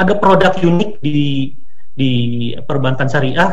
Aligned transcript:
ada 0.00 0.16
produk 0.16 0.56
unik 0.56 1.04
di 1.04 1.52
di 1.92 2.12
perbankan 2.64 3.04
syariah 3.04 3.52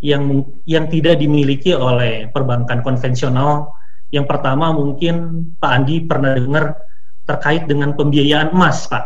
yang 0.00 0.40
yang 0.64 0.88
tidak 0.88 1.20
dimiliki 1.20 1.76
oleh 1.76 2.32
perbankan 2.32 2.80
konvensional. 2.80 3.68
Yang 4.08 4.26
pertama 4.32 4.72
mungkin 4.72 5.46
Pak 5.60 5.70
Andi 5.70 6.08
pernah 6.08 6.32
dengar 6.32 6.80
terkait 7.28 7.68
dengan 7.68 7.92
pembiayaan 7.92 8.56
emas, 8.56 8.88
Pak. 8.88 9.04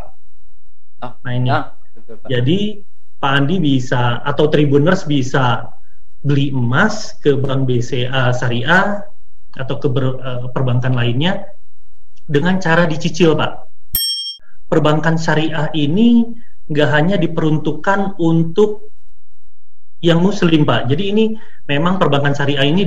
Oh, 1.03 1.15
nah 1.23 1.33
ini. 1.35 1.51
Betul, 1.95 2.19
Pak. 2.23 2.29
Jadi 2.31 2.59
Pak 3.19 3.33
Andi 3.35 3.57
bisa 3.59 4.23
atau 4.23 4.47
Tribuners 4.47 5.03
bisa 5.07 5.67
beli 6.23 6.51
emas 6.51 7.15
ke 7.23 7.39
bank 7.39 7.67
BCA 7.67 8.35
Syariah 8.35 9.07
atau 9.55 9.75
ke 9.79 9.89
ber, 9.91 10.19
uh, 10.19 10.47
perbankan 10.51 10.93
lainnya 10.95 11.47
dengan 12.29 12.61
cara 12.61 12.85
dicicil, 12.85 13.33
Pak. 13.39 13.67
Perbankan 14.69 15.17
syariah 15.17 15.73
ini 15.73 16.29
nggak 16.69 16.89
hanya 16.93 17.17
diperuntukkan 17.17 18.21
untuk 18.21 18.93
yang 19.99 20.23
muslim, 20.23 20.63
Pak. 20.63 20.87
Jadi 20.87 21.11
ini 21.11 21.25
memang 21.67 21.99
perbankan 21.99 22.37
syariah 22.37 22.69
ini 22.69 22.87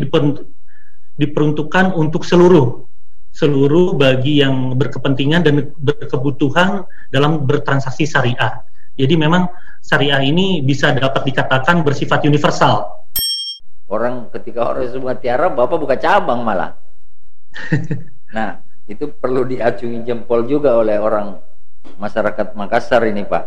diperuntukkan 1.19 1.85
untuk 1.97 2.23
seluruh 2.23 2.87
seluruh 3.31 3.95
bagi 3.95 4.43
yang 4.43 4.75
berkepentingan 4.75 5.41
dan 5.47 5.71
berkebutuhan 5.79 6.83
dalam 7.07 7.47
bertransaksi 7.47 8.03
syariah. 8.03 8.59
Jadi 8.99 9.15
memang 9.15 9.47
syariah 9.79 10.19
ini 10.19 10.59
bisa 10.59 10.91
dapat 10.91 11.23
dikatakan 11.31 11.79
bersifat 11.81 12.27
universal. 12.27 13.07
Orang 13.87 14.31
ketika 14.35 14.71
orang 14.71 14.87
semua 14.91 15.15
tiara, 15.15 15.47
Bapak 15.51 15.79
buka 15.79 15.95
cabang 15.95 16.43
malah. 16.43 16.75
nah, 18.35 18.63
itu 18.87 19.11
perlu 19.11 19.47
diacungi 19.47 20.03
jempol 20.03 20.47
juga 20.47 20.79
oleh 20.79 20.99
orang 20.99 21.39
masyarakat 21.97 22.53
Makassar 22.53 23.05
ini 23.07 23.23
Pak. 23.25 23.43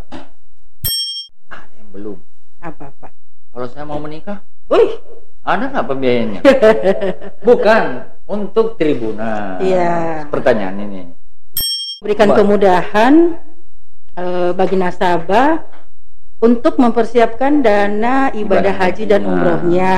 Ah, 1.50 1.64
yang 1.78 1.88
belum. 1.90 2.18
Apa 2.62 2.94
Pak? 2.96 3.12
Kalau 3.54 3.66
saya 3.70 3.84
mau 3.86 4.00
menikah, 4.02 4.42
wih, 4.66 4.98
ada 5.46 5.70
nggak 5.70 5.86
pembiayanya? 5.86 6.40
Bukan 7.48 7.84
untuk 8.26 8.74
tribunal. 8.80 9.62
Iya. 9.62 10.26
Pertanyaan 10.30 10.76
ini. 10.82 11.00
Berikan 12.02 12.34
Coba. 12.34 12.38
kemudahan 12.42 13.14
uh, 14.18 14.50
bagi 14.52 14.76
nasabah 14.76 15.62
untuk 16.42 16.76
mempersiapkan 16.76 17.64
dana 17.64 18.28
ibadah, 18.34 18.42
ibadah 18.42 18.74
haji 18.76 19.04
dan 19.08 19.22
umrohnya 19.24 19.96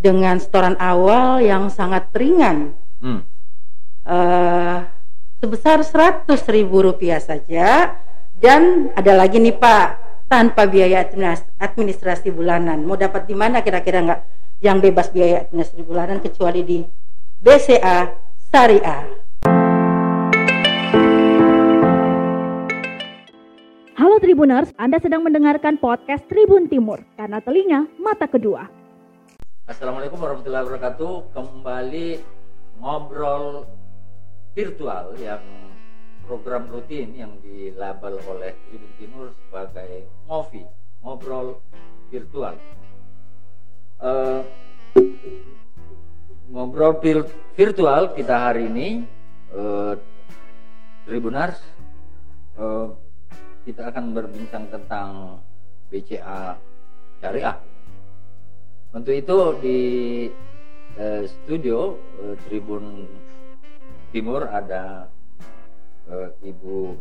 dengan 0.00 0.40
setoran 0.40 0.74
awal 0.80 1.38
yang 1.44 1.68
sangat 1.68 2.08
ringan. 2.16 2.74
Hmm 2.98 3.30
uh, 4.06 4.76
sebesar 5.40 5.80
seratus 5.80 6.44
ribu 6.52 6.84
rupiah 6.84 7.16
saja 7.16 7.96
dan 8.36 8.92
ada 8.92 9.16
lagi 9.16 9.40
nih 9.40 9.56
Pak 9.56 9.86
tanpa 10.28 10.68
biaya 10.68 11.00
administrasi 11.56 12.28
bulanan 12.28 12.84
mau 12.84 12.94
dapat 12.94 13.24
di 13.24 13.32
mana 13.32 13.64
kira-kira 13.64 14.04
nggak 14.04 14.20
yang 14.60 14.84
bebas 14.84 15.08
biaya 15.08 15.48
administrasi 15.48 15.82
bulanan 15.88 16.20
kecuali 16.20 16.60
di 16.60 16.78
BCA 17.40 18.12
Syariah. 18.52 19.08
Halo 23.96 24.16
Tribuners, 24.20 24.68
Anda 24.76 25.00
sedang 25.00 25.24
mendengarkan 25.24 25.80
podcast 25.80 26.20
Tribun 26.28 26.68
Timur 26.68 27.00
karena 27.16 27.40
telinga 27.40 27.88
mata 27.96 28.28
kedua. 28.28 28.68
Assalamualaikum 29.64 30.20
warahmatullahi 30.20 30.68
wabarakatuh. 30.68 31.32
Kembali 31.32 32.08
ngobrol 32.76 33.79
virtual 34.54 35.14
yang 35.18 35.42
program 36.26 36.70
rutin 36.70 37.14
yang 37.14 37.32
dilabel 37.42 38.18
oleh 38.30 38.54
Tribun 38.66 38.92
Timur 38.98 39.26
sebagai 39.46 40.06
ngopi 40.26 40.62
ngobrol 41.02 41.58
virtual. 42.10 42.54
Uh, 44.00 44.40
ngobrol 46.50 46.98
vir 46.98 47.26
virtual 47.54 48.14
kita 48.14 48.34
hari 48.50 48.66
ini 48.66 48.88
uh, 49.54 49.94
Tribunars 51.06 51.58
uh, 52.58 52.94
kita 53.66 53.90
akan 53.90 54.14
berbincang 54.14 54.66
tentang 54.70 55.38
BCA 55.90 56.56
Syariah. 57.20 57.58
Untuk 58.90 59.14
itu 59.14 59.38
di 59.62 59.80
uh, 60.98 61.22
studio 61.26 61.94
uh, 62.22 62.34
Tribun 62.46 63.06
timur 64.10 64.46
ada 64.50 65.06
uh, 66.10 66.28
Ibu 66.42 66.98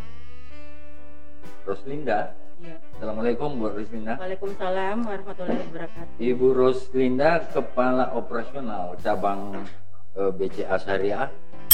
Roslinda. 1.66 2.34
Ya. 2.60 2.76
Assalamualaikum 2.98 3.58
Bu 3.58 3.72
Roslinda. 3.74 4.20
Waalaikumsalam 4.20 4.98
warahmatullahi 5.06 5.62
wabarakatuh. 5.70 6.22
Ibu 6.22 6.48
Roslinda 6.54 7.50
Kepala 7.50 8.14
Operasional 8.14 8.94
Cabang 9.02 9.64
uh, 10.18 10.30
eh, 10.30 10.32
BCA 10.38 10.76
Syariah 10.78 11.30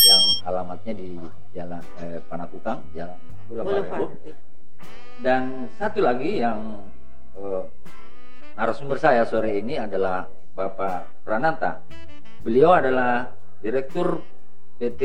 yang 0.06 0.24
alamatnya 0.46 0.94
di 0.94 1.18
Jalan 1.52 1.84
eh, 2.00 2.20
Panakukang, 2.30 2.86
Jalan 2.94 3.18
Boulevard. 3.50 4.14
Dan 5.20 5.72
satu 5.80 6.04
lagi 6.04 6.44
yang 6.44 6.86
uh, 7.40 7.64
narasumber 8.54 9.00
saya 9.00 9.26
sore 9.26 9.58
ini 9.58 9.80
adalah 9.80 10.28
Bapak 10.54 11.26
Prananta. 11.28 11.82
Beliau 12.46 12.78
adalah 12.78 13.34
Direktur 13.66 14.22
PT 14.76 15.02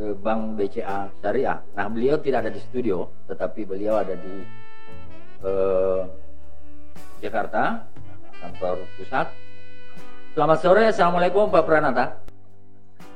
eh, 0.00 0.14
Bank 0.16 0.56
BCA 0.56 1.12
Syariah. 1.20 1.60
Nah, 1.76 1.86
beliau 1.92 2.16
tidak 2.20 2.48
ada 2.48 2.52
di 2.52 2.60
studio, 2.60 3.12
tetapi 3.28 3.68
beliau 3.68 4.00
ada 4.00 4.16
di 4.16 4.34
eh, 5.44 6.00
Jakarta, 7.20 7.84
kantor 8.40 8.88
pusat. 8.96 9.28
Selamat 10.32 10.58
sore, 10.64 10.82
Assalamualaikum 10.88 11.52
Pak 11.52 11.64
Pranata. 11.68 12.06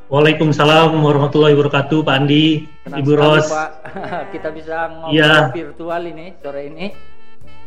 Waalaikumsalam 0.06 0.94
warahmatullahi 1.02 1.58
wabarakatuh, 1.58 1.98
Pak 2.06 2.14
Andi, 2.14 2.68
Senang 2.86 3.00
Ibu 3.02 3.12
Ros. 3.18 3.50
Pak, 3.50 3.70
kita 4.36 4.54
bisa 4.54 4.86
ngobrol 4.92 5.18
ya. 5.18 5.50
virtual 5.50 6.02
ini 6.06 6.26
sore 6.38 6.62
ini. 6.70 6.86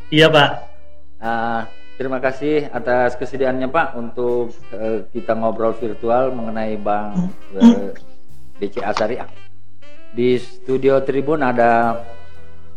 Iya, 0.07 0.31
Pak. 0.31 0.49
Uh, 1.19 1.61
Terima 1.99 2.23
kasih 2.23 2.71
atas 2.71 3.19
kesediaannya 3.19 3.67
Pak 3.67 3.99
untuk 3.99 4.55
uh, 4.71 5.03
kita 5.11 5.35
ngobrol 5.35 5.75
virtual 5.75 6.31
mengenai 6.31 6.79
Bank 6.79 7.11
uh, 7.59 7.59
eh, 7.59 7.91
BCA 8.55 8.95
Syariah. 8.95 9.27
Di 10.15 10.39
studio 10.39 11.03
Tribun 11.03 11.43
ada 11.43 11.99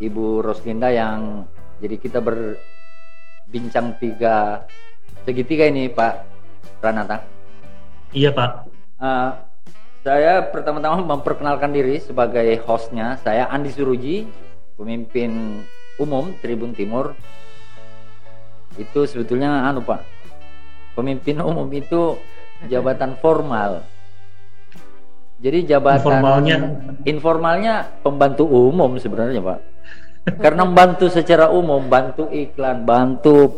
Ibu 0.03 0.43
Roslinda 0.43 0.91
yang 0.91 1.47
jadi 1.78 2.03
kita 2.03 2.19
berbincang 2.19 3.94
tiga 4.03 4.66
segitiga 5.22 5.71
ini 5.71 5.87
Pak 5.87 6.15
Ranata. 6.82 7.22
Iya 8.11 8.34
Pak. 8.34 8.50
Uh, 8.99 9.38
saya 10.03 10.50
pertama-tama 10.50 10.99
memperkenalkan 10.99 11.71
diri 11.71 12.03
sebagai 12.03 12.59
hostnya. 12.66 13.22
Saya 13.22 13.47
Andi 13.55 13.71
Suruji, 13.71 14.27
pemimpin 14.75 15.62
umum 16.03 16.34
Tribun 16.43 16.75
Timur 16.75 17.15
itu 18.81 19.05
sebetulnya 19.05 19.69
anu 19.69 19.84
pak 19.84 20.00
pemimpin 20.97 21.41
umum 21.41 21.69
itu 21.72 22.16
jabatan 22.69 23.19
formal. 23.19 23.83
Jadi 25.43 25.66
jabatan 25.66 25.99
informalnya? 25.99 26.56
informalnya 27.03 27.75
pembantu 28.06 28.47
umum 28.47 28.94
sebenarnya 29.00 29.43
pak. 29.43 29.61
Karena 30.38 30.62
membantu 30.62 31.11
secara 31.11 31.50
umum 31.50 31.82
bantu 31.91 32.31
iklan 32.31 32.87
bantu 32.87 33.50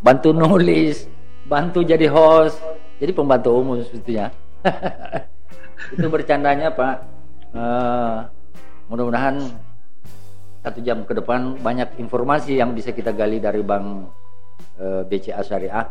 bantu 0.00 0.32
nulis 0.32 1.04
bantu 1.44 1.84
jadi 1.84 2.08
host. 2.08 2.56
Jadi 2.96 3.12
pembantu 3.12 3.52
umum 3.52 3.76
sebetulnya. 3.84 4.32
Itu 5.94 6.08
bercandanya 6.08 6.72
pak. 6.72 6.96
Uh, 7.54 8.24
mudah-mudahan 8.88 9.36
satu 10.64 10.80
jam 10.80 11.04
ke 11.04 11.12
depan 11.12 11.60
banyak 11.60 12.00
informasi 12.00 12.56
yang 12.56 12.72
bisa 12.72 12.96
kita 12.96 13.12
gali 13.12 13.36
dari 13.36 13.60
Bang 13.60 14.08
uh, 14.80 15.02
eh, 15.02 15.02
BCA 15.06 15.42
Syariah. 15.42 15.86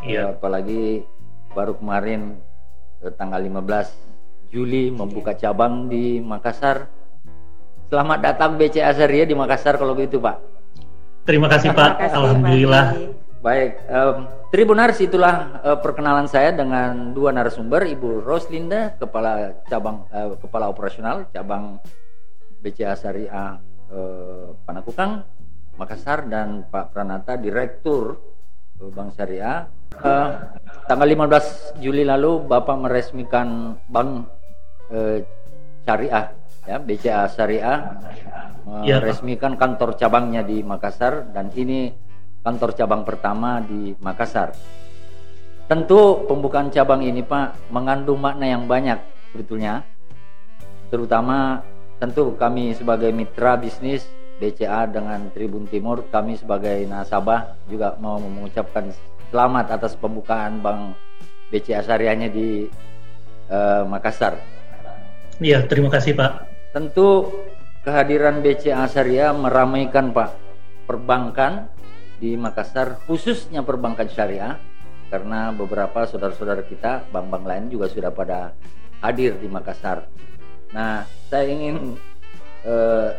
Iya. 0.00 0.32
Uh, 0.32 0.38
apalagi 0.38 1.04
baru 1.52 1.76
kemarin 1.76 2.40
uh, 3.04 3.12
tanggal 3.14 3.40
15 3.42 4.50
Juli 4.50 4.90
membuka 4.90 5.34
cabang 5.38 5.86
di 5.86 6.18
Makassar. 6.18 6.90
Selamat 7.86 8.18
datang 8.22 8.58
BCA 8.58 8.90
Syariah 8.94 9.26
di 9.26 9.34
Makassar 9.34 9.78
kalau 9.78 9.94
begitu 9.94 10.18
Pak. 10.18 10.36
Terima 11.26 11.46
kasih 11.46 11.70
Pak. 11.70 12.02
Kasih, 12.02 12.16
Alhamdulillah. 12.18 12.86
Pak. 12.94 13.20
Baik, 13.40 13.72
um, 13.88 14.28
Tribunars 14.52 15.00
itulah 15.00 15.64
uh, 15.64 15.78
perkenalan 15.80 16.28
saya 16.28 16.52
dengan 16.52 17.16
dua 17.16 17.32
narasumber, 17.32 17.88
Ibu 17.88 18.20
Roslinda, 18.20 18.92
kepala 19.00 19.64
cabang 19.64 20.04
uh, 20.12 20.36
kepala 20.36 20.68
operasional 20.68 21.24
cabang 21.32 21.80
BCA 22.60 22.92
Syariah 23.00 23.56
uh, 23.88 24.52
Panakukang 24.68 25.24
Makassar 25.80 26.28
dan 26.28 26.68
Pak 26.68 26.92
Pranata 26.92 27.40
Direktur 27.40 28.20
Bank 28.76 29.16
Syariah. 29.16 29.64
Uh, 29.96 30.56
tanggal 30.84 31.08
15 31.08 31.80
Juli 31.80 32.04
lalu 32.04 32.44
Bapak 32.44 32.76
meresmikan 32.76 33.80
Bank 33.88 34.28
uh, 34.92 35.18
Syariah 35.88 36.36
ya 36.68 36.76
BCA 36.78 37.24
Syariah 37.32 37.78
Iya, 38.84 39.02
meresmikan 39.02 39.58
kantor 39.58 39.98
cabangnya 39.98 40.46
di 40.46 40.62
Makassar 40.62 41.32
dan 41.34 41.50
ini 41.58 41.90
kantor 42.44 42.70
cabang 42.76 43.02
pertama 43.02 43.58
di 43.58 43.96
Makassar. 43.98 44.54
Tentu 45.66 46.26
pembukaan 46.30 46.70
cabang 46.70 47.02
ini 47.02 47.24
Pak 47.26 47.72
mengandung 47.74 48.22
makna 48.22 48.46
yang 48.46 48.70
banyak 48.70 49.00
sebetulnya. 49.34 49.82
Terutama 50.90 51.66
tentu 51.98 52.34
kami 52.38 52.74
sebagai 52.78 53.10
mitra 53.10 53.58
bisnis 53.58 54.06
BCA 54.40 54.88
dengan 54.88 55.28
Tribun 55.36 55.68
Timur, 55.68 56.08
kami 56.08 56.40
sebagai 56.40 56.80
nasabah 56.88 57.60
juga 57.68 58.00
mau 58.00 58.16
mengucapkan 58.16 58.88
selamat 59.28 59.76
atas 59.76 59.92
pembukaan 60.00 60.64
Bank 60.64 60.96
BCA 61.52 61.84
Syariahnya 61.84 62.32
di 62.32 62.64
eh, 63.52 63.82
Makassar. 63.84 64.40
Iya, 65.36 65.68
terima 65.68 65.92
kasih 65.92 66.16
Pak. 66.16 66.48
Tentu 66.72 67.28
kehadiran 67.84 68.40
BCA 68.40 68.88
Syariah 68.88 69.36
meramaikan 69.36 70.16
Pak 70.16 70.32
perbankan 70.88 71.68
di 72.20 72.36
Makassar 72.36 73.00
khususnya 73.08 73.64
perbankan 73.64 74.04
syariah 74.08 74.60
karena 75.08 75.50
beberapa 75.50 76.04
saudara-saudara 76.04 76.62
kita 76.68 77.08
bank-bank 77.08 77.44
lain 77.48 77.64
juga 77.72 77.88
sudah 77.88 78.12
pada 78.12 78.52
hadir 79.00 79.40
di 79.40 79.48
Makassar. 79.48 80.06
Nah, 80.70 81.02
saya 81.32 81.48
ingin 81.50 81.96
eh, 82.62 83.10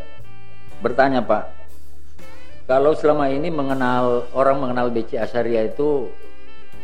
bertanya 0.82 1.22
Pak, 1.22 1.44
kalau 2.66 2.98
selama 2.98 3.30
ini 3.30 3.54
mengenal 3.54 4.28
orang 4.34 4.58
mengenal 4.60 4.90
BCA 4.90 5.30
Syariah 5.30 5.70
itu 5.70 6.10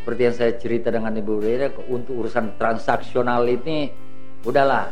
seperti 0.08 0.20
yang 0.24 0.36
saya 0.40 0.52
cerita 0.56 0.88
dengan 0.88 1.12
Ibu 1.12 1.34
Rira 1.36 1.68
untuk 1.92 2.24
urusan 2.24 2.56
transaksional 2.56 3.44
ini 3.44 3.92
udahlah. 4.40 4.88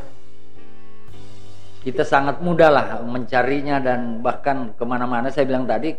Kita 1.81 2.03
sangat 2.03 2.43
mudah 2.43 2.69
lah 2.69 2.87
mencarinya 3.01 3.79
dan 3.79 4.19
bahkan 4.21 4.75
ke 4.75 4.85
mana-mana. 4.85 5.31
Saya 5.31 5.47
bilang 5.47 5.65
tadi 5.65 5.95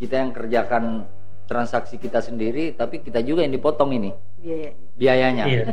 kita 0.00 0.22
yang 0.22 0.30
kerjakan 0.30 1.04
transaksi 1.44 2.00
kita 2.00 2.22
sendiri 2.24 2.72
tapi 2.72 3.04
kita 3.04 3.20
juga 3.20 3.44
yang 3.44 3.52
dipotong 3.52 3.92
ini. 3.92 4.10
Biaya. 4.40 4.70
biayanya. 4.96 5.44
Iya. 5.44 5.64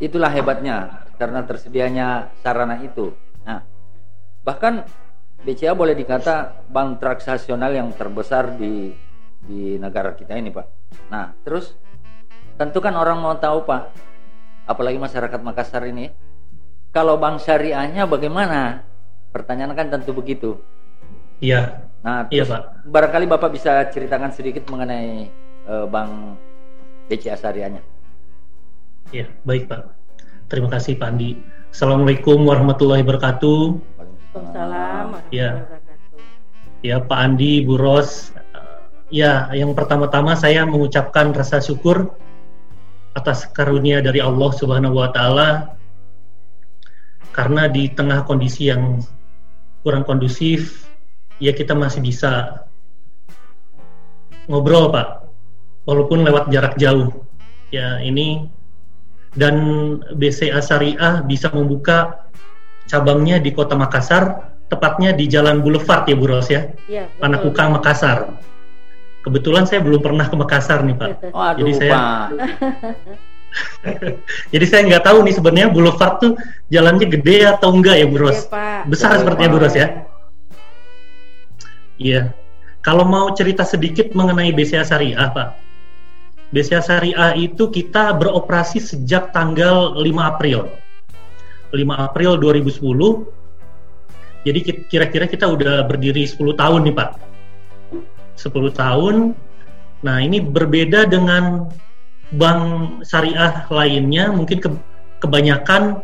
itulah 0.00 0.32
hebatnya 0.32 1.06
karena 1.20 1.44
tersedianya 1.44 2.34
sarana 2.40 2.80
itu. 2.82 3.12
Nah 3.46 3.62
bahkan 4.42 4.82
BCA 5.40 5.72
boleh 5.72 5.96
dikata 5.96 6.66
bank 6.68 7.00
transaksional 7.00 7.72
yang 7.72 7.88
terbesar 7.96 8.54
di 8.60 8.92
di 9.40 9.80
negara 9.80 10.12
kita 10.12 10.36
ini 10.36 10.52
pak 10.52 10.66
nah 11.08 11.32
terus 11.42 11.72
tentu 12.60 12.78
kan 12.84 12.92
orang 12.92 13.18
mau 13.18 13.34
tahu 13.40 13.64
pak 13.64 13.88
apalagi 14.68 15.00
masyarakat 15.00 15.40
Makassar 15.40 15.88
ini 15.88 16.12
kalau 16.92 17.16
bank 17.16 17.40
syariahnya 17.40 18.04
bagaimana 18.04 18.84
pertanyaan 19.32 19.72
kan 19.72 19.88
tentu 19.88 20.12
begitu 20.12 20.60
Iya, 21.40 21.88
nah 22.04 22.28
iya 22.28 22.44
Pak. 22.44 22.84
barangkali 22.84 23.24
bapak 23.24 23.56
bisa 23.56 23.80
ceritakan 23.88 24.28
sedikit 24.28 24.68
mengenai 24.68 25.24
eh, 25.64 25.86
bank 25.88 26.36
BCA 27.08 27.32
syariahnya 27.40 27.80
Iya, 29.10 29.26
baik 29.42 29.66
Pak. 29.66 29.80
Terima 30.46 30.70
kasih 30.70 30.94
Pak 30.94 31.08
Andi. 31.10 31.34
Assalamualaikum 31.74 32.46
warahmatullahi 32.46 33.02
wabarakatuh. 33.02 33.58
Waalaikumsalam 34.30 35.04
warahmatullahi 35.10 35.58
wabarakatuh. 35.58 36.86
Ya 36.86 36.96
Pak 37.02 37.18
Andi, 37.18 37.66
Bu 37.66 37.74
Ros. 37.74 38.30
Ya, 39.10 39.50
yang 39.50 39.74
pertama-tama 39.74 40.38
saya 40.38 40.62
mengucapkan 40.62 41.34
rasa 41.34 41.58
syukur 41.58 42.14
atas 43.18 43.50
karunia 43.50 43.98
dari 43.98 44.22
Allah 44.22 44.54
Subhanahu 44.54 45.02
wa 45.02 45.10
taala 45.10 45.74
karena 47.34 47.66
di 47.66 47.90
tengah 47.90 48.22
kondisi 48.22 48.70
yang 48.70 49.02
kurang 49.82 50.06
kondusif 50.06 50.86
ya 51.42 51.50
kita 51.50 51.74
masih 51.74 51.98
bisa 51.98 52.62
ngobrol 54.46 54.94
Pak 54.94 55.26
walaupun 55.90 56.22
lewat 56.22 56.54
jarak 56.54 56.78
jauh 56.78 57.10
ya 57.74 57.98
ini 57.98 58.46
dan 59.34 59.58
BCA 60.14 60.62
Syariah 60.62 61.26
bisa 61.26 61.50
membuka 61.50 62.30
cabangnya 62.90 63.38
di 63.38 63.54
Kota 63.54 63.78
Makassar 63.78 64.22
tepatnya 64.66 65.14
di 65.14 65.30
Jalan 65.30 65.62
Boulevard 65.62 66.10
ya 66.10 66.18
Bu 66.18 66.26
Ros 66.26 66.50
ya 66.50 66.66
Iya, 66.90 67.06
betul. 67.06 67.20
Panakukang 67.22 67.70
Makassar 67.70 68.18
kebetulan 69.22 69.64
saya 69.64 69.78
belum 69.80 70.02
pernah 70.02 70.26
ke 70.26 70.34
Makassar 70.34 70.82
nih 70.82 70.96
Pak 70.98 71.10
oh 71.30 71.38
aduh 71.44 71.58
Jadi 71.62 71.72
saya- 71.78 71.92
pak 71.94 72.26
jadi 74.54 74.64
saya 74.66 74.82
nggak 74.86 75.04
tahu 75.04 75.18
nih 75.26 75.34
sebenarnya 75.34 75.68
Boulevard 75.70 76.14
tuh 76.18 76.32
jalannya 76.70 77.06
gede 77.06 77.46
atau 77.46 77.74
enggak 77.74 77.98
ya 77.98 78.06
Bu 78.06 78.16
Ros 78.18 78.46
Iya, 78.46 78.50
Pak. 78.50 78.80
besar 78.86 79.08
Betul, 79.10 79.20
sepertinya 79.22 79.50
Bu. 79.50 79.58
Ros 79.62 79.74
ya 79.74 79.86
Iya. 82.00 82.32
Kalau 82.80 83.04
mau 83.04 83.28
cerita 83.36 83.60
sedikit 83.60 84.16
mengenai 84.16 84.56
BCA 84.56 84.88
Syariah, 84.88 85.28
Pak. 85.28 85.48
BCA 86.48 86.80
Syariah 86.80 87.36
itu 87.36 87.68
kita 87.68 88.16
beroperasi 88.16 88.80
sejak 88.80 89.36
tanggal 89.36 89.92
5 90.00 90.00
April. 90.24 90.79
5 91.70 91.94
April 91.96 92.36
2010. 92.38 93.26
Jadi 94.46 94.58
ki- 94.64 94.84
kira-kira 94.88 95.26
kita 95.28 95.46
udah 95.46 95.84
berdiri 95.84 96.24
10 96.24 96.56
tahun 96.56 96.86
nih, 96.88 96.94
Pak. 96.96 97.10
10 98.36 98.72
tahun. 98.72 99.36
Nah, 100.00 100.16
ini 100.24 100.40
berbeda 100.40 101.04
dengan 101.04 101.68
bank 102.32 102.62
syariah 103.04 103.68
lainnya, 103.68 104.32
mungkin 104.32 104.58
ke- 104.62 104.82
kebanyakan 105.20 106.00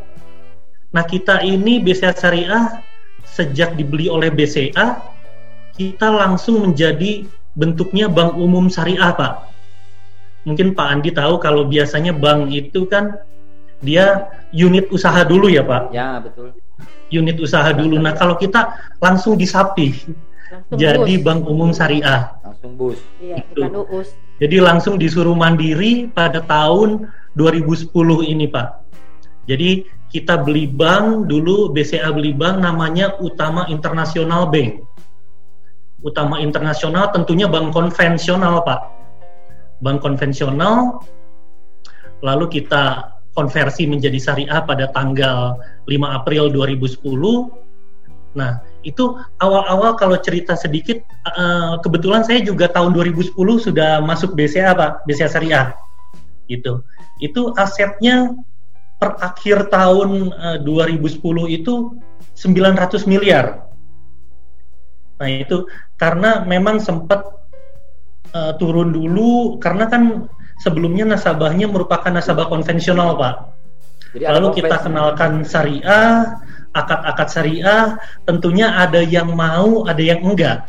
Nah, 0.97 1.05
kita 1.05 1.45
ini 1.45 1.77
BCA 1.85 2.17
Syariah 2.17 2.81
sejak 3.29 3.77
dibeli 3.77 4.09
oleh 4.09 4.33
BCA 4.33 4.97
kita 5.77 6.09
langsung 6.09 6.65
menjadi 6.65 7.29
bentuknya 7.53 8.09
bank 8.09 8.33
umum 8.41 8.73
syariah, 8.73 9.13
Pak. 9.13 9.53
Mungkin 10.49 10.73
Pak 10.73 10.89
Andi 10.89 11.13
tahu 11.13 11.37
kalau 11.37 11.69
biasanya 11.69 12.17
bank 12.17 12.49
itu 12.49 12.89
kan 12.89 13.21
dia 13.85 14.31
unit 14.53 14.89
usaha 14.89 15.21
dulu 15.27 15.49
ya, 15.53 15.63
Pak. 15.65 15.93
ya 15.93 16.21
betul 16.23 16.53
Unit 17.07 17.39
usaha 17.39 17.71
dulu. 17.71 18.03
Nah, 18.03 18.19
kalau 18.19 18.35
kita 18.35 18.75
langsung 18.99 19.39
disapi 19.39 19.95
Langsung 20.51 20.75
jadi 20.79 21.15
bus. 21.19 21.23
bank 21.23 21.41
umum 21.47 21.71
syariah. 21.71 22.35
langsung 22.43 22.75
bus 22.75 22.99
Iya, 23.23 23.47
Itu. 23.47 23.63
bukan 23.63 23.87
uus. 23.95 24.09
Jadi 24.43 24.57
langsung 24.59 24.95
disuruh 24.99 25.33
mandiri 25.39 26.11
pada 26.11 26.43
tahun 26.43 27.07
2010 27.39 27.95
ini, 28.27 28.51
Pak. 28.51 28.69
Jadi 29.47 29.87
kita 30.11 30.43
beli 30.43 30.67
bank 30.67 31.31
dulu 31.31 31.71
BCA 31.71 32.11
beli 32.11 32.35
bank 32.35 32.59
namanya 32.59 33.15
Utama 33.23 33.71
Internasional 33.71 34.51
Bank. 34.51 34.83
Utama 36.03 36.43
Internasional 36.43 37.15
tentunya 37.15 37.47
bank 37.47 37.71
konvensional, 37.71 38.67
Pak. 38.67 38.81
Bank 39.79 40.03
konvensional 40.03 41.01
lalu 42.25 42.61
kita 42.61 43.16
konversi 43.37 43.85
menjadi 43.85 44.17
syariah 44.17 44.65
pada 44.65 44.89
tanggal 44.97 45.61
5 45.85 46.17
April 46.17 46.49
2010. 46.49 46.97
Nah, 48.37 48.65
itu 48.81 49.21
awal-awal 49.41 49.97
kalau 50.01 50.17
cerita 50.17 50.57
sedikit 50.57 51.05
eh, 51.37 51.75
kebetulan 51.85 52.25
saya 52.25 52.41
juga 52.41 52.73
tahun 52.73 52.97
2010 52.97 53.37
sudah 53.37 54.01
masuk 54.01 54.33
BCA 54.33 54.73
Pak, 54.73 55.05
BCA 55.05 55.29
Syariah. 55.29 55.77
Gitu. 56.49 56.81
Itu 57.21 57.53
asetnya 57.61 58.33
per 58.97 59.21
akhir 59.21 59.69
tahun 59.69 60.33
eh, 60.33 60.59
2010 60.65 61.21
itu 61.53 61.75
900 62.33 63.05
miliar. 63.05 63.69
Nah, 65.17 65.29
itu 65.29 65.69
karena 66.01 66.45
memang 66.45 66.81
sempat 66.81 67.25
eh, 68.33 68.53
turun 68.57 68.97
dulu 68.97 69.61
karena 69.61 69.89
kan 69.89 70.29
sebelumnya 70.61 71.05
nasabahnya 71.05 71.69
merupakan 71.69 72.09
nasabah 72.09 72.49
konvensional, 72.49 73.17
Pak. 73.17 73.35
jadi 74.17 74.33
Lalu 74.33 74.63
kita 74.63 74.77
kenalkan 74.81 75.45
syariah, 75.45 76.41
akad-akad 76.73 77.29
syariah, 77.29 77.85
tentunya 78.29 78.73
ada 78.77 79.01
yang 79.01 79.33
mau, 79.33 79.85
ada 79.89 80.01
yang 80.01 80.21
enggak. 80.25 80.69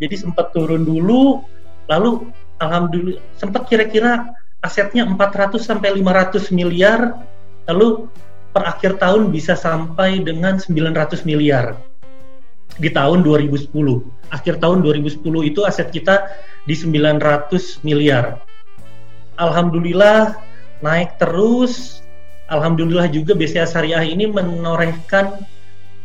Jadi 0.00 0.16
sempat 0.16 0.54
turun 0.56 0.82
dulu, 0.82 1.44
lalu 1.90 2.30
alhamdulillah 2.62 3.20
sempat 3.36 3.68
kira-kira 3.68 4.32
asetnya 4.64 5.04
400 5.04 5.60
sampai 5.60 5.92
500 5.98 6.52
miliar, 6.52 7.20
lalu 7.68 8.08
per 8.50 8.66
akhir 8.66 8.98
tahun 8.98 9.30
bisa 9.30 9.54
sampai 9.54 10.24
dengan 10.26 10.58
900 10.58 11.22
miliar 11.22 11.78
di 12.80 12.88
tahun 12.90 13.22
2010. 13.22 13.70
Akhir 14.30 14.62
tahun 14.62 14.82
2010 14.82 15.20
itu 15.46 15.60
aset 15.66 15.90
kita 15.90 16.30
di 16.64 16.74
900 16.74 17.82
miliar. 17.82 18.40
Alhamdulillah 19.40 20.36
naik 20.84 21.16
terus. 21.16 22.04
Alhamdulillah 22.50 23.08
juga 23.08 23.32
BCA 23.32 23.64
Syariah 23.64 24.04
ini 24.04 24.28
menorehkan 24.28 25.40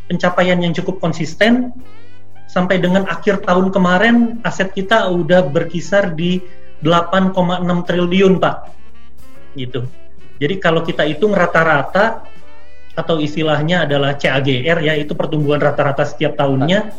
pencapaian 0.08 0.56
yang 0.56 0.72
cukup 0.72 1.04
konsisten. 1.04 1.76
Sampai 2.46 2.80
dengan 2.80 3.04
akhir 3.10 3.44
tahun 3.44 3.74
kemarin 3.74 4.40
aset 4.46 4.72
kita 4.72 5.10
udah 5.10 5.44
berkisar 5.50 6.14
di 6.16 6.40
8,6 6.80 7.34
triliun 7.84 8.40
Pak. 8.40 8.56
Gitu. 9.58 9.84
Jadi 10.40 10.54
kalau 10.62 10.86
kita 10.86 11.04
hitung 11.04 11.34
rata-rata 11.34 12.24
atau 12.96 13.20
istilahnya 13.20 13.84
adalah 13.84 14.16
CAGR 14.16 14.80
ya 14.80 14.96
itu 14.96 15.12
pertumbuhan 15.12 15.60
rata-rata 15.60 16.08
setiap 16.08 16.32
tahunnya 16.40 16.96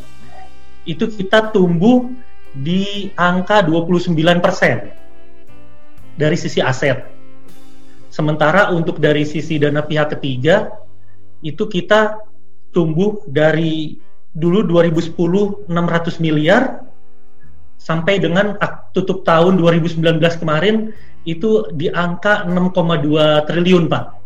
itu 0.85 1.09
kita 1.09 1.49
tumbuh 1.49 2.05
di 2.53 3.09
angka 3.17 3.65
29% 3.65 4.13
dari 6.17 6.35
sisi 6.35 6.59
aset. 6.59 7.05
Sementara 8.09 8.73
untuk 8.73 8.97
dari 8.97 9.23
sisi 9.23 9.61
dana 9.61 9.85
pihak 9.85 10.17
ketiga 10.17 10.73
itu 11.45 11.69
kita 11.69 12.17
tumbuh 12.73 13.21
dari 13.29 14.01
dulu 14.33 14.65
2010 14.65 15.69
600 15.69 16.25
miliar 16.25 16.81
sampai 17.77 18.17
dengan 18.17 18.57
tutup 18.91 19.21
tahun 19.21 19.61
2019 19.61 20.01
kemarin 20.41 20.91
itu 21.29 21.69
di 21.77 21.93
angka 21.93 22.49
6,2 22.49 23.45
triliun 23.45 23.85
Pak 23.85 24.17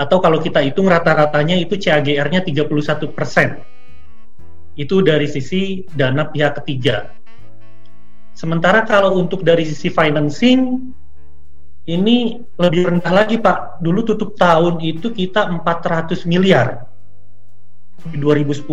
atau 0.00 0.16
kalau 0.16 0.40
kita 0.40 0.64
hitung 0.64 0.88
rata-ratanya 0.88 1.60
itu 1.60 1.76
CAGR-nya 1.76 2.40
31 2.40 3.12
persen. 3.12 3.60
Itu 4.72 5.04
dari 5.04 5.28
sisi 5.28 5.84
dana 5.92 6.24
pihak 6.24 6.64
ketiga. 6.64 7.12
Sementara 8.40 8.88
kalau 8.88 9.20
untuk 9.20 9.44
dari 9.44 9.68
sisi 9.68 9.92
financing, 9.92 10.88
ini 11.84 12.40
lebih 12.56 12.88
rendah 12.88 13.12
lagi 13.12 13.36
Pak. 13.36 13.84
Dulu 13.84 14.00
tutup 14.00 14.32
tahun 14.40 14.80
itu 14.80 15.12
kita 15.12 15.52
400 15.60 16.24
miliar 16.24 16.88
di 18.08 18.16
2010. 18.16 18.64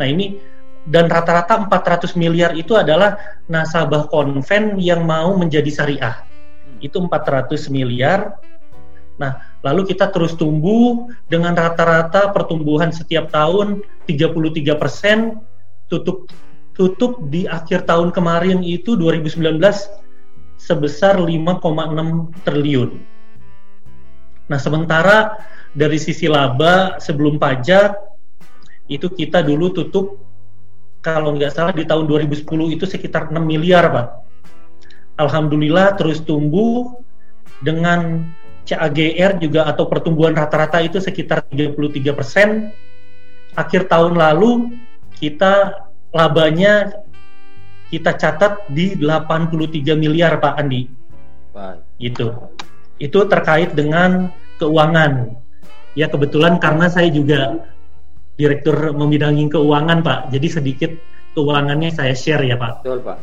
Nah 0.00 0.06
ini 0.08 0.40
dan 0.88 1.12
rata-rata 1.12 1.68
400 1.68 2.16
miliar 2.16 2.56
itu 2.56 2.72
adalah 2.72 3.20
nasabah 3.44 4.08
konven 4.08 4.80
yang 4.80 5.04
mau 5.04 5.36
menjadi 5.36 5.68
syariah. 5.68 6.24
Itu 6.80 7.04
400 7.04 7.68
miliar 7.68 8.40
Nah, 9.16 9.40
lalu 9.64 9.96
kita 9.96 10.12
terus 10.12 10.36
tumbuh 10.36 11.08
dengan 11.24 11.56
rata-rata 11.56 12.36
pertumbuhan 12.36 12.92
setiap 12.92 13.32
tahun 13.32 13.80
33 14.04 14.76
persen, 14.76 15.40
tutup 15.88 16.28
tutup 16.76 17.24
di 17.32 17.48
akhir 17.48 17.88
tahun 17.88 18.12
kemarin 18.12 18.60
itu 18.60 18.94
2019 18.94 19.56
sebesar 20.60 21.16
5,6 21.16 21.64
triliun. 22.44 22.90
Nah, 24.46 24.60
sementara 24.60 25.40
dari 25.72 25.96
sisi 25.96 26.28
laba 26.28 27.00
sebelum 27.00 27.40
pajak 27.40 27.96
itu 28.86 29.08
kita 29.10 29.42
dulu 29.42 29.72
tutup 29.74 30.20
kalau 31.02 31.34
nggak 31.34 31.52
salah 31.54 31.74
di 31.74 31.88
tahun 31.88 32.06
2010 32.06 32.44
itu 32.76 32.84
sekitar 32.84 33.32
6 33.32 33.40
miliar, 33.40 33.88
Pak. 33.90 34.06
Alhamdulillah 35.16 35.96
terus 35.96 36.20
tumbuh 36.20 37.00
dengan 37.64 38.28
CAGR 38.68 39.40
juga 39.40 39.64
atau 39.64 39.88
pertumbuhan 39.88 40.36
rata-rata 40.36 40.82
itu 40.82 41.00
sekitar 41.00 41.46
33 41.48 42.12
persen. 42.12 42.68
Akhir 43.56 43.88
tahun 43.88 44.18
lalu 44.18 44.76
kita 45.16 45.85
labanya 46.14 47.02
kita 47.90 48.18
catat 48.18 48.66
di 48.70 48.98
83 48.98 49.94
miliar 49.94 50.42
Pak 50.42 50.54
Andi. 50.58 50.90
Baik. 51.54 51.80
Gitu. 52.02 52.28
Itu 52.98 53.24
terkait 53.30 53.72
dengan 53.78 54.30
keuangan. 54.58 55.36
Ya 55.96 56.10
kebetulan 56.10 56.60
karena 56.60 56.90
saya 56.92 57.08
juga 57.08 57.64
direktur 58.36 58.92
membidangi 58.92 59.48
keuangan 59.48 60.02
Pak. 60.02 60.20
Jadi 60.34 60.48
sedikit 60.50 60.90
keuangannya 61.32 61.94
saya 61.94 62.12
share 62.12 62.44
ya 62.44 62.58
Pak. 62.58 62.84
Betul 62.84 63.00
Pak. 63.06 63.18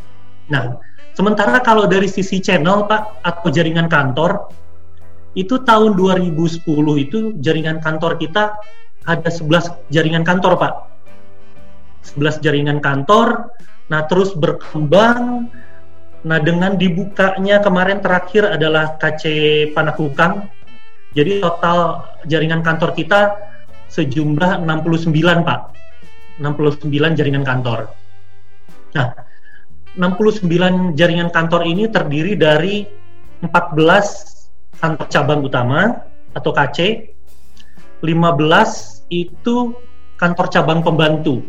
Nah, 0.49 0.79
sementara 1.13 1.59
kalau 1.61 1.85
dari 1.85 2.07
sisi 2.09 2.39
channel 2.39 2.87
Pak 2.89 3.21
atau 3.21 3.47
jaringan 3.51 3.91
kantor 3.91 4.49
itu 5.33 5.61
tahun 5.65 5.97
2010 5.97 6.61
itu 7.01 7.17
jaringan 7.41 7.81
kantor 7.81 8.21
kita 8.21 8.53
ada 9.03 9.29
11 9.29 9.89
jaringan 9.89 10.21
kantor 10.21 10.55
Pak 10.61 10.92
11 12.03 12.43
jaringan 12.43 12.79
kantor 12.83 13.51
nah 13.91 14.07
terus 14.07 14.31
berkembang. 14.35 15.51
Nah 16.23 16.39
dengan 16.39 16.79
dibukanya 16.79 17.59
kemarin 17.59 17.99
terakhir 17.99 18.47
adalah 18.47 18.95
KC 18.95 19.23
Panakukang. 19.75 20.47
Jadi 21.13 21.43
total 21.43 22.07
jaringan 22.25 22.63
kantor 22.63 22.95
kita 22.95 23.35
sejumlah 23.91 24.63
69 24.63 25.13
Pak. 25.43 25.61
69 26.39 26.89
jaringan 27.19 27.43
kantor. 27.43 27.91
Nah 28.95 29.13
69 29.93 30.97
jaringan 30.97 31.29
kantor 31.29 31.69
ini 31.69 31.85
terdiri 31.91 32.33
dari 32.33 32.87
14 33.45 34.81
kantor 34.81 35.07
cabang 35.11 35.41
utama 35.45 36.01
atau 36.33 36.49
KC, 36.49 37.11
15 38.01 39.05
itu 39.13 39.77
kantor 40.17 40.47
cabang 40.49 40.81
pembantu. 40.81 41.45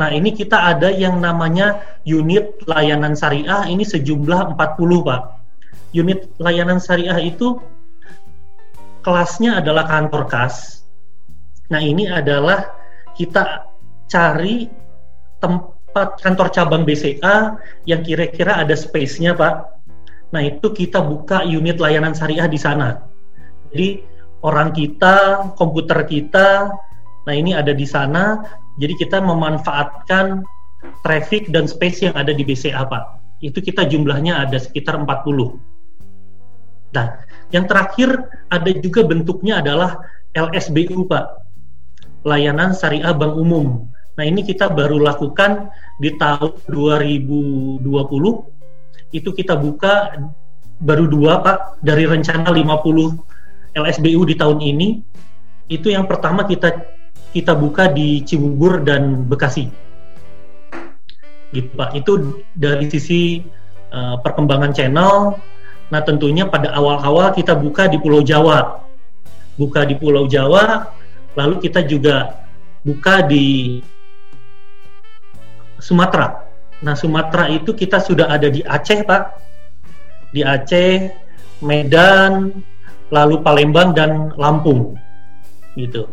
Nah, 0.00 0.08
ini 0.08 0.32
kita 0.32 0.56
ada 0.56 0.88
yang 0.88 1.20
namanya 1.20 1.84
unit 2.08 2.64
layanan 2.64 3.12
syariah 3.12 3.68
ini 3.68 3.84
sejumlah 3.84 4.56
40, 4.56 5.04
Pak. 5.04 5.22
Unit 5.92 6.32
layanan 6.40 6.80
syariah 6.80 7.20
itu 7.20 7.60
kelasnya 9.04 9.60
adalah 9.60 9.84
kantor 9.84 10.24
kas. 10.24 10.88
Nah, 11.68 11.84
ini 11.84 12.08
adalah 12.08 12.72
kita 13.12 13.68
cari 14.08 14.72
tempat 15.44 16.16
kantor 16.24 16.48
cabang 16.48 16.88
BCA 16.88 17.60
yang 17.84 18.00
kira-kira 18.00 18.56
ada 18.64 18.72
space-nya, 18.72 19.36
Pak 19.36 19.80
Nah, 20.30 20.42
itu 20.46 20.70
kita 20.70 21.02
buka 21.02 21.42
unit 21.42 21.82
layanan 21.82 22.14
syariah 22.14 22.46
di 22.46 22.58
sana. 22.58 23.02
Jadi 23.70 24.02
orang 24.46 24.70
kita, 24.70 25.50
komputer 25.58 26.06
kita, 26.06 26.70
nah 27.26 27.34
ini 27.34 27.54
ada 27.54 27.74
di 27.74 27.86
sana. 27.86 28.38
Jadi 28.80 28.96
kita 28.96 29.20
memanfaatkan 29.20 30.40
traffic 31.04 31.52
dan 31.52 31.68
space 31.68 32.08
yang 32.08 32.16
ada 32.16 32.32
di 32.32 32.40
BCA, 32.40 32.88
Pak. 32.88 33.20
Itu 33.44 33.60
kita 33.60 33.84
jumlahnya 33.84 34.48
ada 34.48 34.56
sekitar 34.56 34.96
40. 34.96 35.60
Nah, 36.96 37.06
yang 37.52 37.68
terakhir 37.68 38.24
ada 38.48 38.70
juga 38.80 39.04
bentuknya 39.04 39.60
adalah 39.60 40.00
LSBU, 40.32 41.04
Pak. 41.06 41.26
Layanan 42.24 42.72
Syariah 42.72 43.12
Bank 43.12 43.36
Umum. 43.36 43.88
Nah, 44.16 44.24
ini 44.24 44.44
kita 44.44 44.72
baru 44.72 45.00
lakukan 45.00 45.68
di 46.00 46.16
tahun 46.16 46.56
2020 46.68 47.84
itu 49.10 49.30
kita 49.34 49.58
buka 49.58 50.16
baru 50.80 51.04
dua 51.10 51.44
Pak 51.44 51.58
dari 51.84 52.08
rencana 52.08 52.48
50 52.48 53.76
LSBU 53.76 54.22
di 54.24 54.34
tahun 54.38 54.58
ini 54.64 54.88
itu 55.70 55.92
yang 55.92 56.08
pertama 56.08 56.46
kita 56.48 56.72
kita 57.30 57.54
buka 57.54 57.90
di 57.90 58.22
Cibubur 58.26 58.82
dan 58.82 59.26
Bekasi 59.26 59.70
gitu 61.50 61.70
Pak 61.74 61.98
itu 61.98 62.42
dari 62.54 62.86
sisi 62.86 63.42
uh, 63.90 64.18
perkembangan 64.22 64.70
channel 64.70 65.34
nah 65.90 66.00
tentunya 66.06 66.46
pada 66.46 66.70
awal-awal 66.74 67.34
kita 67.34 67.58
buka 67.58 67.90
di 67.90 67.98
Pulau 67.98 68.22
Jawa 68.22 68.86
buka 69.58 69.82
di 69.82 69.98
Pulau 69.98 70.30
Jawa 70.30 70.94
lalu 71.34 71.58
kita 71.58 71.82
juga 71.82 72.46
buka 72.86 73.26
di 73.26 73.78
Sumatera 75.82 76.50
Nah, 76.80 76.96
Sumatera 76.96 77.48
itu 77.52 77.76
kita 77.76 78.00
sudah 78.00 78.32
ada 78.32 78.48
di 78.48 78.64
Aceh, 78.64 79.04
Pak. 79.04 79.22
Di 80.32 80.40
Aceh, 80.40 81.12
Medan, 81.60 82.56
lalu 83.12 83.36
Palembang 83.44 83.92
dan 83.92 84.32
Lampung. 84.40 84.96
Gitu. 85.76 86.08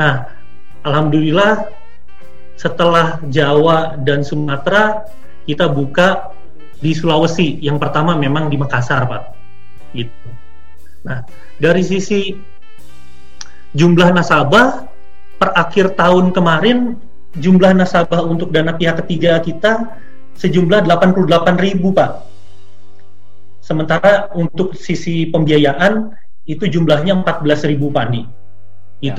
Nah, 0.00 0.24
alhamdulillah 0.82 1.70
setelah 2.58 3.22
Jawa 3.30 3.94
dan 4.02 4.26
Sumatera 4.26 5.06
kita 5.46 5.70
buka 5.70 6.34
di 6.82 6.94
Sulawesi. 6.94 7.58
Yang 7.62 7.78
pertama 7.82 8.18
memang 8.18 8.50
di 8.50 8.58
Makassar, 8.58 9.06
Pak. 9.06 9.22
Gitu. 9.94 10.28
Nah, 11.06 11.22
dari 11.56 11.82
sisi 11.86 12.34
jumlah 13.72 14.10
nasabah 14.12 14.84
per 15.38 15.54
akhir 15.54 15.94
tahun 15.94 16.34
kemarin 16.34 16.98
jumlah 17.38 17.78
nasabah 17.78 18.26
untuk 18.26 18.50
dana 18.50 18.74
pihak 18.74 19.06
ketiga 19.06 19.38
kita 19.38 19.86
sejumlah 20.34 20.86
88 20.86 21.56
ribu 21.62 21.94
Pak. 21.94 22.26
Sementara 23.62 24.32
untuk 24.34 24.74
sisi 24.74 25.28
pembiayaan 25.28 26.10
itu 26.48 26.64
jumlahnya 26.64 27.20
14 27.22 27.70
ribu 27.70 27.92
Pak 27.92 28.06
nih. 28.10 28.26
Ya. 29.04 29.14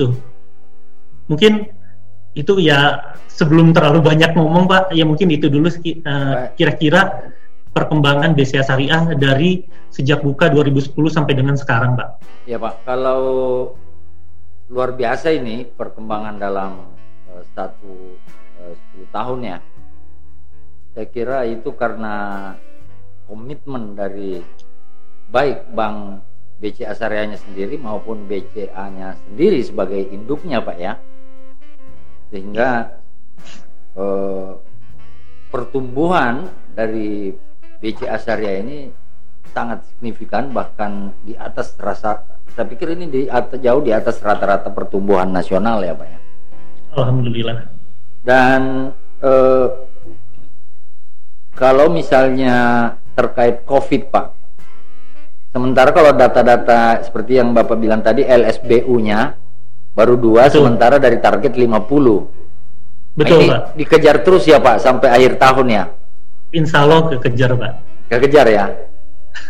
Mungkin 1.30 1.70
itu 2.34 2.58
ya 2.58 3.14
sebelum 3.30 3.70
terlalu 3.70 4.02
banyak 4.02 4.34
ngomong 4.34 4.66
Pak, 4.66 4.90
ya 4.90 5.06
mungkin 5.06 5.30
itu 5.30 5.46
dulu 5.46 5.70
uh, 5.70 6.50
kira-kira 6.58 7.32
perkembangan 7.70 8.34
BCA 8.34 8.66
Syariah 8.66 9.14
dari 9.14 9.62
sejak 9.94 10.26
buka 10.26 10.50
2010 10.50 10.90
sampai 11.06 11.38
dengan 11.38 11.54
sekarang 11.54 11.94
Pak. 11.94 12.08
Ya 12.50 12.58
Pak, 12.58 12.82
kalau 12.82 13.22
luar 14.66 14.94
biasa 14.94 15.30
ini 15.34 15.66
perkembangan 15.66 16.38
dalam 16.38 16.90
Eh, 17.30 17.44
satu 17.54 17.94
sepuluh 18.60 19.08
tahun 19.14 19.40
ya 19.40 19.58
saya 20.92 21.06
kira 21.08 21.38
itu 21.48 21.70
karena 21.72 22.52
komitmen 23.24 23.94
dari 23.96 24.42
baik 25.30 25.70
Bank 25.72 26.26
BCA 26.60 26.92
Syariahnya 26.92 27.38
sendiri 27.40 27.80
maupun 27.80 28.26
BCA-nya 28.28 29.16
sendiri 29.24 29.62
sebagai 29.64 30.02
induknya 30.10 30.60
Pak 30.60 30.76
ya 30.76 30.98
sehingga 32.30 32.94
eh, 33.98 34.50
pertumbuhan 35.50 36.46
dari 36.72 37.34
BCA 37.82 38.16
Syariah 38.22 38.62
ini 38.62 38.78
sangat 39.50 39.82
signifikan 39.90 40.54
bahkan 40.54 41.10
di 41.26 41.34
atas 41.34 41.74
rasa 41.74 42.22
saya 42.54 42.66
pikir 42.66 42.94
ini 42.94 43.06
di 43.10 43.20
atas, 43.26 43.58
jauh 43.58 43.82
di 43.82 43.90
atas 43.90 44.22
rata-rata 44.22 44.70
pertumbuhan 44.70 45.30
nasional 45.30 45.82
ya 45.82 45.94
Pak 45.94 46.06
ya. 46.06 46.18
Alhamdulillah. 46.98 47.66
Dan 48.22 48.94
eh, 49.22 49.68
kalau 51.56 51.90
misalnya 51.90 52.56
terkait 53.18 53.66
COVID 53.66 54.02
Pak 54.08 54.26
sementara 55.50 55.90
kalau 55.90 56.14
data-data 56.14 57.02
seperti 57.02 57.42
yang 57.42 57.50
Bapak 57.50 57.74
bilang 57.74 58.06
tadi 58.06 58.22
LSBU-nya 58.22 59.34
baru 59.94 60.14
dua 60.14 60.48
Betul. 60.48 60.62
sementara 60.62 60.96
dari 61.02 61.18
target 61.18 61.52
50 61.54 63.18
Betul 63.18 63.36
nah, 63.36 63.42
ini 63.42 63.50
Pak 63.50 63.60
dikejar 63.74 64.16
terus 64.22 64.46
ya 64.46 64.62
Pak 64.62 64.78
sampai 64.78 65.08
akhir 65.10 65.36
tahun 65.36 65.66
ya 65.68 65.84
Insya 66.54 66.86
Allah 66.86 67.10
kekejar 67.10 67.50
Pak 67.58 67.72
kekejar 68.10 68.46
ya 68.50 68.66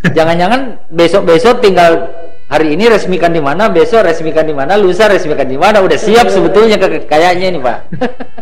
Jangan-jangan 0.01 0.89
besok-besok 0.89 1.61
tinggal 1.61 2.09
hari 2.49 2.73
ini 2.73 2.89
resmikan 2.89 3.33
di 3.33 3.41
mana, 3.41 3.69
besok 3.69 4.09
resmikan 4.09 4.49
di 4.49 4.57
mana, 4.57 4.81
lusa 4.81 5.09
resmikan 5.09 5.45
di 5.45 5.61
mana, 5.61 5.85
udah 5.85 5.99
siap 6.01 6.33
sebetulnya 6.33 6.81
kayaknya 6.81 7.47
ini 7.53 7.61
Pak. 7.61 7.79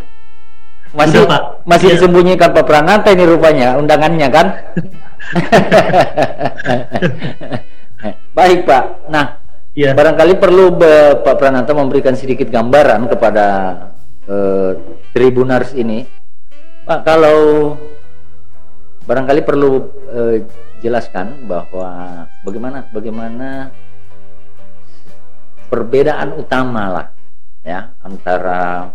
masih 0.98 1.26
Udah, 1.26 1.30
Pak. 1.30 1.42
masih 1.68 1.88
ya. 1.92 1.94
disembunyikan 1.98 2.54
Pak 2.54 2.64
Pranata 2.64 3.12
ini 3.12 3.24
rupanya 3.26 3.76
undangannya 3.76 4.28
kan. 4.30 4.46
Baik 8.38 8.64
Pak. 8.64 8.84
Nah, 9.12 9.36
ya. 9.78 9.94
barangkali 9.94 10.34
perlu 10.42 10.74
Pak 11.22 11.36
Pranata 11.38 11.70
memberikan 11.70 12.18
sedikit 12.18 12.50
gambaran 12.50 13.06
kepada 13.06 13.46
uh, 14.26 14.74
Tribunars 15.14 15.70
ini. 15.78 16.02
Pak, 16.82 17.06
kalau 17.06 17.38
barangkali 19.06 19.40
perlu 19.46 19.70
uh, 20.10 20.36
jelaskan 20.82 21.46
bahwa 21.46 22.26
bagaimana 22.42 22.78
bagaimana 22.90 23.70
perbedaan 25.68 26.34
utama 26.38 26.84
lah 26.90 27.06
ya 27.66 27.92
antara 28.00 28.92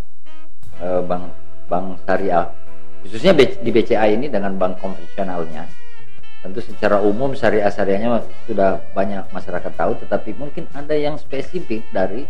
uh, 0.79 1.01
bank 1.05 1.25
bank 1.67 1.87
syariah 2.07 2.45
khususnya 3.03 3.35
di 3.35 3.69
BCA 3.69 4.05
ini 4.09 4.31
dengan 4.31 4.55
bank 4.55 4.79
konvensionalnya 4.79 5.67
tentu 6.43 6.59
secara 6.59 6.99
umum 6.99 7.31
syariah 7.31 7.71
syariahnya 7.71 8.19
sudah 8.43 8.83
banyak 8.91 9.23
masyarakat 9.31 9.71
tahu 9.79 9.95
tetapi 10.03 10.35
mungkin 10.35 10.67
ada 10.75 10.91
yang 10.91 11.15
spesifik 11.15 11.87
dari 11.95 12.27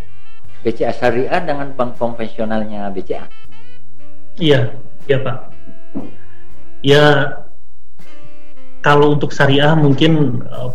BCA 0.61 0.93
syariah 0.93 1.41
dengan 1.41 1.73
bank 1.73 1.97
konvensionalnya 1.97 2.93
BCA 2.93 3.25
iya 4.37 4.69
iya 5.09 5.17
pak 5.17 5.37
ya 6.85 7.05
kalau 8.85 9.17
untuk 9.17 9.33
syariah 9.33 9.73
mungkin 9.73 10.43
uh, 10.45 10.69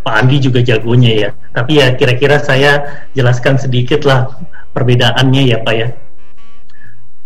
Pak 0.00 0.14
Andi 0.16 0.40
juga 0.40 0.64
jagonya 0.64 1.12
ya. 1.12 1.30
Tapi 1.52 1.76
ya 1.76 1.92
kira-kira 1.92 2.40
saya 2.40 3.04
jelaskan 3.12 3.60
sedikit 3.60 4.08
lah 4.08 4.32
perbedaannya 4.72 5.42
ya 5.44 5.58
Pak 5.60 5.74
ya. 5.76 5.88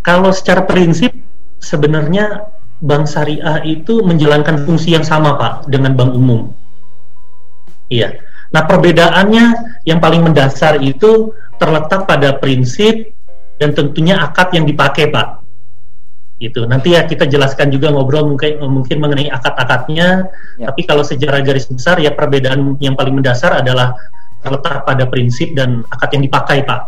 Kalau 0.03 0.35
secara 0.35 0.67
prinsip 0.67 1.15
sebenarnya 1.63 2.51
bank 2.83 3.07
syariah 3.07 3.63
itu 3.63 4.03
menjalankan 4.03 4.67
fungsi 4.67 4.97
yang 4.97 5.07
sama 5.07 5.39
Pak 5.39 5.71
dengan 5.71 5.95
bank 5.95 6.17
umum. 6.17 6.51
Iya. 7.93 8.19
Nah 8.51 8.63
perbedaannya 8.67 9.45
yang 9.87 9.99
paling 9.99 10.23
mendasar 10.25 10.79
itu 10.83 11.35
terletak 11.59 12.07
pada 12.07 12.39
prinsip 12.39 13.15
dan 13.63 13.71
tentunya 13.75 14.19
akad 14.19 14.51
yang 14.55 14.67
dipakai 14.67 15.11
Pak 15.11 15.45
gitu. 16.43 16.67
Nanti 16.67 16.99
ya 16.99 17.07
kita 17.07 17.31
jelaskan 17.31 17.71
juga 17.71 17.95
ngobrol 17.95 18.35
mungkin 18.35 18.59
mungkin 18.67 18.99
mengenai 18.99 19.31
akad-akadnya. 19.31 20.29
Ya. 20.59 20.71
Tapi 20.71 20.83
kalau 20.85 21.07
sejarah 21.07 21.41
garis 21.41 21.71
besar 21.71 22.03
ya 22.03 22.11
perbedaan 22.13 22.77
yang 22.83 22.99
paling 22.99 23.15
mendasar 23.15 23.55
adalah 23.55 23.95
terletak 24.45 24.85
pada 24.85 25.09
prinsip 25.09 25.57
dan 25.57 25.87
akad 25.89 26.13
yang 26.19 26.25
dipakai, 26.29 26.69
Pak. 26.69 26.81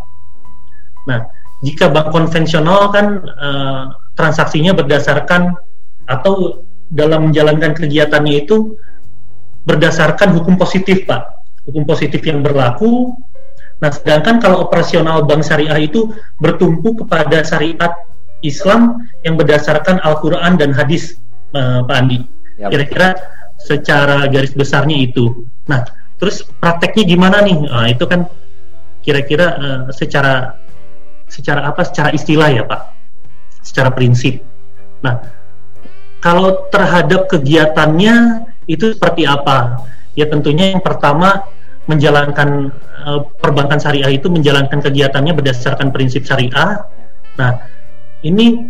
Nah, 1.09 1.25
jika 1.65 1.89
bank 1.89 2.13
konvensional 2.13 2.93
kan 2.93 3.07
uh, 3.25 3.83
transaksinya 4.13 4.77
berdasarkan 4.77 5.57
atau 6.07 6.63
dalam 6.91 7.31
menjalankan 7.31 7.75
kegiatannya 7.75 8.47
itu 8.47 8.79
berdasarkan 9.67 10.35
hukum 10.39 10.55
positif, 10.55 11.03
Pak. 11.05 11.27
Hukum 11.67 11.83
positif 11.83 12.23
yang 12.23 12.47
berlaku. 12.47 13.11
Nah, 13.83 13.91
sedangkan 13.91 14.39
kalau 14.39 14.65
operasional 14.65 15.27
bank 15.27 15.43
syariah 15.45 15.83
itu 15.83 16.15
bertumpu 16.39 16.95
kepada 17.05 17.43
syariat 17.43 17.93
Islam 18.41 19.03
yang 19.27 19.35
berdasarkan 19.35 19.99
Al-Quran 20.01 20.57
dan 20.57 20.71
hadis 20.73 21.19
uh, 21.53 21.83
Pak 21.85 21.97
Andi. 21.99 22.23
Kira-kira 22.57 23.19
secara 23.61 24.25
garis 24.31 24.55
besarnya 24.55 24.97
itu. 24.97 25.45
Nah, 25.69 25.85
terus 26.17 26.47
prakteknya 26.63 27.05
gimana 27.05 27.43
nih? 27.43 27.59
Nah, 27.67 27.91
itu 27.91 28.05
kan 28.07 28.31
kira-kira 29.03 29.47
uh, 29.59 29.83
secara 29.93 30.57
secara 31.27 31.69
apa? 31.69 31.83
Secara 31.85 32.15
istilah 32.15 32.49
ya 32.55 32.63
Pak, 32.65 32.81
secara 33.61 33.91
prinsip. 33.93 34.41
Nah, 35.05 35.21
kalau 36.27 36.67
terhadap 36.75 37.31
kegiatannya 37.31 38.43
itu 38.67 38.99
seperti 38.99 39.23
apa? 39.31 39.79
Ya 40.19 40.27
tentunya 40.27 40.75
yang 40.75 40.83
pertama 40.83 41.47
menjalankan 41.87 42.75
uh, 43.07 43.31
perbankan 43.39 43.79
syariah 43.79 44.11
itu 44.11 44.27
menjalankan 44.27 44.83
kegiatannya 44.83 45.31
berdasarkan 45.39 45.95
prinsip 45.95 46.27
syariah. 46.27 46.83
Nah, 47.39 47.63
ini 48.27 48.67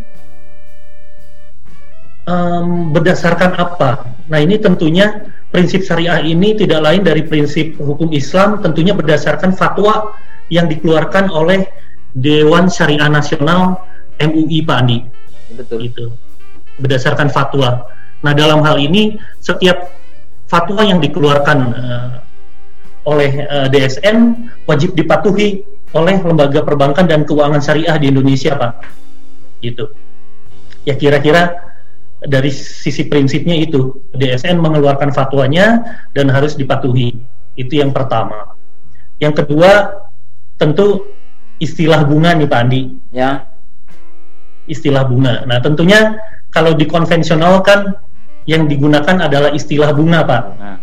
um, 2.29 2.93
berdasarkan 2.93 3.57
apa? 3.57 4.05
Nah 4.29 4.37
ini 4.37 4.61
tentunya 4.61 5.33
prinsip 5.49 5.81
syariah 5.81 6.21
ini 6.29 6.61
tidak 6.61 6.85
lain 6.85 7.09
dari 7.09 7.25
prinsip 7.25 7.81
hukum 7.81 8.13
Islam 8.13 8.61
tentunya 8.61 8.93
berdasarkan 8.93 9.57
fatwa 9.57 10.13
yang 10.53 10.69
dikeluarkan 10.69 11.33
oleh 11.33 11.65
Dewan 12.13 12.69
Syariah 12.69 13.09
Nasional 13.09 13.81
MUI 14.21 14.61
Pak 14.61 14.77
Andi. 14.77 14.99
Betul. 15.57 15.89
Itu 15.89 16.26
berdasarkan 16.81 17.29
fatwa. 17.33 17.89
Nah 18.25 18.33
dalam 18.33 18.65
hal 18.65 18.81
ini 18.81 19.17
setiap 19.41 19.93
fatwa 20.47 20.83
yang 20.87 21.03
dikeluarkan 21.03 21.59
uh, 21.75 22.11
oleh 23.07 23.47
uh, 23.47 23.67
eh, 23.67 23.69
DSN 23.71 24.51
wajib 24.67 24.99
dipatuhi 24.99 25.63
oleh 25.95 26.19
lembaga 26.27 26.67
perbankan 26.67 27.07
dan 27.07 27.23
keuangan 27.23 27.63
syariah 27.63 27.97
di 27.97 28.11
Indonesia 28.11 28.59
Pak. 28.59 28.73
Gitu. 29.63 29.85
Ya 30.83 30.99
kira-kira 30.99 31.55
dari 32.23 32.51
sisi 32.51 33.07
prinsipnya 33.07 33.55
itu 33.55 34.03
DSN 34.17 34.59
mengeluarkan 34.59 35.15
fatwanya 35.15 35.83
dan 36.13 36.27
harus 36.33 36.59
dipatuhi. 36.59 37.15
Itu 37.55 37.79
yang 37.79 37.95
pertama. 37.95 38.59
Yang 39.23 39.45
kedua 39.45 40.03
tentu 40.59 41.07
istilah 41.63 42.05
bunga 42.05 42.35
nih 42.37 42.49
Pak 42.51 42.61
Andi. 42.61 42.83
Ya. 43.15 43.47
Istilah 44.67 45.07
bunga. 45.07 45.47
Nah 45.47 45.63
tentunya 45.63 46.19
kalau 46.57 46.73
di 46.73 46.89
konvensional 46.89 47.61
kan 47.61 48.01
yang 48.49 48.65
digunakan 48.65 49.29
adalah 49.29 49.53
istilah 49.53 49.93
bunga 49.93 50.25
Pak 50.25 50.43
nah. 50.57 50.79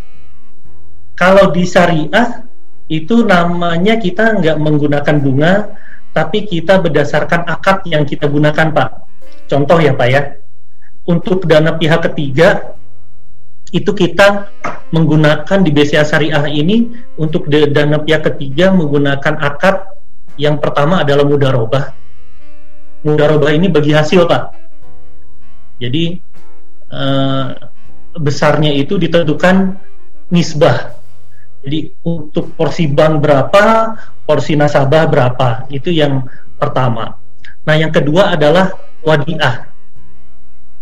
kalau 1.18 1.50
di 1.50 1.66
syariah 1.66 2.46
itu 2.86 3.24
namanya 3.26 3.98
kita 3.98 4.38
nggak 4.38 4.56
menggunakan 4.60 5.16
bunga 5.18 5.52
tapi 6.14 6.46
kita 6.46 6.78
berdasarkan 6.78 7.42
akad 7.50 7.82
yang 7.90 8.06
kita 8.06 8.30
gunakan 8.30 8.70
Pak. 8.70 8.88
Contoh 9.50 9.82
ya 9.82 9.92
Pak 9.92 10.08
ya, 10.08 10.22
untuk 11.10 11.44
dana 11.44 11.74
pihak 11.74 12.06
ketiga 12.10 12.78
itu 13.74 13.90
kita 13.90 14.46
menggunakan 14.94 15.58
di 15.66 15.74
BCA 15.74 16.06
Syariah 16.06 16.46
ini 16.46 16.94
untuk 17.18 17.50
dana 17.50 17.98
pihak 17.98 18.30
ketiga 18.30 18.70
menggunakan 18.70 19.34
akad 19.42 19.90
yang 20.38 20.62
pertama 20.62 21.02
adalah 21.02 21.26
mudarobah. 21.26 21.90
Mudarobah 23.02 23.50
ini 23.50 23.66
bagi 23.66 23.90
hasil 23.90 24.24
Pak. 24.30 24.63
Jadi 25.84 26.04
eh, 26.88 27.46
besarnya 28.16 28.72
itu 28.72 28.96
ditentukan 28.96 29.76
nisbah 30.32 31.04
jadi 31.64 31.96
untuk 32.04 32.52
porsi 32.60 32.84
bank 32.84 33.24
berapa, 33.24 33.96
porsi 34.28 34.52
nasabah 34.52 35.08
berapa, 35.08 35.64
itu 35.72 35.88
yang 35.88 36.28
pertama. 36.60 37.16
Nah 37.64 37.74
yang 37.80 37.88
kedua 37.88 38.36
adalah 38.36 38.68
wadiah. 39.00 39.72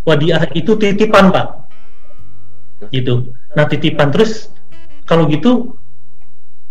Wadiah 0.03 0.43
itu 0.59 0.75
titipan 0.75 1.31
pak, 1.31 1.71
gitu. 2.91 3.31
Nah 3.55 3.71
titipan 3.71 4.11
terus 4.11 4.51
kalau 5.07 5.31
gitu 5.31 5.79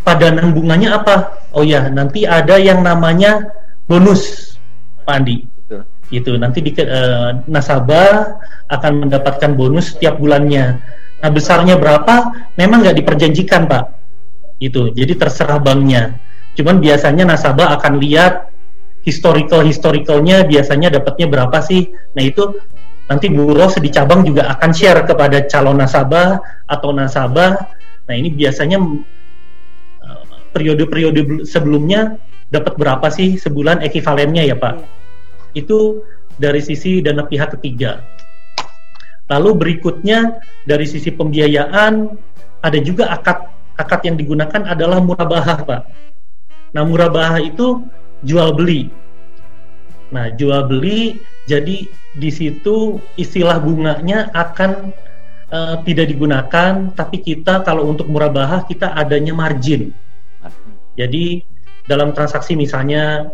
padanan 0.03 0.51
bunganya 0.51 0.99
apa? 0.99 1.47
Oh 1.55 1.63
ya 1.63 1.87
nanti 1.87 2.27
ada 2.27 2.59
yang 2.59 2.83
namanya 2.83 3.47
bonus, 3.87 4.59
Pak 5.07 5.23
Andi. 5.23 5.47
Gitu. 6.11 6.35
Nanti 6.35 6.59
di, 6.59 6.75
uh, 6.75 7.39
nasabah 7.47 8.35
akan 8.67 9.07
mendapatkan 9.07 9.55
bonus 9.55 9.95
setiap 9.95 10.19
bulannya. 10.19 10.83
Nah 11.23 11.29
besarnya 11.31 11.79
berapa? 11.79 12.35
Memang 12.59 12.83
nggak 12.83 12.97
diperjanjikan 12.99 13.69
pak 13.71 13.95
Itu. 14.59 14.91
Jadi 14.91 15.15
terserah 15.15 15.57
banknya. 15.57 16.19
Cuman 16.59 16.83
biasanya 16.83 17.23
nasabah 17.23 17.79
akan 17.79 17.97
lihat 18.03 18.51
historical 19.01 19.65
historicalnya 19.65 20.45
biasanya 20.45 20.93
dapatnya 20.93 21.31
berapa 21.31 21.57
sih. 21.63 21.89
Nah 22.13 22.23
itu 22.27 22.59
nanti 23.09 23.31
buros 23.31 23.79
di 23.79 23.89
cabang 23.89 24.27
juga 24.27 24.51
akan 24.53 24.71
share 24.75 25.07
kepada 25.07 25.47
calon 25.47 25.79
nasabah 25.79 26.37
atau 26.67 26.91
nasabah. 26.93 27.57
Nah 28.05 28.13
ini 28.13 28.29
biasanya 28.29 28.77
eh, 30.03 30.23
periode-periode 30.53 31.47
sebelumnya 31.47 32.19
dapat 32.51 32.75
berapa 32.75 33.07
sih 33.09 33.39
sebulan 33.39 33.81
ekivalennya 33.81 34.43
ya 34.43 34.59
Pak? 34.59 35.00
Itu 35.53 36.05
dari 36.39 36.63
sisi 36.63 37.03
dana 37.03 37.27
pihak 37.27 37.59
ketiga. 37.59 38.01
Lalu 39.31 39.49
berikutnya 39.55 40.43
dari 40.67 40.83
sisi 40.83 41.11
pembiayaan 41.11 42.11
ada 42.61 42.79
juga 42.83 43.09
akad 43.15 43.47
akad 43.79 44.01
yang 44.03 44.19
digunakan 44.19 44.61
adalah 44.67 44.99
murabahah 44.99 45.59
Pak. 45.63 45.81
Nah 46.75 46.83
murabahah 46.83 47.39
itu 47.39 47.83
jual 48.27 48.51
beli. 48.53 48.91
Nah 50.11 50.29
jual 50.35 50.67
beli 50.67 51.23
jadi 51.47 51.87
di 52.11 52.29
situ 52.29 52.99
istilah 53.15 53.63
bunganya 53.63 54.27
akan 54.35 54.91
uh, 55.51 55.75
tidak 55.87 56.11
digunakan, 56.11 56.91
tapi 56.91 57.23
kita 57.23 57.63
kalau 57.63 57.87
untuk 57.91 58.07
murabahah 58.11 58.67
kita 58.67 58.91
adanya 58.95 59.31
margin. 59.31 59.95
Jadi 60.99 61.43
dalam 61.87 62.11
transaksi 62.11 62.53
misalnya 62.53 63.31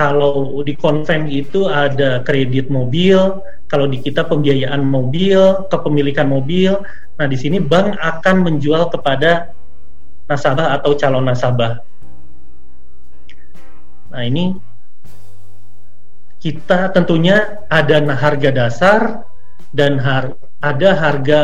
kalau 0.00 0.64
di 0.64 0.72
konven 0.80 1.28
itu 1.28 1.68
ada 1.68 2.24
kredit 2.24 2.72
mobil, 2.72 3.44
kalau 3.68 3.84
di 3.84 4.00
kita 4.00 4.24
pembiayaan 4.24 4.80
mobil, 4.80 5.68
kepemilikan 5.68 6.24
mobil. 6.24 6.80
Nah, 7.20 7.28
di 7.28 7.36
sini 7.36 7.60
bank 7.60 8.00
akan 8.00 8.48
menjual 8.48 8.88
kepada 8.88 9.52
nasabah 10.24 10.72
atau 10.80 10.96
calon 10.96 11.28
nasabah. 11.28 11.84
Nah, 14.08 14.24
ini 14.24 14.56
kita 16.40 16.96
tentunya 16.96 17.60
ada 17.68 18.00
harga 18.16 18.48
dasar 18.48 19.00
dan 19.76 20.00
har 20.00 20.32
ada 20.64 20.96
harga 20.96 21.38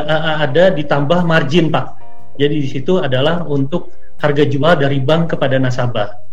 ada 0.49 0.73
ditambah 0.73 1.29
margin, 1.29 1.69
Pak. 1.69 1.87
Jadi 2.41 2.57
di 2.65 2.69
situ 2.73 3.05
adalah 3.05 3.45
untuk 3.45 3.93
harga 4.17 4.49
jual 4.49 4.81
dari 4.81 4.97
bank 5.05 5.37
kepada 5.37 5.61
nasabah. 5.61 6.26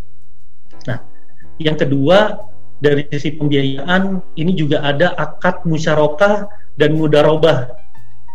Yang 1.62 1.86
kedua, 1.86 2.39
dari 2.84 3.08
sisi 3.08 3.38
pembiayaan 3.39 4.20
ini 4.36 4.52
juga 4.58 4.84
ada 4.84 5.16
akad 5.16 5.63
musyarakah 5.63 6.50
dan 6.76 6.98
mudarobah. 7.00 7.72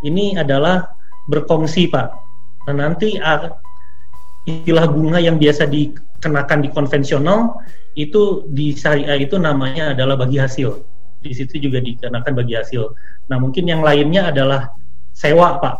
Ini 0.06 0.40
adalah 0.40 0.88
berkongsi, 1.28 1.90
Pak. 1.90 2.08
Nah, 2.70 2.74
nanti 2.88 3.18
istilah 4.48 4.86
bunga 4.88 5.20
yang 5.20 5.36
biasa 5.36 5.68
dikenakan 5.68 6.64
di 6.64 6.68
konvensional 6.72 7.60
itu 7.98 8.46
di 8.48 8.72
syariah 8.72 9.18
itu 9.20 9.36
namanya 9.36 9.92
adalah 9.92 10.16
bagi 10.16 10.38
hasil. 10.40 10.80
Di 11.18 11.34
situ 11.34 11.58
juga 11.58 11.82
dikenakan 11.82 12.32
bagi 12.32 12.54
hasil. 12.54 12.94
Nah, 13.28 13.36
mungkin 13.42 13.66
yang 13.66 13.82
lainnya 13.82 14.30
adalah 14.30 14.70
sewa, 15.12 15.58
Pak. 15.58 15.76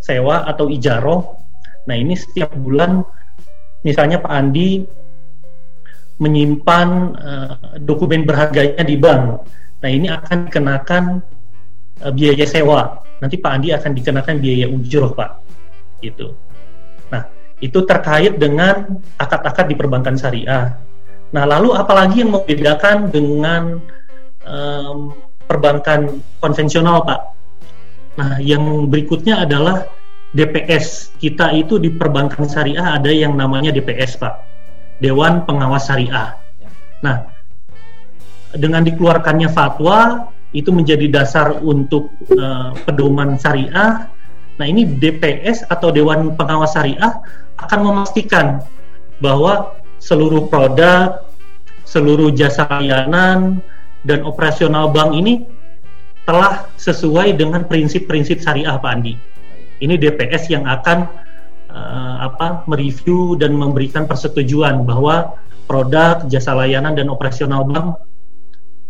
Sewa 0.00 0.48
atau 0.48 0.72
ijaroh. 0.72 1.36
Nah, 1.84 1.94
ini 1.94 2.16
setiap 2.16 2.50
bulan 2.56 3.04
misalnya 3.84 4.20
Pak 4.20 4.32
Andi 4.32 4.88
menyimpan 6.20 6.88
uh, 7.16 7.54
dokumen 7.80 8.28
berharganya 8.28 8.84
di 8.84 8.94
bank. 9.00 9.40
Nah 9.80 9.88
ini 9.88 10.12
akan 10.12 10.52
dikenakan 10.52 11.04
uh, 12.04 12.12
biaya 12.12 12.44
sewa. 12.44 13.00
Nanti 13.24 13.40
Pak 13.40 13.52
Andi 13.56 13.72
akan 13.72 13.90
dikenakan 13.96 14.36
biaya 14.36 14.68
ujroh 14.68 15.16
Pak. 15.16 15.30
Gitu. 16.04 16.36
Nah 17.08 17.24
itu 17.64 17.78
terkait 17.88 18.36
dengan 18.36 19.00
akad-akad 19.16 19.72
di 19.72 19.74
perbankan 19.74 20.20
syariah. 20.20 20.76
Nah 21.32 21.44
lalu 21.48 21.72
apalagi 21.72 22.20
yang 22.20 22.36
membedakan 22.36 23.08
dengan 23.08 23.80
um, 24.44 25.16
perbankan 25.48 26.20
konvensional 26.44 27.00
Pak? 27.00 27.20
Nah 28.20 28.36
yang 28.44 28.92
berikutnya 28.92 29.48
adalah 29.48 29.88
DPS. 30.36 31.16
Kita 31.16 31.48
itu 31.56 31.80
di 31.80 31.88
perbankan 31.88 32.44
syariah 32.44 33.00
ada 33.00 33.08
yang 33.08 33.32
namanya 33.40 33.72
DPS 33.72 34.20
Pak 34.20 34.49
Dewan 35.00 35.48
Pengawas 35.48 35.88
Syariah. 35.88 36.36
Ya. 36.60 36.68
Nah, 37.00 37.16
dengan 38.54 38.84
dikeluarkannya 38.84 39.48
fatwa 39.50 40.30
itu 40.50 40.74
menjadi 40.74 41.06
dasar 41.10 41.62
untuk 41.62 42.10
uh, 42.34 42.74
pedoman 42.84 43.38
syariah. 43.38 44.10
Nah, 44.58 44.66
ini 44.66 44.84
DPS 44.84 45.64
atau 45.70 45.88
Dewan 45.88 46.36
Pengawas 46.36 46.76
Syariah 46.76 47.16
akan 47.56 47.80
memastikan 47.80 48.60
bahwa 49.22 49.78
seluruh 50.02 50.50
produk, 50.52 51.24
seluruh 51.86 52.34
jasa 52.34 52.66
layanan 52.68 53.62
dan 54.04 54.24
operasional 54.24 54.90
bank 54.90 55.16
ini 55.16 55.44
telah 56.28 56.68
sesuai 56.76 57.36
dengan 57.40 57.64
prinsip-prinsip 57.64 58.42
syariah 58.42 58.76
Pak 58.76 58.90
Andi. 58.90 59.14
Ini 59.80 59.96
DPS 59.96 60.52
yang 60.52 60.68
akan 60.68 61.08
uh, 61.70 62.16
apa 62.26 62.66
mereview 62.66 63.38
dan 63.38 63.54
memberikan 63.54 64.04
persetujuan 64.04 64.82
bahwa 64.84 65.38
produk, 65.70 66.26
jasa 66.26 66.52
layanan 66.58 66.98
dan 66.98 67.06
operasional 67.06 67.62
bank 67.62 67.94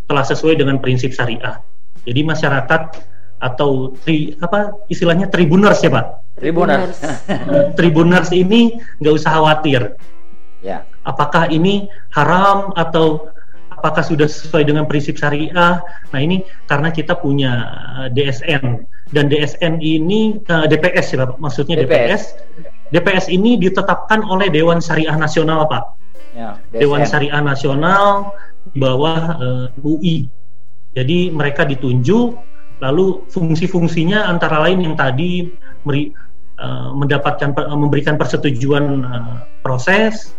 telah 0.09 0.25
sesuai 0.25 0.57
dengan 0.57 0.81
prinsip 0.81 1.13
syariah. 1.13 1.61
Jadi 2.03 2.25
masyarakat 2.25 2.81
atau 3.41 3.93
tri, 4.01 4.37
apa 4.41 4.73
istilahnya 4.89 5.29
tribuners 5.29 5.81
ya 5.81 5.93
Pak? 5.93 6.05
Tribuners. 6.41 6.97
tribuners 7.77 8.29
ini 8.41 8.81
nggak 8.97 9.13
usah 9.13 9.31
khawatir. 9.37 9.93
Ya. 10.61 10.85
Apakah 11.05 11.49
ini 11.49 11.89
haram 12.13 12.73
atau 12.77 13.29
apakah 13.73 14.05
sudah 14.05 14.29
sesuai 14.29 14.69
dengan 14.69 14.85
prinsip 14.85 15.17
syariah? 15.17 15.81
Nah 16.13 16.19
ini 16.21 16.45
karena 16.69 16.93
kita 16.93 17.17
punya 17.17 17.51
eh, 18.05 18.07
DSN 18.13 18.85
dan 19.09 19.27
DSN 19.27 19.81
ini 19.81 20.37
uh, 20.47 20.63
eh, 20.63 20.65
DPS 20.69 21.17
ya 21.17 21.25
Pak, 21.25 21.41
maksudnya 21.41 21.75
DPS. 21.81 21.89
DPS. 21.89 22.23
DPS 22.91 23.25
ini 23.31 23.55
ditetapkan 23.55 24.21
oleh 24.27 24.51
Dewan 24.51 24.83
Syariah 24.83 25.15
Nasional 25.15 25.65
Pak. 25.65 25.83
Ya, 26.31 26.59
Dewan 26.71 27.03
Syariah 27.03 27.43
Nasional 27.43 28.35
di 28.71 28.77
bawah 28.79 29.21
uh, 29.41 29.65
eh, 29.67 29.83
UI. 29.83 30.17
Jadi 30.95 31.31
mereka 31.31 31.63
ditunjuk, 31.63 32.35
lalu 32.83 33.23
fungsi-fungsinya 33.31 34.27
antara 34.27 34.59
lain 34.63 34.83
yang 34.83 34.95
tadi 34.99 35.47
meri, 35.87 36.11
uh, 36.59 36.91
mendapatkan 36.95 37.55
uh, 37.55 37.79
memberikan 37.79 38.19
persetujuan 38.19 38.85
uh, 39.07 39.35
proses 39.63 40.35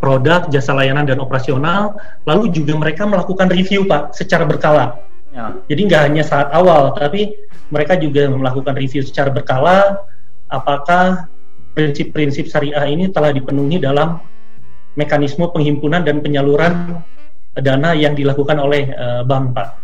produk, 0.00 0.48
jasa 0.48 0.72
layanan 0.72 1.04
dan 1.04 1.20
operasional, 1.20 1.94
lalu 2.24 2.48
juga 2.50 2.72
mereka 2.74 3.04
melakukan 3.04 3.52
review 3.52 3.84
Pak 3.84 4.16
secara 4.16 4.48
berkala. 4.48 5.09
Ya. 5.30 5.54
Jadi 5.70 5.80
nggak 5.86 6.02
hanya 6.10 6.24
saat 6.26 6.50
awal, 6.50 6.94
tapi 6.98 7.34
mereka 7.70 7.94
juga 7.94 8.26
melakukan 8.26 8.74
review 8.74 9.06
secara 9.06 9.30
berkala 9.30 10.02
apakah 10.50 11.30
prinsip-prinsip 11.78 12.50
syariah 12.50 12.82
ini 12.90 13.14
telah 13.14 13.30
dipenuhi 13.30 13.78
dalam 13.78 14.18
mekanisme 14.98 15.46
penghimpunan 15.54 16.02
dan 16.02 16.18
penyaluran 16.18 16.98
dana 17.54 17.94
yang 17.94 18.18
dilakukan 18.18 18.58
oleh 18.58 18.90
uh, 18.90 19.22
bank 19.22 19.54
Pak, 19.54 19.78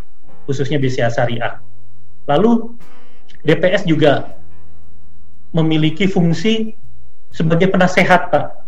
khususnya 0.50 0.82
BCA 0.82 1.14
Syariah. 1.14 1.62
Lalu 2.26 2.74
DPS 3.46 3.86
juga 3.86 4.34
memiliki 5.54 6.10
fungsi 6.10 6.74
sebagai 7.30 7.70
penasehat 7.70 8.34
Pak 8.34 8.66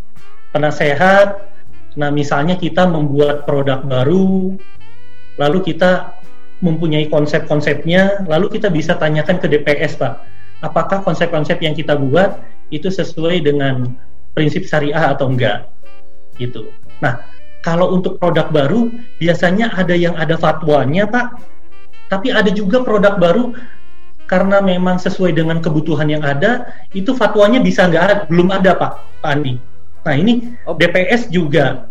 penasehat. 0.53 1.49
Nah, 1.99 2.15
misalnya 2.15 2.55
kita 2.55 2.87
membuat 2.87 3.43
produk 3.43 3.83
baru, 3.83 4.55
lalu 5.35 5.59
kita 5.67 6.18
mempunyai 6.59 7.07
konsep-konsepnya, 7.07 8.27
lalu 8.27 8.51
kita 8.59 8.69
bisa 8.69 8.99
tanyakan 8.99 9.39
ke 9.39 9.47
DPS, 9.47 9.95
Pak, 9.99 10.15
apakah 10.63 11.03
konsep-konsep 11.07 11.63
yang 11.63 11.75
kita 11.75 11.95
buat 11.95 12.43
itu 12.75 12.91
sesuai 12.91 13.47
dengan 13.47 13.95
prinsip 14.35 14.67
syariah 14.67 15.15
atau 15.15 15.31
enggak, 15.31 15.71
gitu. 16.37 16.71
Nah, 16.99 17.23
kalau 17.63 17.95
untuk 17.95 18.19
produk 18.19 18.51
baru, 18.51 18.91
biasanya 19.23 19.75
ada 19.75 19.95
yang 19.95 20.19
ada 20.19 20.35
fatwanya, 20.35 21.07
Pak, 21.07 21.27
tapi 22.11 22.35
ada 22.35 22.51
juga 22.51 22.83
produk 22.83 23.19
baru 23.19 23.55
karena 24.29 24.61
memang 24.61 25.01
sesuai 25.01 25.33
dengan 25.33 25.63
kebutuhan 25.63 26.11
yang 26.11 26.23
ada, 26.27 26.69
itu 26.93 27.15
fatwanya 27.15 27.63
bisa 27.63 27.87
enggak 27.87 28.27
belum 28.27 28.51
ada, 28.51 28.75
Pak, 28.77 28.93
Pak 29.23 29.31
Andi. 29.31 29.55
Nah 30.05 30.15
ini. 30.17 30.57
DPS 30.65 31.29
juga 31.29 31.89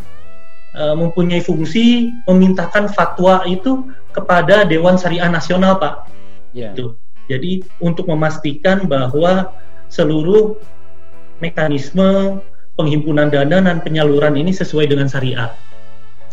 mempunyai 0.78 1.42
fungsi 1.42 2.14
memintakan 2.30 2.90
fatwa 2.92 3.42
itu 3.50 3.90
kepada 4.14 4.66
Dewan 4.66 4.98
Syariah 4.98 5.30
Nasional, 5.30 5.82
Pak. 5.82 6.10
Yeah. 6.54 6.74
Itu. 6.74 6.98
Jadi 7.28 7.66
untuk 7.84 8.08
memastikan 8.08 8.88
bahwa 8.88 9.52
seluruh 9.92 10.56
mekanisme 11.44 12.40
penghimpunan 12.80 13.28
dana 13.28 13.58
dan 13.60 13.78
penyaluran 13.84 14.38
ini 14.40 14.54
sesuai 14.54 14.88
dengan 14.88 15.10
syariah. 15.12 15.52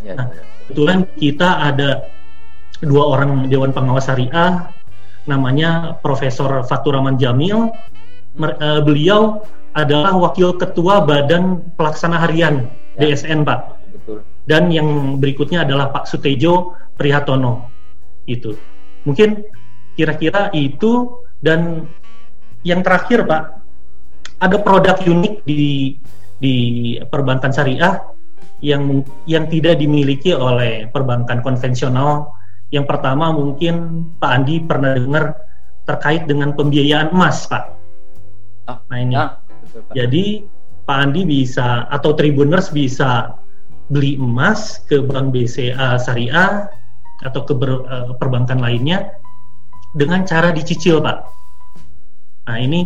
Yeah, 0.04 0.20
nah, 0.20 0.28
kebetulan 0.68 1.08
kita 1.16 1.48
ada 1.72 2.06
dua 2.84 3.16
orang 3.16 3.48
Dewan 3.48 3.72
Pengawas 3.72 4.06
Syariah, 4.06 4.68
namanya 5.24 5.96
Profesor 6.04 6.62
Faturaman 6.68 7.16
Jamil 7.16 7.72
Mer- 8.36 8.58
uh, 8.60 8.84
beliau 8.84 9.46
adalah 9.74 10.14
wakil 10.14 10.54
ketua 10.60 11.02
Badan 11.02 11.64
Pelaksana 11.74 12.20
Harian 12.20 12.70
Ya. 12.94 13.10
DSN 13.10 13.42
Pak. 13.42 13.73
Dan 14.44 14.68
yang 14.68 15.18
berikutnya 15.20 15.64
adalah 15.64 15.88
Pak 15.92 16.04
Sutejo 16.08 16.76
Prihatono. 16.94 17.72
Itu. 18.28 18.56
Mungkin 19.04 19.44
kira-kira 19.96 20.52
itu 20.52 21.22
dan 21.44 21.88
yang 22.64 22.80
terakhir 22.80 23.24
Pak 23.28 23.42
ada 24.40 24.56
produk 24.60 24.96
unik 25.00 25.44
di 25.44 25.96
di 26.40 26.54
perbankan 27.08 27.52
syariah 27.52 28.00
yang 28.60 29.04
yang 29.28 29.48
tidak 29.48 29.80
dimiliki 29.80 30.32
oleh 30.32 30.88
perbankan 30.88 31.40
konvensional. 31.44 32.32
Yang 32.72 32.90
pertama 32.90 33.30
mungkin 33.30 34.06
Pak 34.18 34.30
Andi 34.40 34.56
pernah 34.64 34.96
dengar 34.96 35.36
terkait 35.84 36.24
dengan 36.24 36.56
pembiayaan 36.56 37.12
emas 37.12 37.44
Pak. 37.44 37.64
Ah, 38.64 38.80
nah 38.88 38.98
ini. 38.98 39.14
Ya, 39.14 39.24
betul, 39.36 39.80
Pak. 39.84 39.92
jadi 39.92 40.24
Pak 40.84 40.98
Andi 41.00 41.22
bisa 41.28 41.88
atau 41.88 42.16
Tribuners 42.16 42.72
bisa 42.72 43.36
beli 43.92 44.16
emas 44.16 44.80
ke 44.88 45.04
bank 45.04 45.34
BCA 45.34 46.00
Syariah 46.00 46.68
atau 47.24 47.40
ke 47.44 47.52
ber- 47.56 47.84
eh, 47.84 48.12
perbankan 48.16 48.60
lainnya 48.60 49.12
dengan 49.94 50.26
cara 50.26 50.50
dicicil, 50.50 50.98
Pak. 50.98 51.18
Nah, 52.50 52.58
ini 52.60 52.84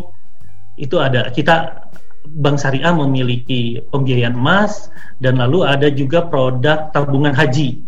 itu 0.79 1.01
ada 1.01 1.33
kita 1.35 1.89
Bank 2.29 2.61
Syariah 2.61 2.93
memiliki 2.93 3.81
pembiayaan 3.89 4.37
emas 4.37 4.93
dan 5.19 5.41
lalu 5.41 5.65
ada 5.65 5.89
juga 5.89 6.29
produk 6.29 6.93
tabungan 6.93 7.33
haji. 7.33 7.81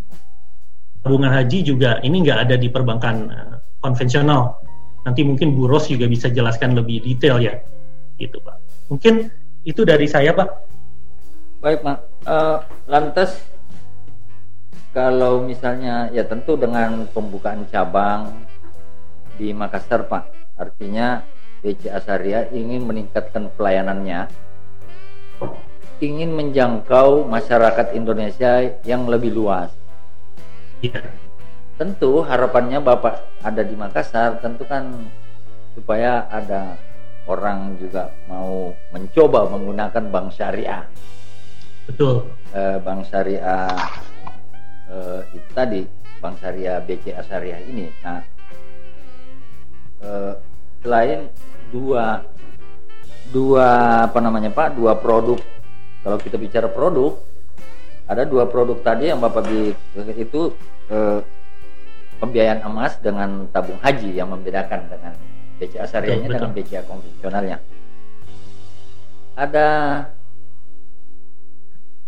Tabungan 1.04 1.28
haji 1.30 1.58
juga 1.60 2.00
ini 2.00 2.24
nggak 2.24 2.48
ada 2.48 2.56
di 2.56 2.72
perbankan 2.72 3.16
eh, 3.28 3.54
konvensional. 3.84 4.56
Nanti 5.04 5.24
mungkin 5.24 5.56
Bu 5.56 5.68
Ros 5.68 5.88
juga 5.88 6.08
bisa 6.08 6.28
jelaskan 6.28 6.76
lebih 6.76 7.04
detail 7.04 7.40
ya, 7.40 7.56
gitu 8.20 8.40
Pak. 8.40 8.56
Mungkin 8.92 9.28
itu 9.64 9.84
dari 9.84 10.08
saya 10.08 10.32
Pak. 10.32 10.48
Baik, 11.60 11.84
Pak. 11.84 12.09
Eh, 12.20 12.58
lantas 12.84 13.40
kalau 14.92 15.40
misalnya 15.40 16.12
ya 16.12 16.20
tentu 16.26 16.58
dengan 16.60 17.08
pembukaan 17.08 17.64
cabang 17.72 18.28
di 19.40 19.56
Makassar, 19.56 20.04
Pak. 20.04 20.28
Artinya 20.60 21.24
BCA 21.64 21.96
Syariah 22.04 22.44
ingin 22.52 22.84
meningkatkan 22.84 23.48
pelayanannya, 23.56 24.28
ingin 26.04 26.36
menjangkau 26.36 27.24
masyarakat 27.24 27.96
Indonesia 27.96 28.68
yang 28.84 29.08
lebih 29.08 29.32
luas. 29.32 29.72
Iya, 30.84 31.00
Tentu 31.80 32.20
harapannya 32.20 32.76
Bapak 32.84 33.40
ada 33.40 33.64
di 33.64 33.72
Makassar, 33.72 34.36
tentu 34.44 34.68
kan 34.68 35.08
supaya 35.72 36.28
ada 36.28 36.76
orang 37.24 37.80
juga 37.80 38.12
mau 38.28 38.76
mencoba 38.92 39.48
menggunakan 39.48 40.04
bank 40.12 40.28
syariah. 40.36 40.84
Betul. 41.90 42.16
Eh, 42.54 42.78
bank 42.82 43.00
syariah 43.10 43.66
eh, 44.90 45.20
itu 45.34 45.50
tadi, 45.50 45.80
bank 46.22 46.38
syariah 46.38 46.78
BCA 46.82 47.22
syariah 47.26 47.60
ini. 47.66 47.90
Nah, 48.06 48.22
eh, 50.02 50.32
selain 50.80 51.26
dua 51.74 52.24
dua 53.30 53.66
apa 54.10 54.18
namanya 54.22 54.50
Pak, 54.50 54.78
dua 54.78 54.94
produk. 54.98 55.38
Kalau 56.00 56.16
kita 56.16 56.40
bicara 56.40 56.66
produk, 56.70 57.20
ada 58.10 58.26
dua 58.26 58.48
produk 58.48 58.80
tadi 58.82 59.12
yang 59.12 59.20
Bapak 59.22 59.46
bi 59.46 59.70
itu 60.18 60.50
eh, 60.90 61.20
pembiayaan 62.18 62.66
emas 62.66 62.98
dengan 63.00 63.48
tabung 63.54 63.78
haji 63.80 64.18
yang 64.18 64.28
membedakan 64.28 64.86
dengan 64.90 65.12
BCA 65.60 65.86
syariahnya 65.88 66.28
Betul, 66.28 66.36
dengan 66.36 66.50
BCA 66.56 66.82
konvensionalnya. 66.88 67.58
Ada 69.38 69.68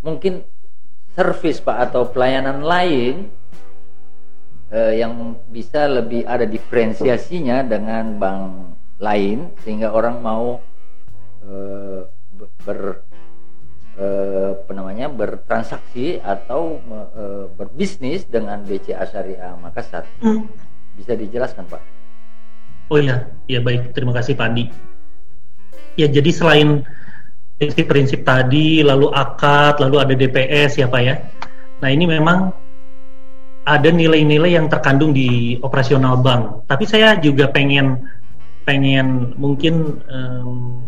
mungkin 0.03 0.43
servis 1.15 1.63
Pak 1.63 1.89
atau 1.89 2.11
pelayanan 2.11 2.59
lain 2.61 3.31
eh, 4.69 4.99
yang 4.99 5.39
bisa 5.47 5.87
lebih 5.87 6.27
ada 6.27 6.43
diferensiasinya 6.43 7.63
dengan 7.63 8.19
bank 8.19 8.43
lain 8.99 9.51
sehingga 9.63 9.95
orang 9.95 10.19
mau 10.19 10.59
eh, 11.47 12.01
be- 12.35 12.51
ber 12.67 12.79
eh, 13.95 14.49
apa 14.57 14.71
namanya 14.73 15.07
bertransaksi 15.07 16.19
atau 16.19 16.81
eh, 17.15 17.45
berbisnis 17.55 18.27
dengan 18.27 18.59
BCA 18.65 19.05
Syariah 19.07 19.53
Makassar 19.55 20.03
Hmm. 20.19 20.49
bisa 20.97 21.13
dijelaskan 21.15 21.65
Pak? 21.69 21.81
Oh 22.91 22.99
iya, 22.99 23.25
ya 23.47 23.63
baik. 23.63 23.95
Terima 23.95 24.11
kasih 24.11 24.35
Pak 24.35 24.45
Andi. 24.51 24.67
Ya 25.95 26.09
jadi 26.09 26.29
selain 26.33 26.83
prinsip-prinsip 27.63 28.27
tadi, 28.27 28.83
lalu 28.83 29.07
akad, 29.15 29.79
lalu 29.79 29.95
ada 30.03 30.13
DPS 30.19 30.83
ya 30.83 30.91
Pak 30.91 31.01
ya. 31.01 31.15
Nah 31.79 31.89
ini 31.89 32.03
memang 32.03 32.51
ada 33.63 33.87
nilai-nilai 33.87 34.59
yang 34.59 34.67
terkandung 34.67 35.15
di 35.15 35.55
operasional 35.63 36.19
bank. 36.19 36.67
Tapi 36.67 36.83
saya 36.83 37.15
juga 37.15 37.47
pengen 37.47 38.03
pengen 38.67 39.31
mungkin 39.39 40.03
em, 40.11 40.83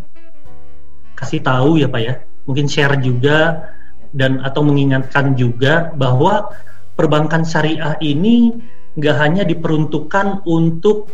kasih 1.15 1.39
tahu 1.39 1.79
ya 1.79 1.88
Pak 1.88 2.01
ya, 2.03 2.13
mungkin 2.43 2.67
share 2.67 2.99
juga 2.99 3.71
dan 4.11 4.43
atau 4.43 4.63
mengingatkan 4.67 5.39
juga 5.39 5.95
bahwa 5.95 6.51
perbankan 6.99 7.47
syariah 7.47 7.95
ini 8.03 8.55
nggak 8.99 9.15
hanya 9.19 9.43
diperuntukkan 9.47 10.43
untuk 10.43 11.07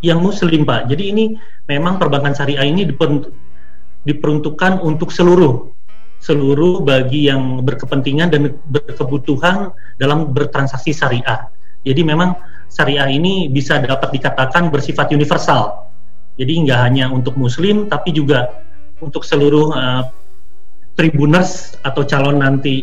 yang 0.00 0.24
muslim 0.24 0.64
Pak. 0.64 0.88
Jadi 0.88 1.04
ini 1.12 1.24
memang 1.68 2.00
perbankan 2.00 2.32
syariah 2.32 2.64
ini 2.64 2.88
diper- 2.88 3.47
diperuntukkan 4.08 4.80
untuk 4.80 5.12
seluruh 5.12 5.68
seluruh 6.18 6.82
bagi 6.82 7.30
yang 7.30 7.62
berkepentingan 7.62 8.28
dan 8.34 8.58
berkebutuhan 8.66 9.70
dalam 10.02 10.34
bertransaksi 10.34 10.90
syariah. 10.90 11.46
Jadi 11.86 12.02
memang 12.02 12.34
syariah 12.66 13.06
ini 13.06 13.46
bisa 13.46 13.78
dapat 13.78 14.18
dikatakan 14.18 14.66
bersifat 14.66 15.14
universal. 15.14 15.86
Jadi 16.34 16.66
nggak 16.66 16.80
hanya 16.90 17.06
untuk 17.10 17.38
muslim 17.38 17.86
tapi 17.86 18.10
juga 18.10 18.50
untuk 18.98 19.22
seluruh 19.22 19.70
eh, 19.78 20.02
tribuners 20.98 21.78
atau 21.86 22.02
calon 22.02 22.42
nanti 22.42 22.82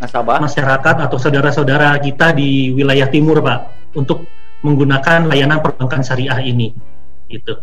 Nasabah? 0.00 0.40
masyarakat 0.40 0.96
atau 0.96 1.20
saudara-saudara 1.20 2.00
kita 2.00 2.32
di 2.32 2.72
wilayah 2.72 3.04
timur, 3.12 3.44
Pak, 3.44 3.92
untuk 3.92 4.24
menggunakan 4.64 5.28
layanan 5.28 5.60
perbankan 5.60 6.00
syariah 6.00 6.40
ini, 6.40 6.72
gitu. 7.28 7.60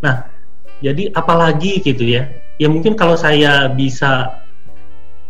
Nah, 0.00 0.24
jadi 0.84 1.08
apalagi 1.16 1.80
gitu 1.80 2.04
ya? 2.04 2.28
Ya 2.60 2.68
mungkin 2.68 2.92
kalau 2.92 3.16
saya 3.16 3.72
bisa 3.72 4.44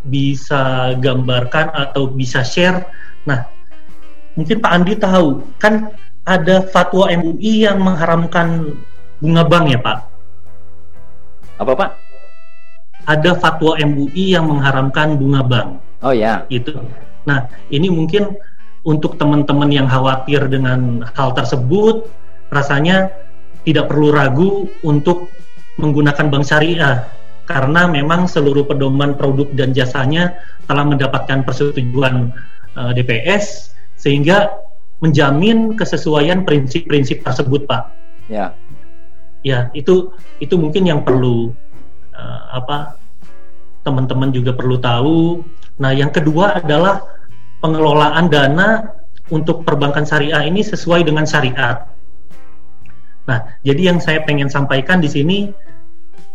bisa 0.05 0.93
gambarkan 0.99 1.71
atau 1.73 2.11
bisa 2.11 2.43
share, 2.43 2.85
nah 3.25 3.47
mungkin 4.35 4.59
Pak 4.59 4.73
Andi 4.75 4.99
tahu 4.99 5.41
kan 5.63 5.95
ada 6.27 6.67
fatwa 6.69 7.07
MUI 7.09 7.65
yang 7.65 7.81
mengharamkan 7.81 8.77
bunga 9.23 9.47
bank 9.47 9.65
ya 9.71 9.79
Pak. 9.79 9.99
Apa 11.63 11.73
Pak? 11.79 11.91
Ada 13.07 13.39
fatwa 13.39 13.79
MUI 13.79 14.35
yang 14.35 14.51
mengharamkan 14.51 15.17
bunga 15.17 15.47
bank. 15.47 15.69
Oh 16.05 16.13
ya, 16.13 16.45
itu. 16.53 16.75
Nah, 17.25 17.49
ini 17.73 17.89
mungkin 17.89 18.37
untuk 18.85 19.17
teman-teman 19.17 19.73
yang 19.73 19.89
khawatir 19.89 20.45
dengan 20.53 21.05
hal 21.17 21.33
tersebut, 21.33 22.05
rasanya 22.53 23.09
tidak 23.65 23.91
perlu 23.91 24.13
ragu 24.13 24.69
untuk 24.85 25.33
menggunakan 25.81 26.31
bank 26.31 26.45
syariah 26.47 27.03
karena 27.45 27.85
memang 27.89 28.25
seluruh 28.25 28.65
pedoman 28.65 29.17
produk 29.17 29.49
dan 29.53 29.77
jasanya 29.77 30.37
telah 30.65 30.85
mendapatkan 30.85 31.45
persetujuan 31.45 32.33
eh, 32.77 32.93
DPS 32.97 33.75
sehingga 34.01 34.53
menjamin 35.05 35.77
kesesuaian 35.77 36.47
prinsip-prinsip 36.49 37.21
tersebut, 37.21 37.69
Pak. 37.69 37.83
ya. 38.33 38.57
Ya, 39.45 39.69
itu 39.77 40.09
itu 40.41 40.57
mungkin 40.57 40.89
yang 40.89 41.05
perlu 41.05 41.53
eh, 42.17 42.43
apa 42.57 42.97
teman-teman 43.85 44.33
juga 44.33 44.57
perlu 44.57 44.81
tahu. 44.81 45.45
Nah, 45.77 45.93
yang 45.93 46.09
kedua 46.09 46.65
adalah 46.65 47.05
pengelolaan 47.61 48.33
dana 48.33 48.89
untuk 49.29 49.69
perbankan 49.69 50.09
syariah 50.09 50.49
ini 50.49 50.65
sesuai 50.65 51.05
dengan 51.05 51.29
syariat. 51.29 51.85
Nah, 53.25 53.39
jadi 53.65 53.93
yang 53.93 53.99
saya 54.01 54.21
pengen 54.25 54.53
sampaikan 54.53 55.01
di 55.01 55.09
sini 55.09 55.39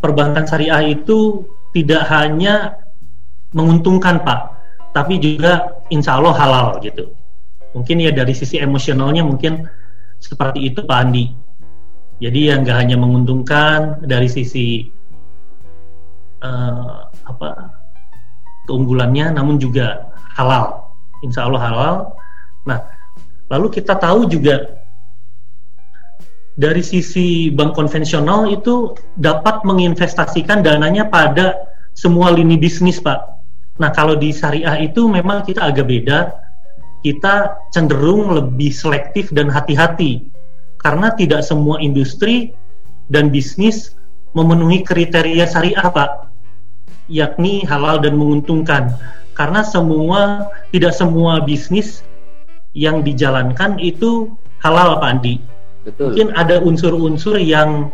perbankan 0.02 0.50
syariah 0.50 0.96
itu 0.98 1.46
tidak 1.76 2.10
hanya 2.10 2.82
menguntungkan, 3.54 4.26
Pak, 4.26 4.40
tapi 4.94 5.22
juga 5.22 5.82
insya 5.94 6.18
Allah 6.18 6.34
halal 6.34 6.68
gitu. 6.82 7.14
Mungkin 7.78 8.02
ya 8.02 8.10
dari 8.10 8.34
sisi 8.34 8.58
emosionalnya 8.58 9.22
mungkin 9.22 9.70
seperti 10.18 10.74
itu, 10.74 10.82
Pak 10.82 10.98
Andi. 10.98 11.30
Jadi 12.20 12.52
yang 12.52 12.66
nggak 12.66 12.78
hanya 12.78 12.98
menguntungkan 13.00 14.02
dari 14.04 14.28
sisi 14.28 14.90
eh, 16.42 16.98
apa 17.06 17.50
keunggulannya, 18.66 19.38
namun 19.38 19.62
juga 19.62 20.10
halal, 20.34 20.90
insya 21.22 21.46
Allah 21.46 21.62
halal. 21.62 21.96
Nah, 22.66 22.80
lalu 23.54 23.78
kita 23.78 23.94
tahu 23.96 24.26
juga 24.26 24.79
dari 26.60 26.84
sisi 26.84 27.48
bank 27.48 27.72
konvensional 27.72 28.52
itu 28.52 28.92
dapat 29.16 29.64
menginvestasikan 29.64 30.60
dananya 30.60 31.08
pada 31.08 31.56
semua 31.96 32.36
lini 32.36 32.60
bisnis, 32.60 33.00
Pak. 33.00 33.40
Nah, 33.80 33.96
kalau 33.96 34.20
di 34.20 34.36
syariah 34.36 34.76
itu 34.84 35.08
memang 35.08 35.48
kita 35.48 35.72
agak 35.72 35.88
beda. 35.88 36.36
Kita 37.00 37.56
cenderung 37.72 38.36
lebih 38.36 38.76
selektif 38.76 39.32
dan 39.32 39.48
hati-hati 39.48 40.28
karena 40.84 41.16
tidak 41.16 41.48
semua 41.48 41.80
industri 41.80 42.52
dan 43.08 43.32
bisnis 43.32 43.96
memenuhi 44.36 44.84
kriteria 44.84 45.48
syariah, 45.48 45.88
Pak, 45.88 46.28
yakni 47.08 47.64
halal 47.64 48.04
dan 48.04 48.20
menguntungkan. 48.20 49.00
Karena 49.32 49.64
semua 49.64 50.52
tidak 50.76 50.92
semua 50.92 51.40
bisnis 51.40 52.04
yang 52.76 53.00
dijalankan 53.00 53.80
itu 53.80 54.36
halal, 54.60 55.00
Pak 55.00 55.08
Andi. 55.08 55.59
Betul. 55.90 56.14
Mungkin 56.14 56.30
ada 56.38 56.62
unsur-unsur 56.62 57.42
yang 57.42 57.90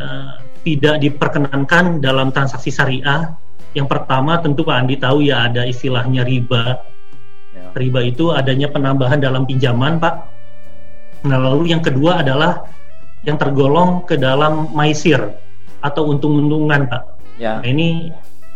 uh, 0.00 0.32
tidak 0.64 0.98
diperkenankan 1.04 2.00
dalam 2.00 2.32
transaksi 2.32 2.72
syariah. 2.72 3.36
Yang 3.76 3.86
pertama 3.92 4.40
tentu 4.40 4.64
Pak 4.64 4.76
Andi 4.82 4.96
tahu 4.96 5.28
ya 5.28 5.46
ada 5.46 5.68
istilahnya 5.68 6.24
riba. 6.24 6.80
Ya. 7.52 7.64
Riba 7.76 8.00
itu 8.08 8.32
adanya 8.32 8.72
penambahan 8.72 9.20
dalam 9.20 9.44
pinjaman, 9.44 10.00
Pak. 10.00 10.14
Nah, 11.28 11.38
lalu 11.38 11.76
yang 11.76 11.84
kedua 11.84 12.24
adalah 12.24 12.64
yang 13.28 13.36
tergolong 13.36 14.08
ke 14.08 14.16
dalam 14.16 14.72
maisir 14.72 15.20
atau 15.84 16.08
untung-untungan, 16.08 16.88
Pak. 16.88 17.02
Ya. 17.36 17.60
Nah, 17.60 17.68
ini 17.68 18.08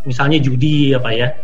misalnya 0.03 0.41
judi 0.41 0.97
ya, 0.97 0.97
Pak 0.97 1.13
ya. 1.13 1.37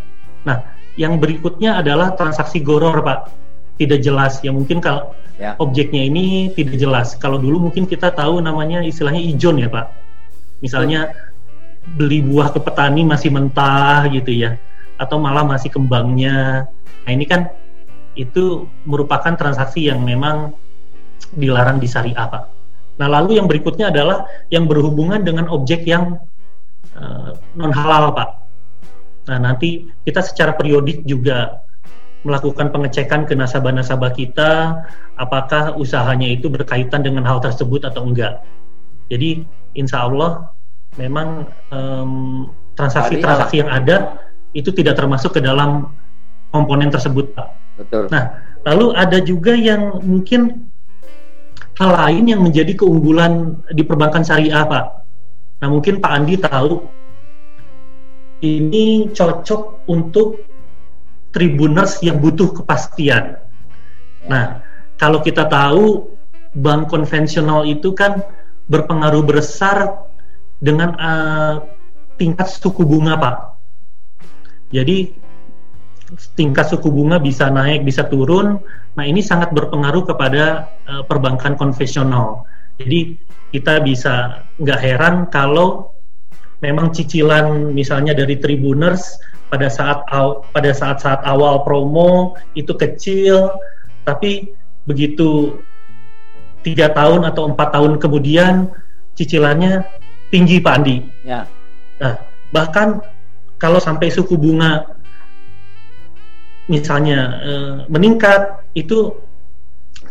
Nah, 0.49 0.57
yang 0.97 1.21
berikutnya 1.21 1.77
adalah 1.85 2.17
transaksi 2.17 2.65
goror, 2.65 2.97
Pak. 3.05 3.29
Tidak 3.77 4.01
jelas. 4.01 4.41
Ya 4.41 4.49
mungkin 4.49 4.81
kalau 4.81 5.13
ya. 5.37 5.55
objeknya 5.61 6.05
ini 6.05 6.51
tidak 6.53 6.75
jelas. 6.77 7.13
Kalau 7.17 7.37
dulu 7.37 7.69
mungkin 7.69 7.85
kita 7.85 8.11
tahu 8.13 8.41
namanya 8.41 8.81
istilahnya 8.83 9.21
ijon 9.21 9.61
ya, 9.61 9.69
Pak. 9.69 9.87
Misalnya 10.59 11.13
beli 11.87 12.19
buah 12.25 12.51
ke 12.51 12.59
petani 12.59 13.07
masih 13.07 13.31
mentah 13.31 14.09
gitu 14.11 14.33
ya. 14.33 14.57
Atau 14.97 15.21
malah 15.21 15.45
masih 15.45 15.69
kembangnya. 15.69 16.65
Nah, 17.05 17.11
ini 17.13 17.23
kan 17.29 17.47
itu 18.17 18.65
merupakan 18.83 19.37
transaksi 19.37 19.87
yang 19.87 20.01
memang 20.01 20.57
dilarang 21.37 21.77
di 21.77 21.87
syariah, 21.87 22.27
Pak. 22.27 22.43
Nah, 22.97 23.07
lalu 23.07 23.37
yang 23.37 23.45
berikutnya 23.45 23.93
adalah 23.93 24.25
yang 24.49 24.65
berhubungan 24.65 25.21
dengan 25.21 25.45
objek 25.53 25.85
yang 25.85 26.17
uh, 26.97 27.29
eh, 27.29 27.31
non 27.53 27.69
halal, 27.69 28.09
Pak. 28.17 28.29
Nah, 29.29 29.37
nanti 29.37 29.85
kita 30.01 30.25
secara 30.25 30.57
periodik 30.57 31.05
juga 31.05 31.66
melakukan 32.27 32.75
pengecekan 32.75 33.23
ke 33.23 33.33
nasabah-nasabah 33.39 34.11
kita 34.11 34.83
apakah 35.15 35.79
usahanya 35.79 36.27
itu 36.27 36.51
berkaitan 36.51 36.99
dengan 36.99 37.23
hal 37.23 37.39
tersebut 37.39 37.87
atau 37.87 38.03
enggak. 38.03 38.43
Jadi, 39.07 39.47
insya 39.79 40.03
Allah 40.03 40.51
memang 40.99 41.47
transaksi-transaksi 42.75 43.63
yang 43.63 43.71
ada 43.71 44.19
itu 44.51 44.75
tidak 44.75 44.99
termasuk 44.99 45.39
ke 45.39 45.41
dalam 45.41 45.95
komponen 46.51 46.91
tersebut, 46.91 47.31
Pak. 47.31 47.47
Betul. 47.79 48.03
Nah, 48.11 48.43
lalu 48.67 48.91
ada 48.97 49.23
juga 49.23 49.55
yang 49.55 50.03
mungkin 50.03 50.67
hal 51.77 51.93
lain 51.93 52.25
yang 52.27 52.41
menjadi 52.43 52.73
keunggulan 52.75 53.63
di 53.71 53.85
perbankan 53.87 54.25
syariah, 54.27 54.67
Pak. 54.67 54.85
Nah, 55.63 55.67
mungkin 55.71 56.03
Pak 56.03 56.11
Andi 56.11 56.35
tahu 56.41 56.83
ini 58.43 59.09
cocok 59.13 59.89
untuk 59.89 60.41
tribuners 61.31 61.99
yang 62.03 62.17
butuh 62.17 62.51
kepastian. 62.61 63.39
Nah, 64.27 64.63
kalau 64.99 65.21
kita 65.23 65.47
tahu 65.47 66.09
bank 66.57 66.89
konvensional 66.89 67.67
itu 67.67 67.93
kan 67.93 68.23
berpengaruh 68.67 69.23
besar 69.23 70.07
dengan 70.57 70.97
uh, 70.97 71.55
tingkat 72.17 72.49
suku 72.49 72.83
bunga, 72.83 73.15
Pak. 73.15 73.37
Jadi 74.73 75.13
tingkat 76.35 76.71
suku 76.71 76.89
bunga 76.89 77.21
bisa 77.21 77.47
naik, 77.47 77.85
bisa 77.85 78.07
turun. 78.07 78.59
Nah, 78.97 79.05
ini 79.05 79.21
sangat 79.21 79.53
berpengaruh 79.53 80.03
kepada 80.09 80.67
uh, 80.89 81.03
perbankan 81.05 81.55
konvensional. 81.55 82.43
Jadi 82.77 83.15
kita 83.53 83.79
bisa 83.81 84.43
nggak 84.59 84.79
heran 84.81 85.15
kalau 85.31 85.93
memang 86.59 86.91
cicilan 86.91 87.71
misalnya 87.71 88.17
dari 88.17 88.37
Tribuners 88.41 89.17
pada 89.47 89.67
saat 89.71 90.03
aw, 90.11 90.43
pada 90.51 90.71
saat-saat 90.75 91.23
awal 91.23 91.63
promo 91.63 92.35
itu 92.53 92.75
kecil, 92.75 93.55
tapi 94.03 94.51
begitu 94.87 95.59
tiga 96.63 96.91
tahun 96.91 97.23
atau 97.27 97.47
empat 97.51 97.75
tahun 97.75 97.99
kemudian 97.99 98.67
cicilannya 99.15 99.87
tinggi 100.31 100.59
Pak 100.59 100.73
Andi. 100.75 100.97
Ya. 101.23 101.47
Nah, 101.99 102.19
bahkan 102.51 102.99
kalau 103.57 103.79
sampai 103.79 104.11
suku 104.11 104.35
bunga 104.35 104.85
misalnya 106.67 107.19
uh, 107.41 107.75
meningkat 107.87 108.67
itu 108.75 109.15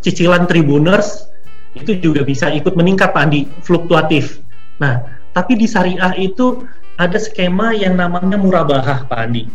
cicilan 0.01 0.49
tribuners 0.49 1.29
itu 1.77 1.93
juga 2.01 2.25
bisa 2.25 2.49
ikut 2.49 2.73
meningkat 2.73 3.13
Pak 3.13 3.23
Andi, 3.29 3.45
fluktuatif. 3.61 4.41
Nah, 4.81 5.05
tapi 5.37 5.53
di 5.53 5.69
syariah 5.69 6.17
itu 6.17 6.65
ada 6.97 7.17
skema 7.21 7.77
yang 7.77 7.95
namanya 7.95 8.35
murabahah 8.35 9.05
Pak 9.05 9.17
Andi. 9.17 9.45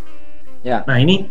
Ya. 0.63 0.87
Nah, 0.87 0.97
ini 0.99 1.27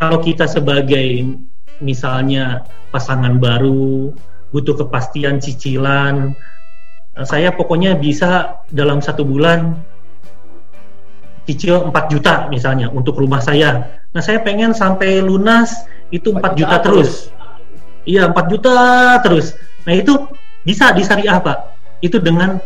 kalau 0.00 0.24
kita 0.24 0.48
sebagai 0.48 1.36
misalnya 1.84 2.64
pasangan 2.88 3.36
baru 3.36 4.12
butuh 4.50 4.74
kepastian 4.80 5.38
cicilan, 5.38 6.32
eh, 7.14 7.26
saya 7.28 7.52
pokoknya 7.52 8.00
bisa 8.00 8.60
dalam 8.72 9.04
satu 9.04 9.22
bulan 9.22 9.76
cicil 11.44 11.88
4 11.88 12.12
juta 12.12 12.46
misalnya 12.52 12.92
untuk 12.92 13.18
rumah 13.18 13.42
saya 13.42 14.00
Nah 14.10 14.22
saya 14.22 14.42
pengen 14.42 14.74
sampai 14.74 15.22
lunas 15.22 15.86
itu 16.10 16.34
4, 16.34 16.42
4 16.42 16.58
juta, 16.58 16.58
juta 16.58 16.76
terus. 16.82 17.10
Iya 18.02 18.34
4 18.34 18.50
juta 18.50 18.76
terus. 19.22 19.54
Nah 19.86 19.94
itu 19.94 20.26
bisa 20.66 20.90
di 20.90 21.06
syariah 21.06 21.38
Pak. 21.38 21.58
Itu 22.02 22.18
dengan 22.18 22.58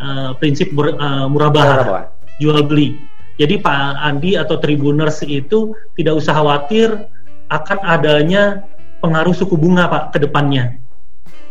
uh, 0.00 0.32
prinsip 0.40 0.72
uh, 0.72 1.28
murabah 1.28 2.08
jual 2.42 2.64
beli. 2.64 2.96
Jadi 3.36 3.60
Pak 3.60 4.00
Andi 4.00 4.40
atau 4.40 4.56
Tribuners 4.56 5.20
itu 5.24 5.76
tidak 5.96 6.24
usah 6.24 6.40
khawatir 6.40 6.88
akan 7.52 7.78
adanya 7.84 8.64
pengaruh 9.04 9.36
suku 9.36 9.60
bunga 9.60 9.86
Pak 9.86 10.16
ke 10.16 10.18
depannya. 10.24 10.80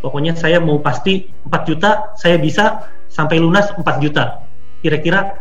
Pokoknya 0.02 0.34
saya 0.38 0.62
mau 0.62 0.82
pasti 0.82 1.30
4 1.50 1.69
juta, 1.69 2.13
saya 2.17 2.38
bisa 2.38 2.89
sampai 3.10 3.38
lunas 3.41 3.69
4 3.74 3.82
juta. 4.02 4.45
Kira-kira 4.82 5.34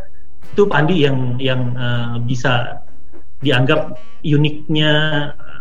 itu 0.52 0.68
Pak 0.68 0.78
Andi 0.84 1.04
yang 1.04 1.40
yang 1.40 1.60
uh, 1.74 2.16
bisa 2.22 2.84
dianggap 3.44 4.00
uniknya 4.24 4.92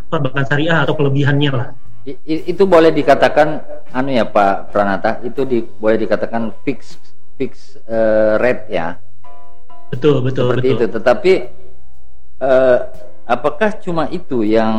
perbankan 0.07 0.45
syariah 0.47 0.85
atau 0.85 0.95
kelebihannya 0.95 1.51
lah. 1.51 1.67
I, 2.03 2.51
itu 2.51 2.67
boleh 2.67 2.91
dikatakan 2.91 3.63
anu 3.95 4.11
ya 4.11 4.27
Pak 4.27 4.75
Pranata 4.75 5.23
itu 5.23 5.47
di, 5.47 5.63
boleh 5.63 6.03
dikatakan 6.03 6.51
fix 6.67 6.99
fix 7.39 7.79
uh, 7.87 8.35
rate 8.39 8.67
ya. 8.69 8.99
Betul 9.93 10.25
betul 10.25 10.49
Seperti 10.49 10.67
betul. 10.73 10.77
itu. 10.81 10.85
Tetapi 10.97 11.33
uh, 12.41 12.79
apakah 13.29 13.69
cuma 13.77 14.09
itu 14.09 14.41
yang 14.41 14.75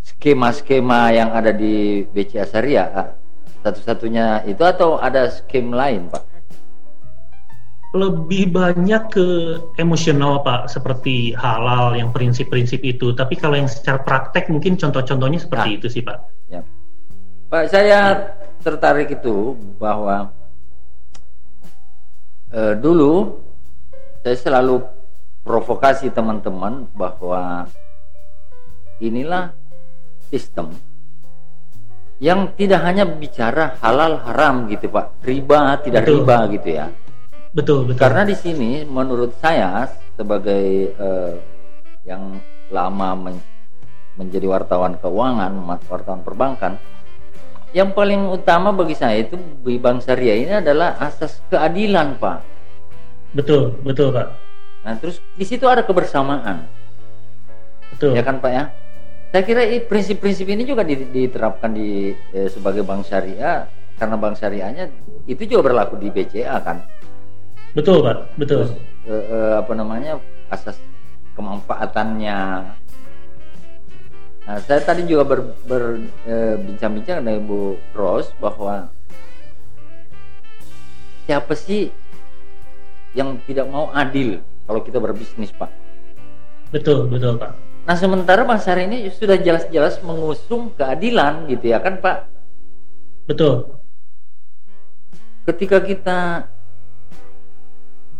skema-skema 0.00 1.12
yang 1.12 1.30
ada 1.30 1.52
di 1.52 2.08
BCA 2.08 2.48
Syariah 2.48 3.12
satu-satunya 3.60 4.48
itu 4.48 4.64
atau 4.64 4.96
ada 4.96 5.28
skem 5.28 5.68
lain 5.68 6.08
Pak? 6.08 6.30
lebih 7.90 8.54
banyak 8.54 9.02
ke 9.10 9.26
emosional 9.74 10.46
Pak 10.46 10.70
seperti 10.70 11.34
halal 11.34 11.98
yang 11.98 12.14
prinsip-prinsip 12.14 12.78
itu 12.86 13.10
tapi 13.18 13.34
kalau 13.34 13.58
yang 13.58 13.66
secara 13.66 13.98
praktek 13.98 14.46
mungkin 14.46 14.78
contoh-contohnya 14.78 15.42
seperti 15.42 15.70
nah, 15.74 15.78
itu 15.82 15.86
sih 15.90 16.02
Pak 16.06 16.18
ya. 16.46 16.62
Pak 17.50 17.66
saya 17.66 18.30
tertarik 18.62 19.10
itu 19.10 19.58
bahwa 19.82 20.30
eh, 22.54 22.78
dulu 22.78 23.42
saya 24.20 24.36
selalu 24.36 24.84
provokasi 25.44 26.12
teman-teman 26.12 26.88
bahwa 26.92 27.66
inilah 29.00 29.56
sistem 30.28 30.76
yang 32.20 32.52
tidak 32.52 32.84
hanya 32.84 33.08
bicara 33.08 33.80
halal 33.80 34.20
haram 34.20 34.68
gitu 34.68 34.92
Pak 34.92 35.24
riba 35.24 35.80
tidak 35.80 36.04
Betul. 36.04 36.16
riba 36.20 36.36
gitu 36.52 36.68
ya 36.68 36.86
Betul, 37.50 37.90
betul. 37.90 37.98
Karena 37.98 38.22
di 38.22 38.38
sini 38.38 38.86
menurut 38.86 39.34
saya 39.42 39.90
sebagai 40.14 40.94
uh, 40.94 41.34
yang 42.06 42.38
lama 42.70 43.10
men 43.18 43.36
menjadi 44.14 44.46
wartawan 44.46 44.94
keuangan, 45.02 45.50
wartawan 45.90 46.22
perbankan, 46.22 46.78
yang 47.74 47.90
paling 47.90 48.30
utama 48.30 48.70
bagi 48.70 48.94
saya 48.94 49.22
itu 49.22 49.34
di 49.66 49.80
Bank 49.82 50.04
Syariah 50.06 50.38
ini 50.38 50.54
adalah 50.62 50.94
asas 51.00 51.42
keadilan, 51.50 52.20
Pak. 52.20 52.38
Betul, 53.36 53.78
betul, 53.86 54.10
Pak. 54.10 54.28
Nah, 54.86 54.94
terus 54.98 55.22
di 55.36 55.44
situ 55.46 55.68
ada 55.68 55.86
kebersamaan. 55.86 56.66
Betul. 57.94 58.16
Ya 58.16 58.22
kan, 58.26 58.42
Pak 58.42 58.50
ya? 58.50 58.64
Saya 59.30 59.42
kira 59.46 59.62
prinsip-prinsip 59.86 60.46
ini 60.50 60.66
juga 60.66 60.82
diterapkan 60.86 61.70
di 61.70 62.10
eh, 62.34 62.50
sebagai 62.50 62.82
bank 62.82 63.06
syariah 63.06 63.70
karena 64.00 64.16
bank 64.16 64.40
syariahnya 64.40 64.88
itu 65.28 65.44
juga 65.44 65.68
berlaku 65.68 66.00
di 66.00 66.08
BCA 66.08 66.56
kan 66.64 66.80
betul 67.76 68.00
pak 68.00 68.32
betul 68.40 68.64
Terus, 68.64 68.72
eh, 69.04 69.24
eh, 69.28 69.54
apa 69.60 69.72
namanya 69.76 70.16
asas 70.48 70.80
kemanfaatannya 71.36 72.40
nah 74.48 74.56
saya 74.64 74.80
tadi 74.80 75.04
juga 75.04 75.36
berbincang-bincang 75.68 77.20
eh, 77.20 77.22
dengan 77.22 77.44
Ibu 77.44 77.60
Ros 77.92 78.32
bahwa 78.40 78.88
siapa 81.28 81.52
sih 81.52 81.92
yang 83.14 83.38
tidak 83.46 83.66
mau 83.66 83.90
adil 83.90 84.38
kalau 84.66 84.80
kita 84.82 85.02
berbisnis 85.02 85.50
pak. 85.54 85.70
Betul 86.70 87.10
betul 87.10 87.36
pak. 87.36 87.58
Nah 87.88 87.96
sementara 87.98 88.46
Bang 88.46 88.62
Sari 88.62 88.86
ini 88.86 89.10
sudah 89.10 89.34
jelas-jelas 89.40 89.98
mengusung 90.06 90.70
keadilan 90.78 91.50
gitu 91.50 91.74
ya 91.74 91.82
kan 91.82 91.98
pak? 91.98 92.30
Betul. 93.26 93.82
Ketika 95.42 95.82
kita 95.82 96.46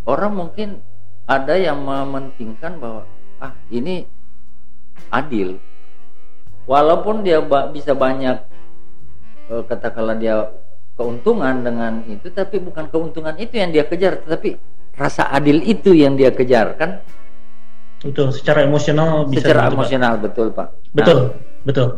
orang 0.09 0.33
mungkin 0.35 0.83
ada 1.31 1.55
yang 1.55 1.79
mementingkan 1.87 2.83
bahwa 2.83 3.03
ah 3.39 3.55
ini 3.71 4.03
adil. 5.15 5.63
Walaupun 6.67 7.23
dia 7.23 7.39
bisa 7.71 7.95
banyak 7.95 8.43
eh, 9.51 9.63
katakanlah 9.67 10.19
dia 10.19 10.51
keuntungan 10.99 11.65
dengan 11.65 12.05
itu 12.11 12.29
tapi 12.29 12.61
bukan 12.61 12.91
keuntungan 12.93 13.33
itu 13.41 13.57
yang 13.57 13.73
dia 13.73 13.89
kejar 13.89 14.21
tetapi 14.21 14.61
rasa 14.97 15.29
adil 15.31 15.63
itu 15.63 15.95
yang 15.95 16.15
dia 16.15 16.31
kejar 16.35 16.75
kan 16.79 17.03
betul 18.01 18.33
secara 18.33 18.65
emosional 18.65 19.29
bisa 19.29 19.45
secara 19.45 19.69
emosional 19.69 20.17
pak. 20.17 20.23
betul 20.25 20.47
pak 20.51 20.69
betul 20.97 21.19
nah, 21.19 21.65
betul 21.67 21.89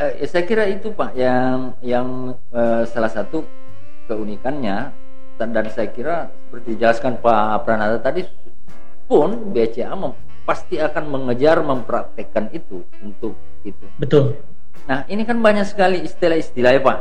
eh, 0.00 0.26
saya 0.26 0.44
kira 0.44 0.66
itu 0.66 0.90
pak 0.90 1.14
yang 1.14 1.74
yang 1.80 2.34
eh, 2.50 2.82
salah 2.90 3.10
satu 3.10 3.46
keunikannya 4.10 4.90
dan, 5.40 5.56
dan 5.56 5.72
saya 5.72 5.88
kira 5.88 6.28
seperti 6.28 6.76
dijelaskan 6.76 7.16
Pak 7.24 7.64
Pranata 7.64 7.96
tadi 8.04 8.28
pun 9.08 9.54
BCA 9.56 9.96
pasti 10.44 10.76
akan 10.76 11.04
mengejar 11.08 11.64
mempraktekkan 11.64 12.52
itu 12.52 12.84
untuk 13.00 13.38
itu. 13.64 13.86
Betul. 13.96 14.36
Nah 14.84 15.08
ini 15.08 15.24
kan 15.24 15.40
banyak 15.40 15.64
sekali 15.64 16.04
istilah-istilah 16.04 16.70
ya 16.76 16.82
Pak. 16.84 16.98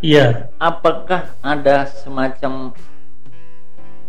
Iya. 0.00 0.24
Apakah 0.56 1.36
ada 1.44 1.84
semacam 1.90 2.72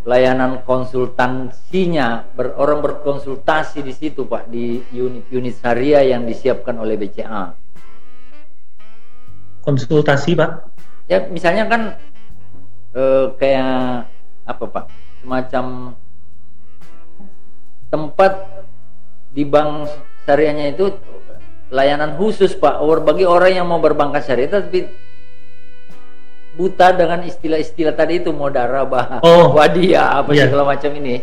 layanan 0.07 0.63
konsultansinya 0.63 2.23
ber, 2.31 2.55
orang 2.55 2.79
berkonsultasi 2.79 3.83
di 3.83 3.91
situ 3.91 4.23
Pak 4.23 4.47
di 4.47 4.79
unit-unit 4.95 5.59
syariah 5.59 6.15
yang 6.15 6.23
disiapkan 6.23 6.79
oleh 6.79 6.95
BCA? 6.95 7.51
Konsultasi 9.67 10.31
Pak? 10.39 10.77
ya 11.07 11.23
misalnya 11.31 11.63
kan 11.71 11.81
eh, 12.95 13.25
kayak 13.39 14.05
apa 14.47 14.65
pak 14.67 14.85
semacam 15.23 15.95
tempat 17.87 18.33
di 19.31 19.43
bank 19.47 19.87
syariahnya 20.27 20.75
itu 20.75 20.91
layanan 21.71 22.15
khusus 22.19 22.55
pak 22.55 22.79
bagi 23.03 23.23
orang 23.23 23.51
yang 23.55 23.67
mau 23.67 23.79
berbank 23.79 24.19
syariah 24.23 24.51
tapi 24.51 24.87
buta 26.57 26.91
dengan 26.97 27.21
istilah-istilah 27.21 27.93
tadi 27.93 28.25
itu 28.25 28.33
mudarabah 28.33 29.21
oh, 29.21 29.53
wadia 29.53 30.17
apa 30.17 30.33
yeah. 30.33 30.49
segala 30.49 30.73
macam 30.73 30.91
ini 30.97 31.21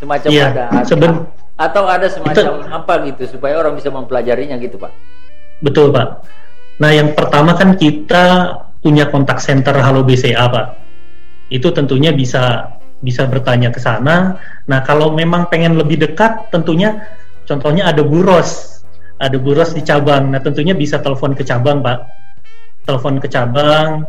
semacam 0.00 0.28
yeah. 0.32 0.50
ada, 0.50 0.64
ada 0.72 0.88
Seben 0.88 1.12
atau 1.60 1.84
ada 1.84 2.08
semacam 2.08 2.64
itu, 2.64 2.72
apa 2.72 2.92
gitu 3.12 3.22
supaya 3.36 3.60
orang 3.60 3.76
bisa 3.76 3.92
mempelajarinya 3.92 4.56
gitu 4.56 4.80
pak 4.80 4.90
betul 5.60 5.92
pak 5.92 6.24
nah 6.80 6.88
yang 6.88 7.12
pertama 7.12 7.52
kan 7.52 7.76
kita 7.76 8.56
punya 8.80 9.12
kontak 9.12 9.38
center 9.38 9.76
Halo 9.76 10.02
BCA 10.02 10.48
Pak. 10.48 10.66
Itu 11.52 11.70
tentunya 11.70 12.10
bisa 12.10 12.72
bisa 13.00 13.24
bertanya 13.28 13.72
ke 13.72 13.80
sana. 13.80 14.36
Nah, 14.68 14.80
kalau 14.84 15.12
memang 15.12 15.48
pengen 15.48 15.76
lebih 15.76 16.00
dekat 16.00 16.48
tentunya 16.52 17.00
contohnya 17.44 17.88
ada 17.88 18.00
buros. 18.04 18.80
Ada 19.20 19.36
buros 19.36 19.76
di 19.76 19.84
cabang. 19.84 20.32
Nah, 20.32 20.40
tentunya 20.40 20.72
bisa 20.72 20.96
telepon 20.96 21.36
ke 21.36 21.44
cabang, 21.44 21.84
Pak. 21.84 21.98
Telepon 22.88 23.20
ke 23.20 23.28
cabang, 23.28 24.08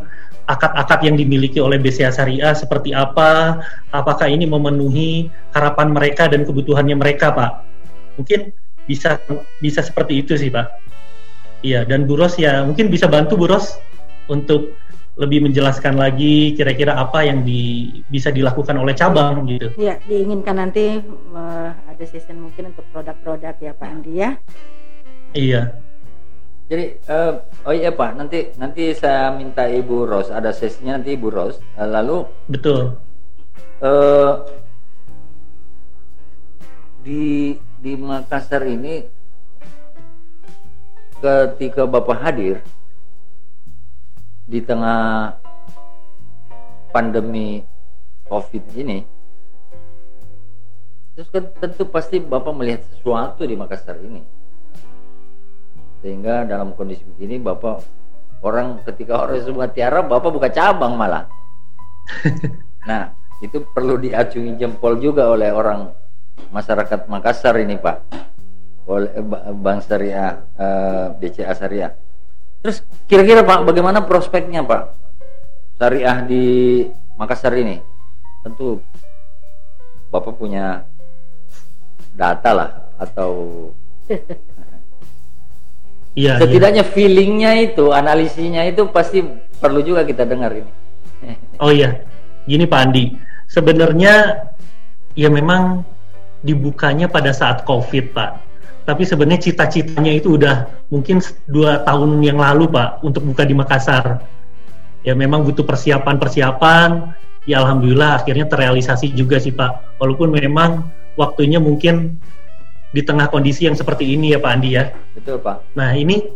akad-akad 0.52 1.00
yang 1.08 1.16
dimiliki 1.16 1.58
oleh 1.58 1.80
BCA 1.80 2.12
Syariah 2.12 2.52
seperti 2.52 2.92
apa, 2.92 3.60
apakah 3.88 4.28
ini 4.28 4.44
memenuhi 4.44 5.32
harapan 5.56 5.88
mereka 5.90 6.28
dan 6.28 6.44
kebutuhannya 6.44 6.96
mereka, 6.96 7.32
Pak. 7.32 7.52
Mungkin 8.20 8.52
bisa 8.84 9.16
bisa 9.64 9.80
seperti 9.80 10.20
itu 10.20 10.36
sih, 10.36 10.52
Pak. 10.52 10.68
Iya, 11.62 11.86
dan 11.86 12.04
Buros 12.04 12.36
ya 12.36 12.66
mungkin 12.66 12.90
bisa 12.90 13.06
bantu 13.06 13.38
Buros 13.38 13.78
untuk 14.26 14.74
lebih 15.20 15.44
menjelaskan 15.44 16.00
lagi 16.00 16.56
kira-kira 16.56 16.96
apa 16.96 17.20
yang 17.20 17.44
di, 17.44 17.92
bisa 18.08 18.32
dilakukan 18.32 18.80
oleh 18.80 18.96
cabang 18.96 19.44
gitu. 19.44 19.68
Iya, 19.76 20.00
diinginkan 20.08 20.56
nanti 20.56 21.04
uh, 21.36 21.70
ada 21.86 22.04
season 22.08 22.48
mungkin 22.48 22.72
untuk 22.72 22.88
produk-produk 22.90 23.54
ya 23.60 23.72
Pak 23.76 23.88
Andi 23.88 24.12
ya. 24.16 24.30
Iya. 25.36 25.91
Jadi 26.72 27.04
uh, 27.12 27.36
oh 27.68 27.74
iya 27.76 27.92
Pak, 27.92 28.16
nanti 28.16 28.48
nanti 28.56 28.96
saya 28.96 29.28
minta 29.28 29.68
Ibu 29.68 30.08
Ros 30.08 30.32
ada 30.32 30.56
sesinya 30.56 30.96
nanti 30.96 31.12
Ibu 31.12 31.28
Ros. 31.28 31.60
Uh, 31.76 31.84
lalu 31.84 32.24
betul. 32.48 32.96
Uh, 33.84 34.40
di 37.04 37.60
di 37.76 37.92
Makassar 37.92 38.64
ini 38.64 39.04
ketika 41.20 41.84
Bapak 41.84 42.24
hadir 42.24 42.64
di 44.48 44.64
tengah 44.64 45.36
pandemi 46.88 47.68
COVID 48.32 48.64
ini, 48.80 49.04
terus 51.20 51.28
kan 51.28 51.52
tentu 51.60 51.84
pasti 51.84 52.16
Bapak 52.16 52.56
melihat 52.56 52.80
sesuatu 52.96 53.44
di 53.44 53.60
Makassar 53.60 54.00
ini. 54.00 54.40
Sehingga 56.02 56.44
dalam 56.44 56.74
kondisi 56.74 57.06
begini 57.06 57.38
Bapak 57.38 57.80
orang 58.42 58.82
ketika 58.82 59.22
orang 59.22 59.38
semua 59.40 59.70
tiara 59.70 60.02
Bapak 60.02 60.30
buka 60.34 60.50
cabang 60.50 60.98
malah. 60.98 61.30
nah, 62.90 63.14
itu 63.38 63.62
perlu 63.70 63.96
diacungi 64.02 64.58
jempol 64.58 64.98
juga 64.98 65.30
oleh 65.30 65.54
orang 65.54 65.94
masyarakat 66.50 67.06
Makassar 67.06 67.54
ini 67.62 67.78
Pak. 67.78 67.96
Oleh 68.90 69.14
Bank 69.62 69.86
Syariah 69.86 70.42
uh, 70.58 70.66
eh, 70.66 71.06
BCA 71.22 71.54
Syariah 71.54 71.94
Terus 72.62 72.82
kira-kira 73.10 73.42
Pak, 73.42 73.66
bagaimana 73.66 74.06
prospeknya 74.06 74.62
Pak? 74.62 74.94
Syariah 75.82 76.22
di 76.22 76.44
Makassar 77.18 77.54
ini. 77.58 77.82
Tentu 78.46 78.78
Bapak 80.14 80.38
punya 80.38 80.86
data 82.14 82.50
lah 82.54 82.70
atau 83.02 83.30
Iya. 86.12 86.36
Setidaknya 86.40 86.84
iya. 86.84 86.92
feelingnya 86.92 87.52
itu, 87.60 87.88
analisisnya 87.90 88.68
itu 88.68 88.84
pasti 88.92 89.24
perlu 89.58 89.80
juga 89.80 90.04
kita 90.04 90.28
dengar 90.28 90.52
ini. 90.52 90.72
oh 91.62 91.70
iya, 91.70 92.02
gini 92.50 92.66
Pak 92.66 92.80
Andi, 92.82 93.14
sebenarnya 93.46 94.44
ya 95.14 95.30
memang 95.30 95.86
dibukanya 96.42 97.06
pada 97.06 97.30
saat 97.30 97.62
COVID 97.62 98.10
Pak 98.10 98.52
tapi 98.82 99.06
sebenarnya 99.06 99.50
cita-citanya 99.50 100.12
itu 100.18 100.34
udah 100.34 100.66
mungkin 100.90 101.22
dua 101.46 101.86
tahun 101.86 102.18
yang 102.18 102.42
lalu 102.42 102.66
pak 102.66 102.98
untuk 103.06 103.22
buka 103.22 103.46
di 103.46 103.54
Makassar 103.54 104.18
ya 105.06 105.14
memang 105.14 105.46
butuh 105.46 105.62
persiapan-persiapan 105.62 107.14
ya 107.46 107.62
alhamdulillah 107.62 108.22
akhirnya 108.22 108.50
terrealisasi 108.50 109.14
juga 109.14 109.38
sih 109.38 109.54
pak 109.54 109.98
walaupun 110.02 110.34
memang 110.34 110.90
waktunya 111.14 111.62
mungkin 111.62 112.18
di 112.92 113.00
tengah 113.00 113.32
kondisi 113.32 113.64
yang 113.64 113.74
seperti 113.74 114.12
ini 114.14 114.36
ya 114.36 114.38
Pak 114.38 114.52
Andi 114.52 114.70
ya. 114.76 114.92
Betul 115.16 115.40
pak. 115.40 115.64
Nah 115.74 115.96
ini 115.96 116.28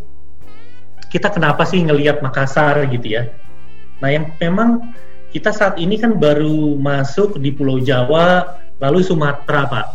kita 1.12 1.28
kenapa 1.28 1.68
sih 1.68 1.84
ngelihat 1.84 2.24
Makassar 2.24 2.80
gitu 2.88 3.06
ya? 3.20 3.28
Nah 4.00 4.08
yang 4.08 4.32
memang 4.40 4.96
kita 5.30 5.52
saat 5.52 5.76
ini 5.76 6.00
kan 6.00 6.16
baru 6.16 6.80
masuk 6.80 7.36
di 7.36 7.52
Pulau 7.52 7.78
Jawa 7.78 8.56
lalu 8.80 9.04
Sumatera 9.04 9.68
pak. 9.68 9.86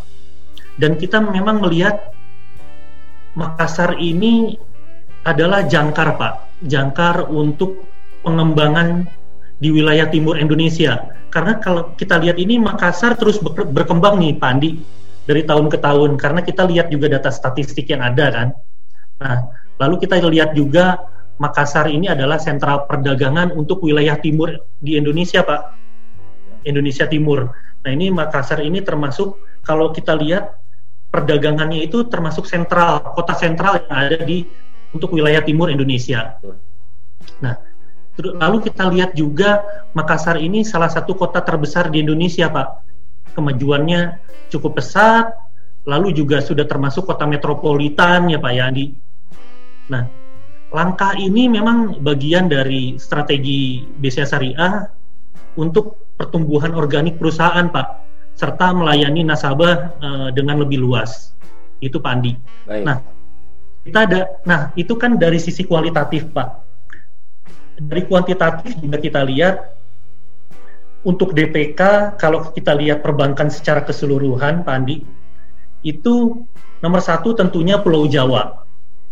Dan 0.78 0.96
kita 1.02 1.20
memang 1.20 1.60
melihat 1.66 2.14
Makassar 3.34 3.98
ini 3.98 4.60
adalah 5.24 5.64
jangkar 5.64 6.18
Pak, 6.18 6.66
jangkar 6.66 7.30
untuk 7.30 7.86
pengembangan 8.26 9.06
di 9.62 9.70
wilayah 9.70 10.10
timur 10.10 10.36
Indonesia. 10.36 11.14
Karena 11.32 11.56
kalau 11.62 11.94
kita 11.96 12.20
lihat 12.20 12.36
ini 12.42 12.60
Makassar 12.60 13.16
terus 13.16 13.40
berkembang 13.72 14.20
nih 14.20 14.36
Pak 14.36 14.50
Andi 14.52 14.72
dari 15.26 15.46
tahun 15.46 15.70
ke 15.70 15.78
tahun 15.78 16.18
karena 16.18 16.42
kita 16.42 16.66
lihat 16.66 16.88
juga 16.90 17.08
data 17.18 17.30
statistik 17.30 17.90
yang 17.90 18.02
ada 18.02 18.26
kan. 18.32 18.48
Nah, 19.22 19.38
lalu 19.78 20.06
kita 20.06 20.18
lihat 20.22 20.58
juga 20.58 20.98
Makassar 21.42 21.90
ini 21.90 22.06
adalah 22.06 22.38
sentra 22.38 22.86
perdagangan 22.86 23.50
untuk 23.58 23.82
wilayah 23.82 24.14
timur 24.22 24.62
di 24.78 24.94
Indonesia, 24.94 25.42
Pak. 25.42 25.62
Indonesia 26.70 27.10
Timur. 27.10 27.50
Nah, 27.82 27.90
ini 27.90 28.14
Makassar 28.14 28.62
ini 28.62 28.86
termasuk 28.86 29.42
kalau 29.66 29.90
kita 29.90 30.14
lihat 30.14 30.54
perdagangannya 31.10 31.82
itu 31.82 32.06
termasuk 32.06 32.46
sentral, 32.46 33.02
kota 33.18 33.34
sentral 33.34 33.82
yang 33.82 33.90
ada 33.90 34.22
di 34.22 34.46
untuk 34.94 35.18
wilayah 35.18 35.42
timur 35.42 35.74
Indonesia. 35.74 36.38
Nah, 37.42 37.58
Lalu 38.20 38.58
kita 38.68 38.92
lihat 38.92 39.16
juga 39.16 39.64
Makassar 39.92 40.40
ini 40.40 40.64
salah 40.64 40.88
satu 40.88 41.16
kota 41.16 41.44
terbesar 41.44 41.92
di 41.92 42.04
Indonesia, 42.04 42.48
Pak. 42.48 42.91
Kemajuannya 43.32 44.20
cukup 44.52 44.84
pesat, 44.84 45.32
lalu 45.88 46.14
juga 46.14 46.44
sudah 46.44 46.68
termasuk 46.68 47.10
kota 47.10 47.26
metropolitan 47.26 48.30
ya 48.30 48.38
Pak 48.38 48.54
Yandi. 48.54 48.86
Nah, 49.90 50.04
langkah 50.70 51.18
ini 51.18 51.50
memang 51.50 52.00
bagian 52.06 52.48
dari 52.48 52.96
strategi 53.02 53.84
BCA 54.00 54.28
Syariah 54.28 54.88
untuk 55.58 56.16
pertumbuhan 56.16 56.78
organik 56.78 57.18
perusahaan, 57.18 57.68
Pak, 57.68 57.88
serta 58.38 58.72
melayani 58.72 59.26
nasabah 59.26 59.76
uh, 60.00 60.30
dengan 60.32 60.62
lebih 60.62 60.80
luas. 60.80 61.34
Itu 61.82 61.98
Pak 61.98 62.12
Andi. 62.14 62.34
Baik. 62.70 62.84
Nah, 62.86 62.98
kita 63.82 64.00
ada 64.06 64.20
nah, 64.46 64.62
itu 64.78 64.94
kan 64.96 65.18
dari 65.18 65.42
sisi 65.42 65.66
kualitatif, 65.66 66.30
Pak. 66.30 66.50
Dari 67.82 68.06
kuantitatif 68.06 68.78
juga 68.78 69.02
kita 69.02 69.26
lihat 69.26 69.81
untuk 71.02 71.34
DPK 71.34 72.14
kalau 72.22 72.54
kita 72.54 72.78
lihat 72.78 73.02
perbankan 73.02 73.50
secara 73.50 73.82
keseluruhan, 73.82 74.62
Pak 74.62 74.74
Andi, 74.74 75.02
itu 75.82 76.46
nomor 76.82 77.02
satu 77.02 77.34
tentunya 77.34 77.82
Pulau 77.82 78.06
Jawa 78.06 78.62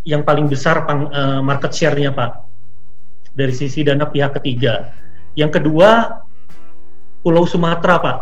yang 0.05 0.21
paling 0.21 0.45
besar 0.45 0.85
uh, 0.85 1.41
market 1.41 1.73
share-nya 1.73 2.13
Pak 2.13 2.45
dari 3.33 3.53
sisi 3.53 3.81
dana 3.81 4.05
pihak 4.05 4.37
ketiga. 4.41 4.93
Yang 5.33 5.61
kedua 5.61 6.21
Pulau 7.25 7.43
Sumatera 7.49 7.95
Pak, 7.99 8.17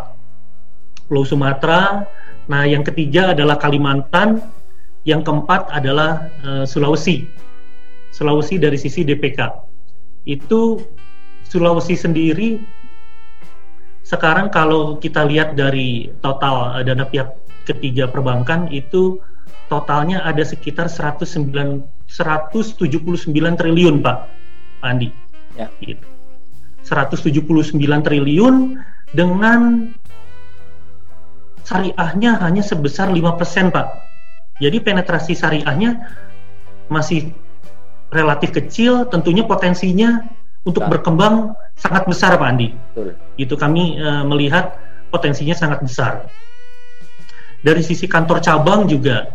Pulau 1.06 1.24
Sumatera. 1.28 2.08
Nah 2.48 2.64
yang 2.64 2.80
ketiga 2.80 3.36
adalah 3.36 3.60
Kalimantan, 3.60 4.40
yang 5.04 5.20
keempat 5.20 5.68
adalah 5.68 6.32
uh, 6.40 6.64
Sulawesi. 6.64 7.28
Sulawesi 8.08 8.56
dari 8.56 8.80
sisi 8.80 9.04
DPK 9.04 9.68
itu 10.24 10.80
Sulawesi 11.48 11.96
sendiri 11.96 12.60
sekarang 14.08 14.48
kalau 14.48 14.96
kita 14.96 15.20
lihat 15.28 15.52
dari 15.52 16.08
total 16.24 16.72
uh, 16.72 16.80
dana 16.80 17.04
pihak 17.04 17.28
ketiga 17.68 18.08
perbankan 18.08 18.72
itu 18.72 19.20
totalnya 19.68 20.24
ada 20.24 20.40
sekitar 20.40 20.88
109 20.88 21.28
179 22.08 23.28
triliun 23.60 24.00
Pak 24.00 24.18
Andi. 24.80 25.12
Ya. 25.60 25.68
Gitu. 25.84 26.00
179 26.88 27.76
triliun 27.76 28.80
dengan 29.12 29.92
syariahnya 31.68 32.40
hanya 32.40 32.64
sebesar 32.64 33.12
5% 33.12 33.76
Pak. 33.76 33.86
Jadi 34.56 34.80
penetrasi 34.80 35.36
syariahnya 35.36 36.00
masih 36.88 37.36
relatif 38.08 38.56
kecil, 38.56 39.04
tentunya 39.12 39.44
potensinya 39.44 40.24
untuk 40.66 40.86
Pak. 40.86 40.90
berkembang 40.98 41.54
sangat 41.78 42.06
besar 42.08 42.34
Pak 42.38 42.48
Andi. 42.48 42.74
Betul. 42.74 43.14
Itu 43.38 43.54
kami 43.54 43.98
uh, 43.98 44.24
melihat 44.26 44.74
potensinya 45.08 45.56
sangat 45.56 45.82
besar 45.84 46.28
dari 47.62 47.82
sisi 47.82 48.06
kantor 48.06 48.38
cabang 48.38 48.86
juga 48.86 49.34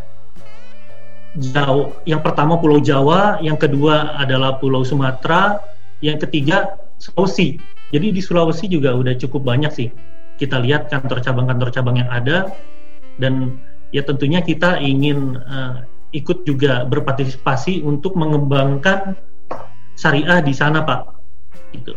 jauh. 1.38 1.98
Yang 2.06 2.22
pertama 2.24 2.62
Pulau 2.62 2.80
Jawa, 2.80 3.42
yang 3.42 3.58
kedua 3.58 4.16
adalah 4.16 4.62
Pulau 4.62 4.86
Sumatera, 4.86 5.60
yang 6.00 6.22
ketiga 6.22 6.78
Sulawesi. 7.02 7.58
Jadi 7.94 8.14
di 8.14 8.22
Sulawesi 8.22 8.70
juga 8.70 8.94
udah 8.94 9.14
cukup 9.18 9.44
banyak 9.46 9.72
sih. 9.74 9.90
Kita 10.38 10.58
lihat 10.62 10.90
kantor 10.90 11.22
cabang-kantor 11.22 11.70
cabang 11.70 11.98
yang 12.02 12.10
ada 12.10 12.50
dan 13.22 13.62
ya 13.94 14.02
tentunya 14.02 14.42
kita 14.42 14.82
ingin 14.82 15.38
uh, 15.38 15.86
ikut 16.14 16.46
juga 16.46 16.86
berpartisipasi 16.90 17.82
untuk 17.86 18.18
mengembangkan 18.18 19.18
syariah 19.98 20.40
di 20.42 20.54
sana, 20.54 20.82
Pak. 20.86 21.02
Gitu. 21.74 21.94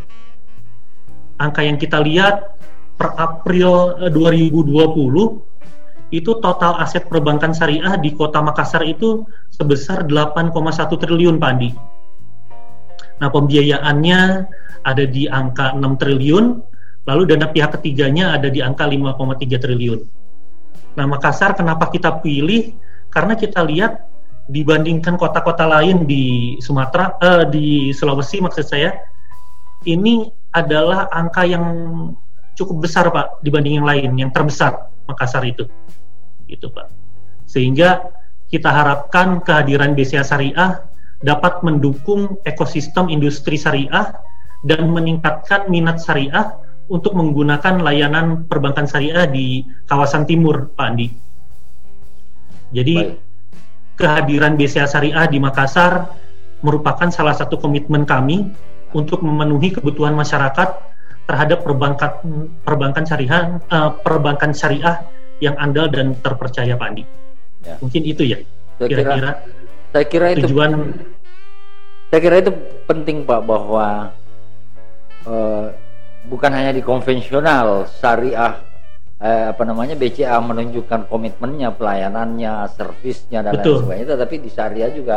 Angka 1.37 1.61
yang 1.61 1.77
kita 1.77 2.01
lihat 2.01 2.57
per 2.97 3.13
April 3.21 4.01
2020 4.09 4.73
eh, 4.73 5.29
itu 6.15 6.39
total 6.41 6.81
aset 6.81 7.05
perbankan 7.11 7.53
syariah 7.53 7.99
di 8.01 8.15
kota 8.17 8.41
Makassar 8.41 8.87
itu 8.87 9.27
sebesar 9.53 10.09
8,1 10.09 10.55
triliun 10.97 11.37
Pak 11.37 11.51
Andi. 11.51 11.71
Nah 13.21 13.29
pembiayaannya 13.33 14.21
ada 14.87 15.05
di 15.05 15.27
angka 15.27 15.75
6 15.77 16.01
triliun, 16.01 16.45
lalu 17.05 17.23
dana 17.27 17.51
pihak 17.51 17.81
ketiganya 17.81 18.39
ada 18.39 18.49
di 18.49 18.63
angka 18.63 18.87
5,3 18.89 19.61
triliun. 19.61 20.01
Nah 20.97 21.07
Makassar 21.11 21.53
kenapa 21.53 21.93
kita 21.93 22.23
pilih? 22.25 22.73
Karena 23.13 23.37
kita 23.37 23.65
lihat 23.65 24.01
dibandingkan 24.47 25.19
kota-kota 25.19 25.67
lain 25.67 26.07
di 26.07 26.57
Sumatera, 26.63 27.19
eh, 27.19 27.45
di 27.51 27.67
Sulawesi 27.91 28.39
maksud 28.39 28.67
saya, 28.67 28.95
ini 29.87 30.27
adalah 30.55 31.11
angka 31.11 31.43
yang 31.47 31.65
cukup 32.57 32.89
besar 32.89 33.11
Pak 33.13 33.43
dibanding 33.43 33.83
yang 33.83 33.87
lain, 33.87 34.11
yang 34.17 34.31
terbesar 34.33 34.89
Makassar 35.07 35.45
itu 35.47 35.67
gitu 36.47 36.71
Pak. 36.71 36.91
Sehingga 37.47 38.11
kita 38.47 38.71
harapkan 38.71 39.43
kehadiran 39.43 39.93
BCA 39.99 40.23
Syariah 40.23 40.87
dapat 41.21 41.63
mendukung 41.67 42.39
ekosistem 42.47 43.11
industri 43.11 43.57
syariah 43.59 44.15
dan 44.63 44.89
meningkatkan 44.93 45.67
minat 45.67 46.03
syariah 46.03 46.55
untuk 46.87 47.19
menggunakan 47.19 47.83
layanan 47.83 48.47
perbankan 48.47 48.87
syariah 48.87 49.27
di 49.27 49.67
kawasan 49.91 50.23
timur, 50.29 50.71
Pak 50.75 50.87
Andi. 50.87 51.09
Jadi. 52.71 53.26
Kehadiran 53.97 54.55
BCA 54.55 54.87
Syariah 54.87 55.27
di 55.27 55.41
Makassar 55.41 56.13
merupakan 56.61 57.09
salah 57.09 57.33
satu 57.33 57.57
komitmen 57.57 58.05
kami 58.05 58.49
untuk 58.93 59.25
memenuhi 59.25 59.77
kebutuhan 59.77 60.17
masyarakat 60.17 60.69
terhadap 61.27 61.67
perbankan 61.67 62.13
perbankan 62.63 63.03
syariah 63.03 63.59
uh, 63.69 63.91
perbankan 63.99 64.55
syariah 64.55 65.03
yang 65.43 65.59
andal 65.59 65.91
dan 65.91 66.15
terpercaya 66.23 66.79
Pak 66.79 66.87
Andi. 66.87 67.05
Ya. 67.67 67.77
Mungkin 67.83 68.03
itu 68.07 68.23
ya. 68.25 68.39
Kira-kira 68.79 69.43
saya 69.91 70.07
kira 70.07 70.27
itu 70.37 70.47
tujuan 70.49 70.93
saya 72.13 72.21
kira 72.23 72.37
itu 72.41 72.53
penting 72.87 73.27
Pak 73.27 73.41
bahwa 73.43 74.15
uh, 75.27 75.67
bukan 76.31 76.51
hanya 76.55 76.73
di 76.73 76.83
konvensional 76.85 77.91
syariah 77.99 78.66
eh, 79.21 79.47
apa 79.53 79.63
namanya 79.65 79.95
BCA 79.97 80.37
menunjukkan 80.41 81.09
komitmennya, 81.09 81.73
pelayanannya, 81.75 82.69
servisnya 82.73 83.45
dan 83.47 83.61
Betul. 83.61 83.81
lain 83.81 83.83
sebagainya, 83.85 84.09
tetapi 84.17 84.35
di 84.41 84.51
syariah 84.51 84.91
juga 84.93 85.17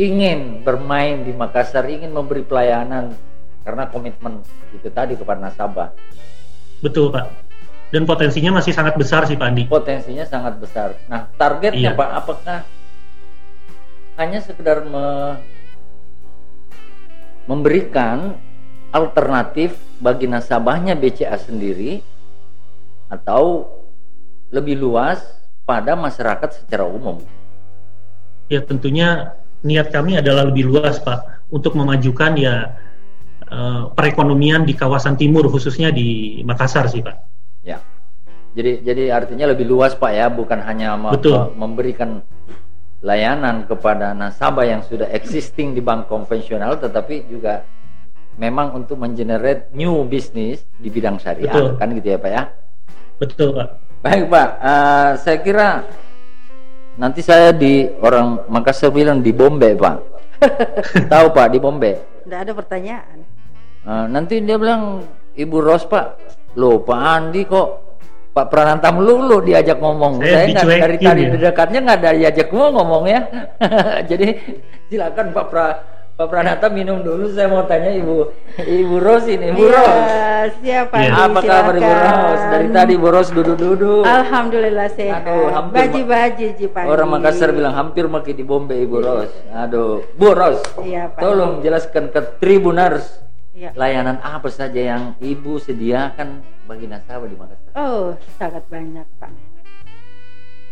ingin 0.00 0.62
bermain 0.66 1.22
di 1.22 1.32
Makassar, 1.34 1.86
ingin 1.86 2.10
memberi 2.10 2.42
pelayanan 2.42 3.14
karena 3.64 3.88
komitmen 3.88 4.44
itu 4.74 4.88
tadi 4.92 5.16
kepada 5.16 5.48
nasabah. 5.48 5.88
Betul 6.84 7.08
Pak 7.08 7.44
dan 7.94 8.10
potensinya 8.10 8.58
masih 8.58 8.74
sangat 8.74 8.98
besar 8.98 9.22
sih 9.30 9.38
Pak 9.38 9.46
Andi. 9.46 9.70
Potensinya 9.70 10.26
sangat 10.26 10.58
besar. 10.58 10.98
Nah, 11.06 11.30
targetnya 11.38 11.94
iya. 11.94 11.98
Pak, 11.98 12.10
apakah 12.10 12.58
hanya 14.18 14.42
sekedar 14.42 14.82
me 14.82 15.38
memberikan 17.46 18.34
alternatif 18.90 19.78
bagi 20.02 20.26
nasabahnya 20.26 20.98
BCA 20.98 21.38
sendiri 21.38 22.02
atau 23.14 23.70
lebih 24.50 24.78
luas 24.78 25.22
pada 25.62 25.94
masyarakat 25.94 26.62
secara 26.62 26.84
umum? 26.84 27.22
Ya 28.50 28.60
tentunya 28.60 29.38
niat 29.64 29.88
kami 29.88 30.20
adalah 30.20 30.44
lebih 30.44 30.68
luas 30.68 31.00
Pak 31.00 31.48
untuk 31.48 31.78
memajukan 31.78 32.36
ya 32.36 32.76
eh, 33.48 33.82
perekonomian 33.94 34.68
di 34.68 34.76
kawasan 34.76 35.16
timur 35.16 35.48
khususnya 35.48 35.88
di 35.94 36.40
Makassar 36.44 36.90
sih 36.90 37.00
Pak. 37.00 37.16
Ya. 37.64 37.80
Jadi 38.54 38.86
jadi 38.86 39.10
artinya 39.10 39.50
lebih 39.50 39.66
luas 39.66 39.96
Pak 39.98 40.12
ya, 40.14 40.30
bukan 40.30 40.62
hanya 40.62 40.94
Betul. 41.10 41.56
memberikan 41.58 42.22
layanan 43.04 43.68
kepada 43.68 44.16
nasabah 44.16 44.64
yang 44.64 44.80
sudah 44.80 45.10
existing 45.12 45.76
di 45.76 45.84
bank 45.84 46.08
konvensional 46.08 46.80
tetapi 46.80 47.28
juga 47.28 47.60
memang 48.40 48.72
untuk 48.72 48.96
mengenerate 48.96 49.68
new 49.76 50.08
business 50.08 50.64
di 50.80 50.88
bidang 50.88 51.20
syariah 51.20 51.52
Betul. 51.52 51.76
kan 51.76 51.88
gitu 51.92 52.08
ya 52.14 52.18
Pak 52.18 52.30
ya. 52.30 52.42
Betul 53.18 53.54
Pak. 53.54 53.68
Baik 54.04 54.24
Pak, 54.28 54.48
uh, 54.60 55.10
saya 55.16 55.38
kira 55.40 55.68
nanti 57.00 57.24
saya 57.24 57.56
di 57.56 57.88
orang 58.04 58.44
Makassar 58.52 58.92
bilang 58.92 59.24
di 59.24 59.32
Bombay 59.32 59.72
Pak. 59.78 59.96
Tahu 61.12 61.26
Pak 61.32 61.46
di 61.54 61.58
Bombay? 61.62 61.94
Tidak 62.26 62.40
ada 62.44 62.52
pertanyaan. 62.52 63.18
Uh, 63.84 64.06
nanti 64.08 64.40
dia 64.44 64.56
bilang 64.60 65.04
Ibu 65.36 65.56
Ros 65.60 65.84
Pak 65.84 66.06
Loh 66.56 66.80
Pak 66.80 67.00
Andi 67.00 67.42
kok 67.44 67.68
Pak 68.34 68.50
Prananta 68.50 68.90
melulu 68.90 69.38
diajak 69.46 69.78
ngomong. 69.78 70.18
Saya, 70.18 70.50
Saya 70.50 70.66
nggak 70.66 70.66
dari 70.66 70.96
tadi 70.98 71.22
ya. 71.22 71.38
dekatnya 71.38 71.78
nggak 71.86 71.98
ada 72.02 72.10
diajak 72.18 72.48
ngomong 72.50 73.04
ya. 73.06 73.20
Jadi 74.10 74.28
silakan 74.90 75.30
Pak 75.30 75.46
Pra 75.54 75.66
Pak 76.14 76.30
Pranata 76.30 76.70
minum 76.70 77.02
dulu. 77.02 77.26
Saya 77.26 77.50
mau 77.50 77.66
tanya 77.66 77.90
Ibu 77.90 78.14
Ibu 78.62 78.96
Ros 79.02 79.26
ini. 79.26 79.50
Ibu 79.50 79.66
ya, 79.66 79.74
Ros. 79.74 80.02
Siapa? 80.62 80.94
Ya. 81.02 81.26
Apa 81.26 81.40
kabar 81.42 81.74
Ibu 81.74 81.90
Ros? 81.90 82.40
Dari 82.54 82.68
tadi 82.70 82.92
Ibu 82.94 83.08
Ros 83.10 83.28
duduk-duduk. 83.34 84.06
Alhamdulillah 84.06 84.88
sehat. 84.94 85.26
Aduh, 85.26 85.50
hampir 85.50 85.90
baji-baji 85.90 86.46
Pak. 86.70 86.86
Orang 86.86 87.08
Makassar 87.10 87.50
bilang 87.50 87.74
hampir 87.74 88.06
makin 88.06 88.34
di 88.38 88.44
Bombay 88.46 88.86
Ibu 88.86 88.96
Ros. 89.02 89.30
Aduh, 89.50 90.06
Bu 90.14 90.30
Ros. 90.30 90.62
Iya, 90.86 91.10
Pak. 91.10 91.18
Tolong 91.18 91.58
jelaskan 91.66 92.14
ke 92.14 92.20
Tribunars 92.38 93.24
Iya. 93.54 93.70
Layanan 93.78 94.18
apa 94.18 94.50
saja 94.50 94.82
yang 94.82 95.14
Ibu 95.22 95.62
sediakan 95.62 96.42
bagi 96.66 96.90
nasabah 96.90 97.30
di 97.30 97.38
Makassar? 97.38 97.70
Oh, 97.78 98.18
sangat 98.34 98.66
banyak, 98.66 99.06
Pak. 99.22 99.30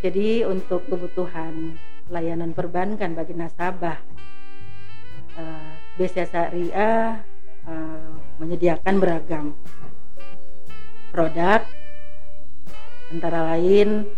Jadi 0.03 0.43
untuk 0.43 0.82
kebutuhan 0.90 1.78
layanan 2.11 2.51
perbankan 2.51 3.14
bagi 3.14 3.38
nasabah, 3.38 4.03
eh, 5.35 5.70
BCA 5.95 6.24
Syariah 6.26 7.20
eh, 7.64 8.11
menyediakan 8.37 8.95
beragam 8.97 9.45
produk, 11.11 11.61
antara 13.09 13.55
lain 13.55 14.09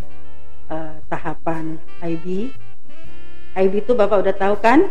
eh, 0.69 0.95
tahapan 1.07 1.77
IB. 2.01 2.55
IB 3.55 3.73
itu 3.77 3.93
Bapak 3.93 4.23
udah 4.23 4.35
tahu 4.35 4.57
kan? 4.59 4.91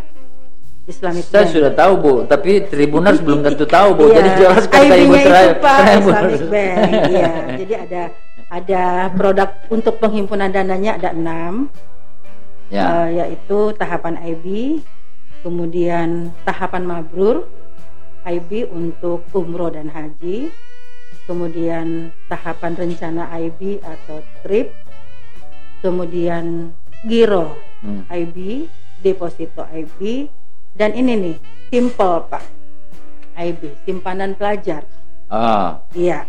Islamic 0.84 1.24
Saya 1.24 1.48
Bank. 1.48 1.56
sudah 1.56 1.72
tahu 1.72 1.94
Bu, 1.96 2.14
tapi 2.28 2.60
Tribuners 2.68 3.24
belum 3.24 3.40
tentu 3.42 3.64
tahu 3.64 3.96
Bu. 3.96 4.12
Iya, 4.12 4.16
Jadi 4.20 4.30
jelaskan 4.36 4.80
ke 4.84 4.96
Ibu 5.00 5.14
IB-nya 5.16 5.42
itu. 5.48 5.56
Pak. 5.58 5.78
Islamic 5.96 6.42
Bank. 6.52 6.80
Iya, 7.08 7.32
jadi 7.56 7.74
ada 7.88 8.04
ada 8.54 8.84
produk 9.16 9.50
untuk 9.68 9.96
penghimpunan 9.98 10.52
dananya 10.52 11.00
ada 11.00 11.10
enam, 11.16 11.72
Ya. 12.68 13.08
eh, 13.08 13.10
yaitu 13.16 13.72
tahapan 13.74 14.20
IB, 14.20 14.46
kemudian 15.44 16.32
tahapan 16.48 16.88
mabrur, 16.88 17.46
IB 18.24 18.72
untuk 18.72 19.28
umroh 19.36 19.70
dan 19.70 19.92
haji, 19.92 20.50
kemudian 21.28 22.16
tahapan 22.32 22.74
rencana 22.80 23.28
IB 23.36 23.84
atau 23.84 24.24
trip, 24.42 24.72
kemudian 25.84 26.72
giro 27.04 27.60
Hmm. 27.84 28.08
IB, 28.08 28.72
deposito 29.04 29.68
IB, 29.68 30.32
dan 30.72 30.96
ini 30.96 31.20
nih 31.20 31.38
simple 31.68 32.32
pak 32.32 32.48
IB 33.36 33.76
simpanan 33.84 34.40
pelajar. 34.40 34.88
Ah, 35.28 35.84
Iya. 35.92 36.24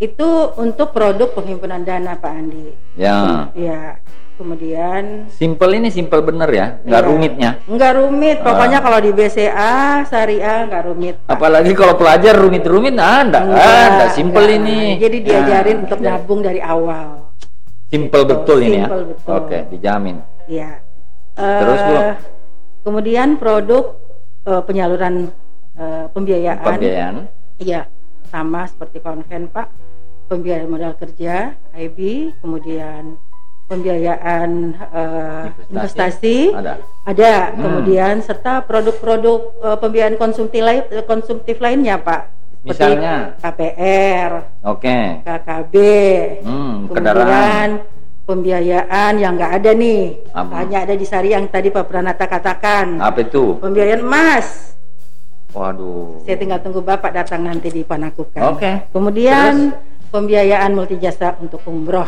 Itu 0.00 0.28
untuk 0.56 0.90
produk 0.90 1.28
penghimpunan 1.30 1.84
dana 1.84 2.16
Pak 2.16 2.32
Andi. 2.32 2.72
ya. 2.96 3.52
Iya. 3.52 4.00
Kemudian 4.40 5.28
Simple 5.28 5.76
ini 5.76 5.92
simple 5.92 6.24
bener 6.24 6.48
ya, 6.48 6.66
nggak 6.80 6.96
Iya. 6.96 7.08
rumitnya. 7.12 7.50
nggak 7.60 7.92
rumit, 7.94 8.40
Ah. 8.40 8.44
pokoknya 8.48 8.78
kalau 8.80 8.96
di 8.96 9.12
BCA 9.12 9.76
syariah 10.02 10.64
nggak 10.64 10.82
rumit. 10.82 11.14
Pak. 11.20 11.36
Apalagi 11.36 11.76
kalau 11.76 11.92
pelajar 11.94 12.32
rumit-rumit, 12.34 12.96
ah, 12.96 13.20
enggak, 13.20 13.44
Enggak, 13.44 13.60
ada. 13.60 14.06
Simple 14.08 14.40
enggak. 14.42 14.58
ini. 14.58 14.78
Jadi 14.96 15.18
diajarin 15.20 15.76
Ya, 15.76 15.82
untuk 15.84 15.98
ya. 16.00 16.06
nabung 16.10 16.40
dari 16.40 16.60
awal. 16.64 17.08
Simple 17.86 18.22
betul 18.24 18.58
ini 18.64 18.80
ya. 18.80 18.88
Betul. 18.88 19.04
Oke, 19.28 19.58
dijamin. 19.68 20.16
Iya. 20.48 20.70
Terus, 21.36 21.80
Bu? 21.82 21.94
Eh, 21.94 22.14
Kemudian 22.80 23.36
produk 23.36 23.84
eh, 24.40 24.62
penyaluran 24.64 25.28
eh, 25.76 26.04
pembiayaan. 26.08 26.64
Pembiayaan. 26.64 27.16
Iya, 27.58 27.84
sama 28.24 28.64
seperti 28.64 29.04
konven 29.04 29.52
Pak. 29.52 29.68
Pembiayaan 30.30 30.70
modal 30.70 30.94
kerja, 30.94 31.58
IB, 31.74 31.98
kemudian 32.38 33.18
pembiayaan 33.66 34.50
eh, 34.78 35.44
Investasi. 35.66 35.74
investasi, 35.74 36.38
Ada. 36.54 36.74
ada, 37.02 37.34
Hmm. 37.50 37.58
kemudian 37.58 38.14
serta 38.22 38.62
produk-produk 38.62 39.38
eh, 39.58 39.76
pembiayaan 39.76 40.14
konsumtif 40.14 40.62
lain, 40.62 40.86
konsumtif 41.02 41.58
lainnya 41.58 41.98
Pak. 41.98 42.30
Seperti 42.62 42.62
Misalnya, 42.62 43.14
KPR, 43.42 44.30
oke. 44.62 44.98
KKB, 45.26 45.74
Hmm, 46.46 46.86
kendaraan. 46.86 47.26
kemudian 47.26 47.68
pembiayaan 48.22 49.12
yang 49.18 49.34
nggak 49.34 49.52
ada 49.56 49.70
nih, 49.72 50.02
Apa? 50.30 50.52
hanya 50.62 50.78
ada 50.84 50.94
di 50.94 51.02
Sari 51.02 51.34
yang 51.34 51.50
tadi 51.50 51.74
Pak 51.74 51.90
Pranata 51.90 52.30
katakan. 52.30 53.02
Apa 53.02 53.18
itu? 53.20 53.58
Pembiayaan 53.58 53.98
emas. 53.98 54.78
Waduh. 55.50 56.22
Saya 56.22 56.38
tinggal 56.38 56.62
tunggu 56.62 56.78
Bapak 56.78 57.10
datang 57.10 57.42
nanti 57.42 57.66
di 57.66 57.82
Panakukan. 57.82 58.38
Oke. 58.46 58.86
Kemudian 58.94 59.74
pembiayaan 60.10 60.74
multijasa 60.74 61.38
untuk 61.38 61.62
umroh. 61.64 62.06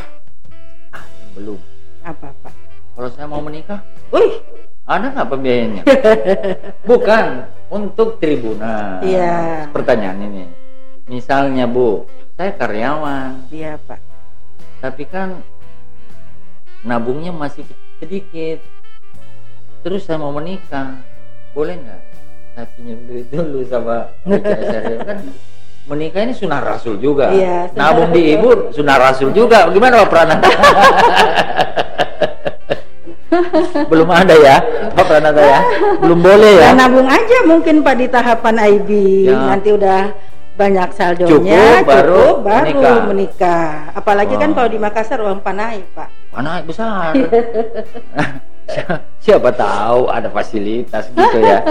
Belum. 1.32 1.58
Apa 2.02 2.34
Pak? 2.42 2.54
Kalau 2.92 3.08
saya 3.14 3.26
mau 3.30 3.40
menikah, 3.40 3.80
Wih, 4.12 4.42
ada 4.84 5.08
nggak 5.08 5.28
pembiayanya? 5.32 5.82
Bukan 6.90 7.48
untuk 7.72 8.20
tribunal. 8.20 9.00
Iya. 9.00 9.64
Pertanyaan 9.72 10.20
ini. 10.28 10.44
Misalnya 11.08 11.64
Bu, 11.64 12.04
saya 12.36 12.52
karyawan, 12.54 13.48
iya 13.50 13.74
Pak. 13.80 13.98
tapi 14.82 15.06
kan 15.06 15.38
nabungnya 16.82 17.30
masih 17.30 17.62
sedikit. 18.02 18.58
Terus 19.82 20.06
saya 20.06 20.18
mau 20.18 20.34
menikah, 20.34 20.98
boleh 21.54 21.78
nggak? 21.78 22.02
Saya 22.52 22.66
pinjam 22.76 22.98
duit 23.08 23.26
dulu 23.32 23.64
sama 23.66 24.12
Syariah 24.28 25.00
kan 25.08 25.18
menikah 25.82 26.22
ini 26.22 26.32
sunnah 26.32 26.60
rasul 26.60 26.96
juga. 26.96 27.30
Iya, 27.30 27.68
sunnah 27.68 27.82
Nabung 27.90 28.10
di 28.10 28.22
rasul. 28.22 28.34
ibu 28.34 28.50
sunnah 28.70 28.96
rasul 28.96 29.28
juga. 29.30 29.66
Gimana 29.68 30.02
Pak 30.02 30.08
Pranata? 30.08 30.48
Belum 33.88 34.08
ada 34.08 34.34
ya, 34.36 34.56
Pak 34.92 35.04
Pranata 35.08 35.40
ya. 35.40 35.60
Belum 35.98 36.20
boleh 36.20 36.52
ya. 36.60 36.68
Nah, 36.72 36.84
nabung 36.84 37.08
aja 37.08 37.38
mungkin 37.48 37.80
Pak 37.80 37.94
di 37.96 38.06
tahapan 38.06 38.56
IB. 38.76 38.90
Ya. 39.24 39.56
Nanti 39.56 39.72
udah 39.72 40.12
banyak 40.52 40.88
saldonya, 40.92 41.80
Cukup, 41.80 41.88
baru 41.88 42.12
cukup, 42.12 42.44
baru 42.44 42.68
menikah. 42.68 42.96
menikah. 43.08 43.68
Apalagi 43.96 44.34
kan 44.36 44.52
Wah. 44.52 44.56
kalau 44.60 44.68
di 44.68 44.78
Makassar 44.78 45.18
uang 45.24 45.40
panai 45.40 45.80
Pak. 45.96 46.08
Mana 46.28 46.60
besar. 46.60 47.16
Siapa 49.24 49.50
tahu 49.52 50.12
ada 50.12 50.28
fasilitas 50.28 51.08
gitu 51.08 51.38
ya. 51.40 51.64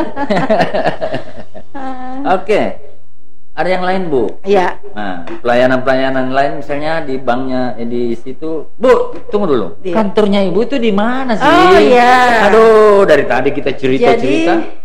Oke. 2.35 2.90
Ada 3.61 3.69
yang 3.77 3.85
lain, 3.85 4.01
Bu? 4.09 4.23
Iya, 4.41 4.81
Nah, 4.91 5.23
pelayanan-pelayanan 5.45 6.33
lain 6.33 6.51
misalnya 6.59 7.05
di 7.05 7.15
banknya 7.21 7.77
eh, 7.77 7.85
di 7.85 8.17
situ. 8.17 8.67
Bu, 8.73 9.13
tunggu 9.29 9.45
dulu. 9.53 9.67
Iya. 9.85 9.93
Kantornya 10.01 10.41
Ibu 10.49 10.59
itu 10.65 10.81
di 10.81 10.89
mana 10.89 11.37
sih? 11.37 11.45
Oh, 11.45 11.77
iya. 11.77 12.49
Aduh, 12.49 13.05
dari 13.05 13.23
tadi 13.29 13.53
kita 13.53 13.71
cerita-cerita. 13.77 14.53
jadi 14.57 14.81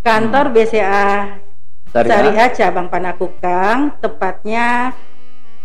kantor 0.00 0.44
BCA 0.54 1.08
Syariah. 1.90 2.08
Syariah 2.08 2.48
cabang 2.54 2.88
Panakukang 2.88 3.98
tepatnya 3.98 4.94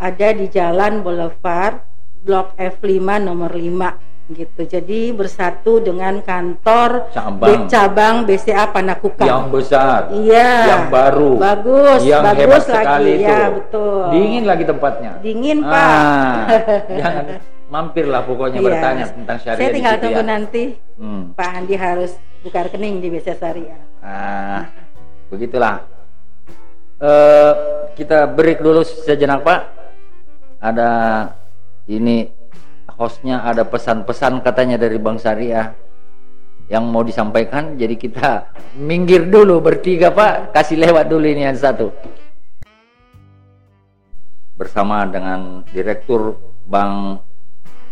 ada 0.02 0.28
di 0.34 0.50
Jalan 0.50 1.06
Boulevard 1.06 1.80
Blok 2.26 2.58
F5 2.58 3.00
nomor 3.22 3.54
5 3.54 4.15
gitu. 4.28 4.62
Jadi 4.62 5.12
bersatu 5.12 5.78
dengan 5.78 6.18
kantor 6.20 7.12
Cabang. 7.12 7.46
B- 7.46 7.68
cabang 7.68 8.16
BCA 8.24 8.66
Panakukang. 8.68 9.24
yang 9.24 9.46
besar. 9.48 10.10
Iya. 10.10 10.50
Yang 10.68 10.84
baru. 10.90 11.32
Bagus, 11.36 12.00
Yang 12.02 12.24
bagus 12.24 12.40
hebat 12.40 12.64
lagi. 12.64 12.70
sekali 12.72 13.12
itu. 13.14 13.28
Ya, 13.28 13.42
betul. 13.50 14.02
Dingin 14.10 14.44
lagi 14.44 14.64
tempatnya. 14.64 15.12
Dingin, 15.20 15.58
Pak. 15.60 15.74
Ah, 15.78 16.38
jangan 17.00 17.26
mampirlah 17.66 18.22
pokoknya 18.24 18.60
Iya. 18.60 18.68
bertanya 18.68 19.06
tentang 19.08 19.38
syariah 19.40 19.58
Saya 19.58 19.70
tinggal 19.72 19.94
situ 19.94 20.02
tunggu 20.02 20.20
ya. 20.20 20.26
nanti 20.28 20.64
Hmm. 20.96 21.24
Pak 21.34 21.50
Andi 21.52 21.76
harus 21.76 22.12
buka 22.40 22.60
rekening 22.64 22.96
di 22.98 23.08
BCA 23.10 23.36
Syariah. 23.36 23.82
Ah, 24.00 24.64
begitulah. 25.28 25.84
Eh, 26.96 27.54
kita 27.94 28.26
break 28.26 28.58
dulu 28.60 28.80
sejenak 28.82 29.44
Pak. 29.44 29.62
Ada 30.58 30.90
ini 31.86 32.26
hostnya 32.96 33.44
ada 33.44 33.68
pesan-pesan 33.68 34.40
katanya 34.44 34.80
dari 34.80 34.96
Bang 35.00 35.20
Syariah 35.20 35.76
yang 36.72 36.90
mau 36.90 37.06
disampaikan. 37.06 37.78
Jadi 37.78 37.96
kita 38.00 38.50
minggir 38.80 39.28
dulu 39.30 39.62
bertiga 39.62 40.10
Pak. 40.10 40.56
Kasih 40.56 40.80
lewat 40.82 41.12
dulu 41.12 41.26
ini 41.28 41.46
yang 41.46 41.58
satu. 41.60 41.92
Bersama 44.56 45.04
dengan 45.06 45.68
Direktur 45.68 46.40
Bank 46.66 47.22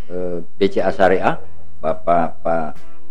eh, 0.08 0.40
BCA 0.58 0.90
Syariah, 0.96 1.36
Bapak 1.84 2.40
Pak 2.40 2.70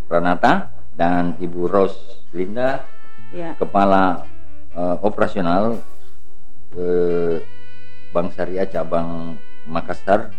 Pranata 0.09 0.72
dan 0.97 1.36
Ibu 1.38 1.68
Ros 1.68 2.24
Linda 2.32 2.84
Ya. 3.32 3.57
kepala 3.57 4.28
eh, 4.76 4.97
operasional 5.01 5.80
eh, 6.76 7.40
Bank 8.12 8.36
Syariah 8.36 8.68
cabang 8.68 9.40
Makassar 9.64 10.32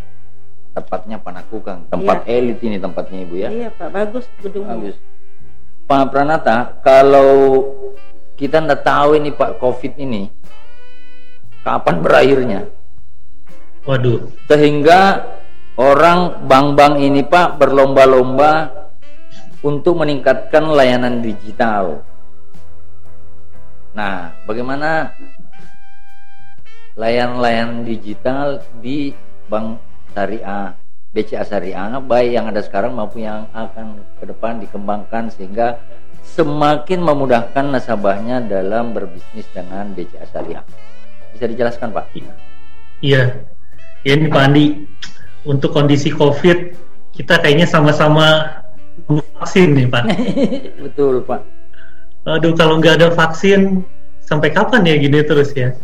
tepatnya 0.74 1.21
Panakukang 1.21 1.86
tempat 1.88 2.26
elit 2.26 2.57
ini 2.65 2.82
tempatnya 2.82 3.19
ibu 3.24 3.36
ya 3.38 3.49
Iya, 3.53 3.69
Pak. 3.74 3.89
Bagus 3.93 4.26
gedungnya. 4.41 4.74
bagus 4.76 4.95
Pak 5.86 6.03
Pranata 6.09 6.57
kalau 6.82 7.32
kita 8.34 8.57
nggak 8.59 8.82
tahu 8.82 9.15
ini 9.15 9.30
Pak 9.30 9.61
Covid 9.61 9.93
ini 9.97 10.28
kapan 11.61 12.01
berakhirnya 12.01 12.61
Waduh, 13.84 14.32
sehingga 14.47 15.28
orang 15.76 16.47
bank-bank 16.47 17.03
ini 17.03 17.19
Pak 17.19 17.59
berlomba-lomba 17.59 18.71
untuk 19.59 19.99
meningkatkan 19.99 20.71
layanan 20.71 21.19
digital. 21.19 21.99
Nah, 23.91 24.32
bagaimana 24.47 25.11
layanan-layanan 26.95 27.84
digital 27.84 28.63
di 28.80 29.11
Bank 29.51 29.84
Syariah, 30.14 30.78
BCA 31.11 31.43
Syariah, 31.43 31.97
baik 31.99 32.30
yang 32.32 32.45
ada 32.47 32.61
sekarang 32.61 32.93
maupun 32.93 33.26
yang 33.26 33.49
akan 33.51 33.99
ke 34.22 34.30
depan 34.30 34.61
dikembangkan 34.61 35.34
sehingga 35.34 35.82
semakin 36.24 37.03
memudahkan 37.03 37.74
nasabahnya 37.74 38.45
dalam 38.45 38.93
berbisnis 38.93 39.49
dengan 39.51 39.91
BCA 39.91 40.30
Syariah. 40.30 40.64
Bisa 41.34 41.49
dijelaskan 41.49 41.89
Pak? 41.91 42.14
Iya, 43.03 43.36
ya 44.05 44.11
ini 44.14 44.30
Pak 44.30 44.43
Andi, 44.47 44.66
untuk 45.43 45.76
kondisi 45.76 46.14
COVID 46.14 46.57
kita 47.14 47.38
kayaknya 47.43 47.68
sama-sama 47.70 48.49
vaksin 49.38 49.76
nih 49.76 49.88
Pak. 49.91 50.03
Betul 50.88 51.22
Pak. 51.28 51.41
Aduh 52.24 52.55
kalau 52.55 52.80
nggak 52.80 53.03
ada 53.03 53.09
vaksin 53.11 53.84
sampai 54.24 54.49
kapan 54.49 54.88
ya 54.88 54.95
gini 54.95 55.20
terus 55.22 55.51
ya? 55.51 55.76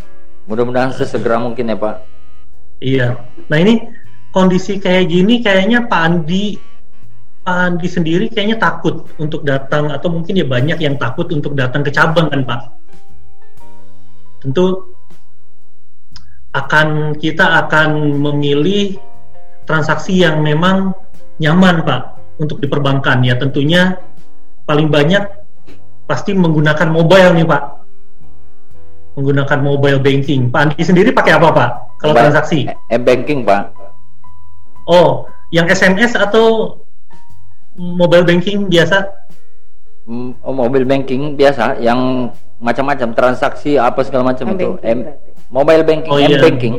Mudah-mudahan 0.48 0.96
sesegera 0.96 1.38
mungkin 1.38 1.70
ya 1.70 1.78
Pak. 1.78 1.96
Iya. 2.80 3.08
Nah 3.52 3.58
ini 3.60 3.84
kondisi 4.30 4.78
kayak 4.78 5.10
gini 5.10 5.42
kayaknya 5.42 5.90
Pak 5.90 6.02
Andi 6.06 6.58
Pak 7.42 7.58
Andi 7.58 7.88
sendiri 7.90 8.26
kayaknya 8.30 8.62
takut 8.62 9.10
untuk 9.18 9.42
datang 9.42 9.90
atau 9.90 10.14
mungkin 10.14 10.38
ya 10.38 10.46
banyak 10.46 10.78
yang 10.78 10.96
takut 11.02 11.26
untuk 11.34 11.58
datang 11.58 11.82
ke 11.82 11.90
cabang 11.90 12.30
kan 12.30 12.46
Pak. 12.46 12.62
Tentu 14.46 14.94
akan 16.54 17.18
kita 17.18 17.66
akan 17.66 18.22
memilih 18.22 18.98
transaksi 19.66 20.22
yang 20.22 20.46
memang 20.46 20.94
nyaman 21.42 21.82
Pak 21.82 22.02
untuk 22.38 22.62
diperbankan. 22.62 23.26
Ya 23.26 23.34
tentunya 23.34 23.98
paling 24.70 24.94
banyak 24.94 25.26
pasti 26.06 26.38
menggunakan 26.38 26.90
mobile 26.92 27.34
nih 27.34 27.48
Pak. 27.50 27.64
Menggunakan 29.18 29.60
mobile 29.66 30.00
banking. 30.06 30.54
Pak 30.54 30.70
Andi 30.70 30.86
sendiri 30.86 31.10
pakai 31.18 31.34
apa 31.34 31.50
Pak 31.50 31.70
kalau 31.98 32.14
transaksi? 32.14 32.70
e-banking 32.94 33.42
Pak 33.42 33.79
oh 34.90 35.30
yang 35.54 35.70
SMS 35.70 36.18
atau 36.18 36.78
mobile 37.78 38.26
banking 38.26 38.66
biasa 38.66 39.06
mm, 40.10 40.42
oh 40.42 40.54
mobile 40.54 40.90
banking 40.90 41.38
biasa 41.38 41.78
yang 41.78 42.34
macam-macam 42.60 43.16
transaksi 43.16 43.80
apa 43.80 44.04
segala 44.04 44.36
macam 44.36 44.52
itu 44.52 44.76
M 44.84 45.08
mobile 45.50 45.84
banking, 45.84 46.12
oh, 46.14 46.22
iya. 46.22 46.38
m-banking. 46.38 46.76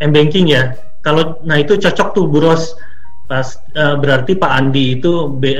M-banking 0.00 0.46
ya. 0.50 0.74
Kalau 1.04 1.38
nah 1.44 1.60
itu 1.60 1.76
cocok 1.76 2.08
tuh 2.16 2.26
Buros 2.26 2.72
pas 3.28 3.44
uh, 3.76 3.96
berarti 4.00 4.36
Pak 4.36 4.52
Andi 4.52 5.00
itu 5.00 5.28
be, 5.32 5.56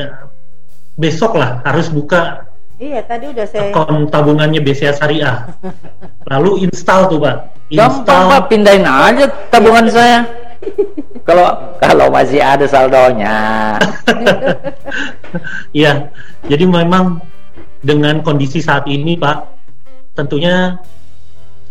besok 1.00 1.36
lah 1.36 1.64
harus 1.64 1.88
buka 1.88 2.44
Iya, 2.74 3.06
tadi 3.06 3.30
udah 3.30 3.46
saya 3.46 3.70
akun 3.70 4.10
tabungannya 4.10 4.58
BCA 4.58 4.90
Syariah. 4.98 5.46
Lalu 6.34 6.66
install 6.66 7.06
tuh, 7.06 7.22
Pak. 7.22 7.70
Install. 7.70 8.02
Gampang, 8.02 8.22
Pak, 8.34 8.42
pindahin 8.50 8.82
aja 8.82 9.30
tabungan 9.46 9.86
saya. 9.86 10.26
Kalau 11.24 11.76
kalau 11.80 12.12
masih 12.12 12.40
ada 12.40 12.68
saldonya. 12.68 13.36
Iya. 15.74 16.14
jadi 16.46 16.62
memang 16.62 17.18
dengan 17.82 18.22
kondisi 18.22 18.62
saat 18.62 18.86
ini, 18.86 19.18
Pak, 19.18 19.50
tentunya 20.14 20.78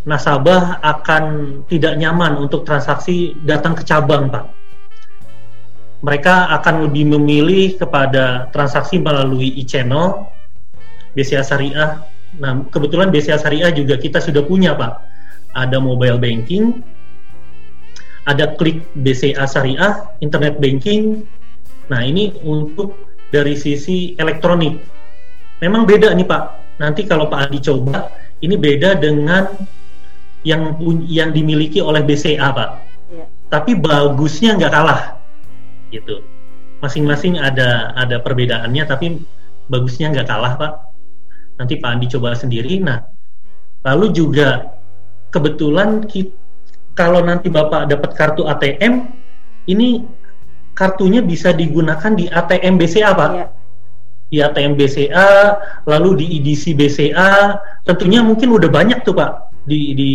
nasabah 0.03 0.83
akan 0.83 1.23
tidak 1.71 1.95
nyaman 1.95 2.35
untuk 2.43 2.67
transaksi 2.67 3.39
datang 3.47 3.73
ke 3.73 3.87
cabang, 3.87 4.27
Pak. 4.27 4.45
Mereka 6.03 6.51
akan 6.59 6.91
lebih 6.91 7.15
memilih 7.15 7.79
kepada 7.79 8.51
transaksi 8.51 8.99
melalui 8.99 9.55
e-channel, 9.55 10.27
BCA 11.15 11.47
Syariah. 11.47 12.03
Nah, 12.35 12.67
kebetulan 12.67 13.07
BCA 13.07 13.39
Syariah 13.39 13.71
juga 13.71 13.95
kita 13.95 14.19
sudah 14.19 14.43
punya, 14.43 14.75
Pak. 14.75 14.93
Ada 15.55 15.79
mobile 15.79 16.19
banking, 16.19 16.83
ada 18.23 18.55
klik 18.55 18.83
BCA 19.03 19.43
Syariah, 19.43 20.07
internet 20.23 20.59
banking. 20.59 21.27
Nah, 21.91 22.01
ini 22.03 22.31
untuk 22.43 22.95
dari 23.33 23.57
sisi 23.59 24.15
elektronik. 24.15 24.79
Memang 25.59 25.83
beda 25.83 26.15
nih, 26.15 26.27
Pak. 26.27 26.43
Nanti 26.79 27.03
kalau 27.03 27.27
Pak 27.27 27.51
Adi 27.51 27.59
coba, 27.59 28.07
ini 28.43 28.55
beda 28.59 28.99
dengan 28.99 29.47
yang 30.43 30.75
yang 31.07 31.31
dimiliki 31.31 31.79
oleh 31.79 32.03
BCA 32.03 32.51
pak 32.51 32.69
ya. 33.07 33.25
tapi 33.47 33.79
bagusnya 33.79 34.59
nggak 34.59 34.73
kalah 34.75 35.15
gitu 35.89 36.19
masing-masing 36.83 37.39
ada 37.39 37.95
ada 37.95 38.19
perbedaannya 38.19 38.83
tapi 38.83 39.23
bagusnya 39.71 40.11
nggak 40.11 40.27
kalah 40.27 40.53
pak 40.59 40.71
nanti 41.55 41.79
Pak 41.79 41.89
Andi 41.95 42.11
coba 42.11 42.35
sendiri 42.35 42.83
nah 42.83 42.99
lalu 43.87 44.11
juga 44.11 44.75
kebetulan 45.31 46.03
kita, 46.05 46.35
kalau 46.93 47.21
nanti 47.25 47.49
Bapak 47.49 47.89
dapat 47.89 48.13
kartu 48.13 48.45
ATM 48.45 49.09
ini 49.69 50.05
kartunya 50.73 51.21
bisa 51.21 51.53
digunakan 51.53 52.13
di 52.13 52.29
ATM 52.29 52.77
BCA 52.77 53.11
Pak 53.13 53.29
ya. 53.33 53.45
di 54.33 54.37
ATM 54.41 54.73
BCA 54.73 55.29
lalu 55.85 56.25
di 56.25 56.25
EDC 56.41 56.73
BCA 56.73 57.61
tentunya 57.85 58.25
mungkin 58.25 58.49
udah 58.49 58.69
banyak 58.69 59.05
tuh 59.05 59.13
Pak 59.13 59.53
di 59.69 59.93
di 59.93 60.11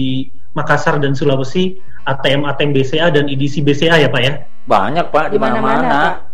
Makassar 0.59 0.99
dan 0.99 1.15
Sulawesi 1.15 1.79
ATM 2.09 2.49
ATM 2.49 2.71
BCA 2.75 3.15
dan 3.15 3.31
EDC 3.31 3.63
BCA 3.63 4.03
ya 4.03 4.09
Pak 4.11 4.23
ya? 4.25 4.33
Banyak 4.67 5.07
Pak 5.15 5.27
di 5.31 5.39
mana-mana. 5.39 6.28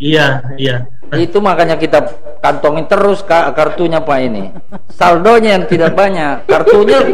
Iya, 0.00 0.56
iya. 0.56 0.88
Itu 1.12 1.44
makanya 1.44 1.76
kita 1.76 2.00
kantongin 2.40 2.88
terus 2.88 3.20
kak 3.20 3.52
kartunya 3.52 4.00
Pak 4.00 4.18
ini. 4.24 4.48
Saldonya 4.96 5.60
yang 5.60 5.68
tidak 5.68 5.92
banyak. 5.92 6.48
Kartunya 6.48 7.04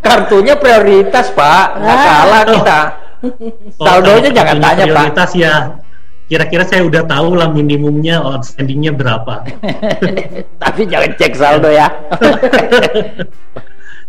kartunya 0.00 0.56
prioritas 0.56 1.28
Pak. 1.36 1.66
Nggak 1.76 1.98
ah. 2.00 2.04
kalah 2.08 2.44
kita. 2.48 2.80
Oh, 3.20 3.84
Saldonya 3.84 4.32
oh, 4.32 4.34
jangan 4.34 4.56
tanya 4.64 4.84
prioritas, 4.88 4.96
Pak. 4.96 5.12
Prioritas 5.12 5.30
ya. 5.36 5.54
Kira-kira 6.30 6.64
saya 6.64 6.82
udah 6.88 7.02
tahu 7.04 7.36
lah 7.36 7.52
minimumnya 7.52 8.24
outstandingnya 8.24 8.96
berapa. 8.96 9.44
Tapi 10.62 10.80
jangan 10.88 11.10
cek 11.20 11.32
saldo 11.36 11.68
ya. 11.68 11.90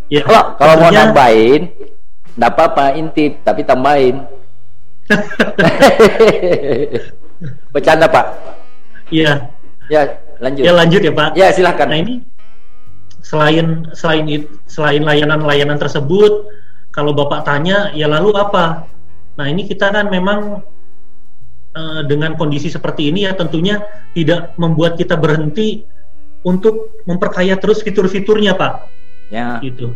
Ya, 0.06 0.22
kalau 0.22 0.54
kalau 0.54 0.74
mau 0.78 0.94
nambahin, 0.94 1.66
enggak 2.36 2.52
apa-apa 2.52 3.00
intip, 3.00 3.40
tapi 3.48 3.64
tambahin. 3.64 4.28
Bercanda 7.74 8.06
Pak. 8.08 8.26
Iya. 9.10 9.50
Ya 9.90 10.02
lanjut. 10.38 10.62
Ya 10.62 10.72
lanjut 10.72 11.00
ya 11.02 11.12
Pak. 11.12 11.30
Ya 11.34 11.46
silahkan. 11.50 11.88
Nah 11.90 11.98
ini 11.98 12.14
selain 13.22 13.88
selain 13.94 14.26
selain 14.66 15.02
layanan-layanan 15.02 15.78
tersebut, 15.78 16.48
kalau 16.94 17.12
Bapak 17.14 17.46
tanya, 17.46 17.90
ya 17.94 18.10
lalu 18.10 18.34
apa? 18.36 18.86
Nah 19.38 19.46
ini 19.48 19.64
kita 19.64 19.90
kan 19.92 20.12
memang 20.12 20.60
uh, 21.76 22.00
dengan 22.06 22.36
kondisi 22.36 22.68
seperti 22.68 23.12
ini 23.12 23.28
ya 23.28 23.32
tentunya 23.36 23.80
tidak 24.12 24.56
membuat 24.60 24.96
kita 24.96 25.16
berhenti 25.16 25.84
untuk 26.42 27.02
memperkaya 27.06 27.56
terus 27.56 27.80
fitur-fiturnya 27.80 28.58
Pak 28.58 28.72
ya. 29.30 29.62
gitu 29.62 29.94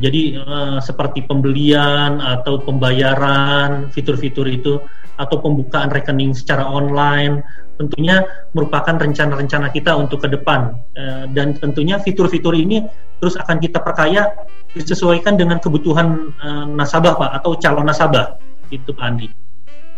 jadi 0.00 0.40
uh, 0.40 0.78
seperti 0.80 1.22
pembelian 1.28 2.18
atau 2.18 2.58
pembayaran 2.64 3.92
fitur-fitur 3.92 4.48
itu 4.48 4.80
atau 5.20 5.36
pembukaan 5.40 5.92
rekening 5.92 6.32
secara 6.32 6.64
online 6.64 7.44
tentunya 7.80 8.22
merupakan 8.54 8.94
rencana-rencana 8.94 9.72
kita 9.72 9.96
untuk 9.96 10.22
ke 10.22 10.28
depan 10.30 10.76
uh, 10.96 11.24
dan 11.32 11.56
tentunya 11.56 11.98
fitur-fitur 11.98 12.52
ini 12.54 12.84
terus 13.18 13.34
akan 13.34 13.58
kita 13.58 13.80
perkaya 13.80 14.30
disesuaikan 14.72 15.36
dengan 15.36 15.58
kebutuhan 15.58 16.32
uh, 16.40 16.64
nasabah 16.68 17.16
pak 17.16 17.30
atau 17.42 17.56
calon 17.58 17.86
nasabah 17.88 18.38
itu 18.72 18.92
pak 18.92 19.04
Andi. 19.04 19.28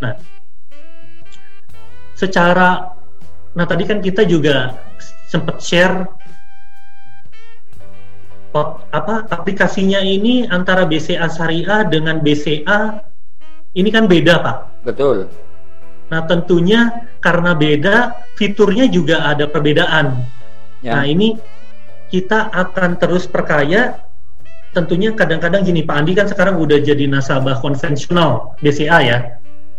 Nah, 0.02 0.18
secara 2.18 2.90
nah 3.54 3.66
tadi 3.70 3.86
kan 3.86 4.02
kita 4.02 4.26
juga 4.26 4.74
sempat 5.30 5.62
share 5.62 6.10
apa 8.94 9.26
aplikasinya 9.34 9.98
ini 9.98 10.46
antara 10.46 10.86
BCA 10.86 11.26
Syariah 11.26 11.86
dengan 11.90 12.22
BCA 12.22 13.02
ini 13.74 13.90
kan 13.90 14.06
beda 14.06 14.34
pak. 14.42 14.73
Betul. 14.84 15.26
Nah 16.12 16.20
tentunya 16.28 17.08
karena 17.24 17.56
beda 17.56 18.14
fiturnya 18.36 18.86
juga 18.86 19.24
ada 19.24 19.48
perbedaan. 19.48 20.22
Ya. 20.84 21.00
Nah 21.00 21.04
ini 21.08 21.40
kita 22.12 22.52
akan 22.52 23.00
terus 23.00 23.24
perkaya. 23.24 23.98
Tentunya 24.74 25.14
kadang-kadang 25.14 25.62
gini 25.62 25.86
Pak 25.86 25.96
Andi 26.02 26.12
kan 26.18 26.26
sekarang 26.26 26.58
udah 26.58 26.82
jadi 26.82 27.06
nasabah 27.06 27.62
konvensional 27.62 28.58
BCA 28.58 28.98
ya. 29.06 29.18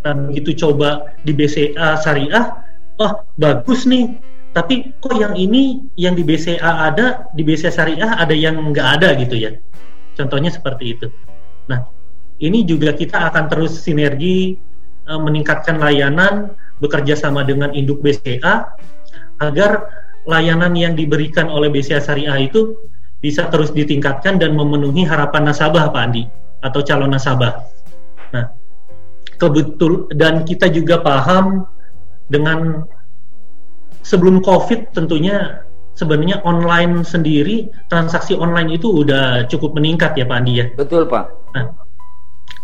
Dan 0.01 0.32
begitu 0.32 0.56
coba 0.56 1.12
di 1.28 1.36
BCA 1.36 1.99
Syariah, 1.99 2.66
oh 2.99 3.12
bagus 3.36 3.84
nih 3.84 4.16
tapi 4.56 4.95
kok 5.03 5.12
yang 5.20 5.36
ini 5.36 5.84
yang 5.99 6.16
di 6.16 6.24
BCA 6.24 6.88
ada 6.88 7.28
di 7.36 7.43
BCA 7.43 7.76
Syariah 7.76 8.16
ada 8.16 8.32
yang 8.32 8.72
nggak 8.72 8.88
ada 8.99 9.12
gitu 9.20 9.36
ya 9.36 9.51
contohnya 10.16 10.47
seperti 10.47 10.95
itu 10.95 11.08
nah 11.68 11.84
ini 12.39 12.64
juga 12.64 12.95
kita 12.95 13.32
akan 13.32 13.51
terus 13.51 13.84
sinergi 13.84 14.56
uh, 15.10 15.22
meningkatkan 15.22 15.78
layanan 15.80 16.53
bekerja 16.84 17.16
sama 17.16 17.47
dengan 17.47 17.72
induk 17.72 18.03
BCA 18.03 18.76
agar 19.39 19.89
layanan 20.26 20.74
yang 20.74 20.93
diberikan 20.97 21.47
oleh 21.47 21.70
BCA 21.70 22.01
Syariah 22.01 22.49
itu 22.49 22.76
bisa 23.22 23.47
terus 23.49 23.72
ditingkatkan 23.72 24.38
dan 24.38 24.53
memenuhi 24.53 25.06
harapan 25.08 25.49
nasabah 25.49 25.89
Pak 25.89 26.01
Andi 26.01 26.24
atau 26.62 26.82
calon 26.82 27.14
nasabah. 27.14 27.62
Nah, 28.34 28.45
kebetul 29.38 30.10
dan 30.14 30.43
kita 30.43 30.70
juga 30.70 31.01
paham 31.01 31.66
dengan 32.30 32.86
sebelum 34.01 34.41
COVID 34.41 34.93
tentunya 34.93 35.66
sebenarnya 35.95 36.43
online 36.43 37.06
sendiri 37.08 37.72
transaksi 37.88 38.36
online 38.36 38.76
itu 38.76 39.06
udah 39.06 39.47
cukup 39.47 39.78
meningkat 39.78 40.18
ya 40.18 40.26
Pak 40.28 40.38
Andi 40.41 40.53
ya. 40.60 40.66
Betul 40.74 41.08
Pak. 41.08 41.26
Nah, 41.56 41.66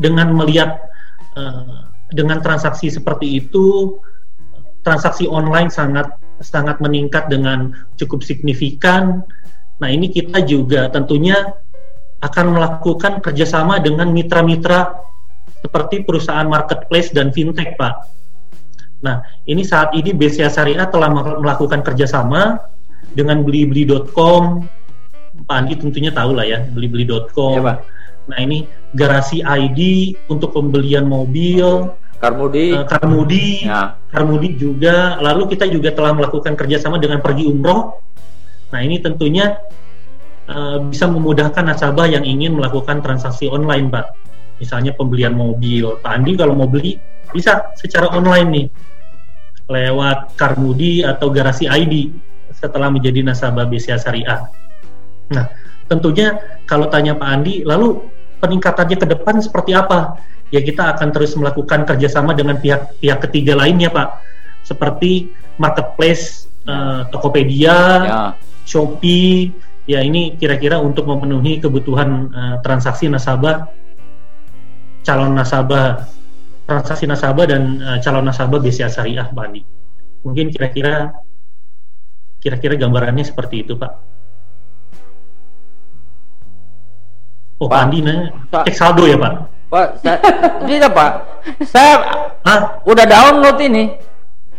dengan 0.02 0.34
melihat 0.34 0.82
uh, 1.38 1.91
dengan 2.12 2.43
transaksi 2.43 2.91
seperti 2.91 3.41
itu, 3.43 3.97
transaksi 4.84 5.26
online 5.26 5.72
sangat 5.72 6.12
sangat 6.41 6.78
meningkat 6.84 7.32
dengan 7.32 7.72
cukup 7.95 8.26
signifikan. 8.26 9.24
Nah 9.82 9.89
ini 9.89 10.12
kita 10.12 10.43
juga 10.45 10.89
tentunya 10.91 11.55
akan 12.22 12.45
melakukan 12.53 13.20
kerjasama 13.20 13.82
dengan 13.82 14.14
mitra-mitra 14.14 14.93
seperti 15.62 16.05
perusahaan 16.05 16.45
marketplace 16.45 17.14
dan 17.14 17.34
fintech, 17.34 17.78
Pak. 17.78 17.93
Nah, 19.01 19.26
ini 19.49 19.66
saat 19.66 19.93
ini 19.97 20.14
BCA 20.14 20.49
Syariah 20.49 20.86
telah 20.89 21.09
melakukan 21.41 21.82
kerjasama 21.82 22.62
dengan 23.18 23.41
blibeli.com. 23.41 24.66
Pak 25.41 25.55
Andi 25.57 25.74
tentunya 25.82 26.14
tahu 26.14 26.38
lah 26.38 26.45
ya, 26.45 26.62
blibeli.com. 26.62 27.57
Ya, 27.57 27.62
Pak. 27.66 27.78
Nah, 28.30 28.38
ini 28.38 28.70
garasi 28.93 29.41
ID 29.41 30.14
untuk 30.30 30.53
pembelian 30.53 31.09
mobil. 31.09 31.89
Karmudi. 32.22 32.78
Uh, 32.78 32.86
Karmudi. 32.86 33.45
Ya. 33.65 33.97
Karmudi 34.13 34.49
juga. 34.55 35.17
Lalu 35.17 35.57
kita 35.57 35.65
juga 35.65 35.89
telah 35.91 36.13
melakukan 36.13 36.53
kerjasama 36.53 37.01
dengan 37.01 37.19
pergi 37.19 37.49
umroh. 37.49 37.97
Nah, 38.72 38.80
ini 38.80 39.01
tentunya 39.01 39.57
uh, 40.47 40.80
bisa 40.86 41.09
memudahkan 41.09 41.65
nasabah 41.65 42.07
yang 42.07 42.24
ingin 42.24 42.55
melakukan 42.55 43.01
transaksi 43.01 43.49
online, 43.49 43.89
Pak 43.89 44.22
misalnya 44.61 44.93
pembelian 44.93 45.34
mobil. 45.34 45.97
Pak 45.97 46.22
Andi 46.22 46.38
kalau 46.38 46.53
mau 46.53 46.69
beli 46.69 47.01
bisa 47.34 47.74
secara 47.74 48.13
online 48.13 48.47
nih 48.53 48.67
lewat 49.65 50.38
Karmudi 50.38 51.01
atau 51.01 51.34
Garasi 51.34 51.65
ID 51.65 52.13
setelah 52.53 52.93
menjadi 52.93 53.26
nasabah 53.26 53.65
BCA 53.65 53.97
Syariah. 53.97 54.45
Nah, 55.34 55.49
tentunya 55.89 56.38
kalau 56.69 56.86
tanya 56.93 57.17
Pak 57.17 57.26
Andi, 57.26 57.65
lalu 57.65 57.97
peningkatannya 58.38 59.01
ke 59.01 59.07
depan 59.09 59.41
seperti 59.41 59.74
apa? 59.74 60.22
Ya 60.52 60.60
kita 60.60 60.95
akan 60.95 61.16
terus 61.16 61.32
melakukan 61.39 61.88
kerjasama 61.88 62.36
dengan 62.36 62.60
pihak-pihak 62.60 63.20
ketiga 63.28 63.56
lainnya 63.56 63.88
Pak, 63.88 64.20
seperti 64.68 65.32
marketplace, 65.56 66.52
uh, 66.68 67.08
Tokopedia, 67.08 67.80
ya. 68.04 68.22
Shopee, 68.68 69.52
ya 69.89 70.04
ini 70.04 70.36
kira-kira 70.38 70.78
untuk 70.78 71.08
memenuhi 71.10 71.58
kebutuhan 71.64 72.10
uh, 72.32 72.56
transaksi 72.62 73.10
nasabah 73.10 73.68
calon 75.02 75.34
nasabah 75.34 76.06
transaksi 76.70 77.10
nasabah 77.10 77.45
dan 77.49 77.82
uh, 77.82 77.97
calon 77.99 78.26
nasabah 78.26 78.62
BCA 78.62 78.88
Syariah 78.88 79.28
Pak 79.28 79.43
Andi. 79.43 79.62
Mungkin 80.22 80.54
kira-kira 80.54 81.10
kira-kira 82.41 82.78
gambarannya 82.78 83.26
seperti 83.26 83.66
itu 83.66 83.74
Pak. 83.78 83.91
Oh 87.62 87.70
Pak, 87.70 87.74
Pak 87.74 87.82
Andi 87.89 87.99
nah, 88.06 88.30
cek 88.66 88.76
saldo 88.78 89.06
ya 89.10 89.18
Pak. 89.18 89.61
Pak, 89.72 90.03
saya, 90.03 90.19
tidak 90.67 90.91
Pak. 90.91 91.11
Saya 91.63 91.93
Hah? 92.43 92.84
udah 92.84 93.05
download 93.07 93.55
ini. 93.63 93.95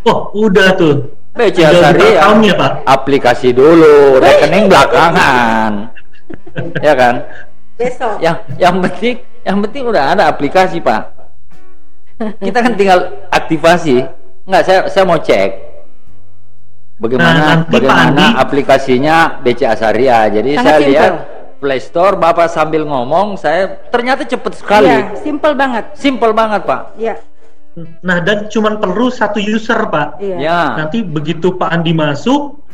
Oh, 0.08 0.32
udah 0.32 0.72
tuh. 0.74 1.12
BCA 1.36 1.68
Syariah. 1.72 2.24
Ya, 2.24 2.54
Pak. 2.56 2.72
Aplikasi 2.88 3.52
dulu, 3.52 4.16
rekening 4.20 4.68
belakangan. 4.72 5.92
ya 6.86 6.94
kan? 6.96 7.14
Besok. 7.76 8.16
Yang 8.24 8.36
yang 8.56 8.76
penting 8.80 9.16
yang 9.42 9.58
penting 9.64 9.82
udah 9.88 10.16
ada 10.16 10.28
aplikasi 10.30 10.78
pak. 10.78 11.12
Kita 12.38 12.58
kan 12.62 12.72
tinggal 12.78 13.28
aktivasi. 13.32 14.06
Enggak, 14.46 14.62
saya 14.66 14.80
saya 14.86 15.04
mau 15.06 15.18
cek 15.18 15.50
bagaimana 17.02 17.40
nah, 17.42 17.58
bagaimana 17.66 18.24
aplikasinya 18.38 19.42
BCA 19.42 19.74
Syariah. 19.74 20.30
Jadi 20.30 20.50
Sangat 20.54 20.66
saya 20.66 20.78
simple. 20.78 20.90
lihat 20.94 21.12
Play 21.62 21.78
Store, 21.78 22.18
Bapak 22.18 22.50
sambil 22.50 22.82
ngomong, 22.82 23.38
saya 23.38 23.78
ternyata 23.94 24.26
cepet 24.26 24.58
sekali. 24.58 24.90
Iya, 24.90 25.14
simple 25.22 25.54
banget. 25.54 25.84
Simple 25.94 26.34
banget, 26.34 26.66
Pak. 26.66 26.98
Iya. 26.98 27.22
Nah, 28.02 28.18
dan 28.18 28.50
cuma 28.50 28.74
perlu 28.74 29.14
satu 29.14 29.38
user, 29.38 29.78
Pak. 29.86 30.18
Iya. 30.18 30.36
Ya. 30.42 30.60
Nanti 30.82 31.06
begitu 31.06 31.54
Pak 31.54 31.70
Andi 31.70 31.94
masuk, 31.94 32.66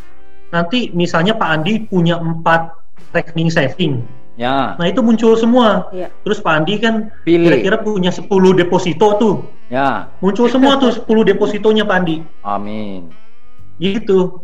nanti 0.49 0.89
misalnya 0.97 1.37
Pak 1.37 1.49
Andi 1.53 1.85
punya 1.85 2.17
empat 2.17 2.73
rekening 3.13 3.53
saving. 3.53 4.01
Ya. 4.39 4.79
Nah 4.79 4.87
itu 4.87 5.03
muncul 5.03 5.35
semua. 5.35 5.91
Ya. 5.91 6.15
Terus 6.23 6.39
Pak 6.39 6.63
Andi 6.63 6.79
kan 6.79 7.11
kira-kira 7.27 7.83
punya 7.83 8.15
10 8.15 8.55
deposito 8.55 9.19
tuh. 9.19 9.35
Ya. 9.67 10.09
Muncul 10.23 10.47
semua 10.47 10.79
tuh 10.79 10.95
10 10.95 11.27
depositonya 11.27 11.83
Pak 11.83 11.97
Andi. 11.99 12.17
Amin. 12.47 13.11
Gitu. 13.83 14.39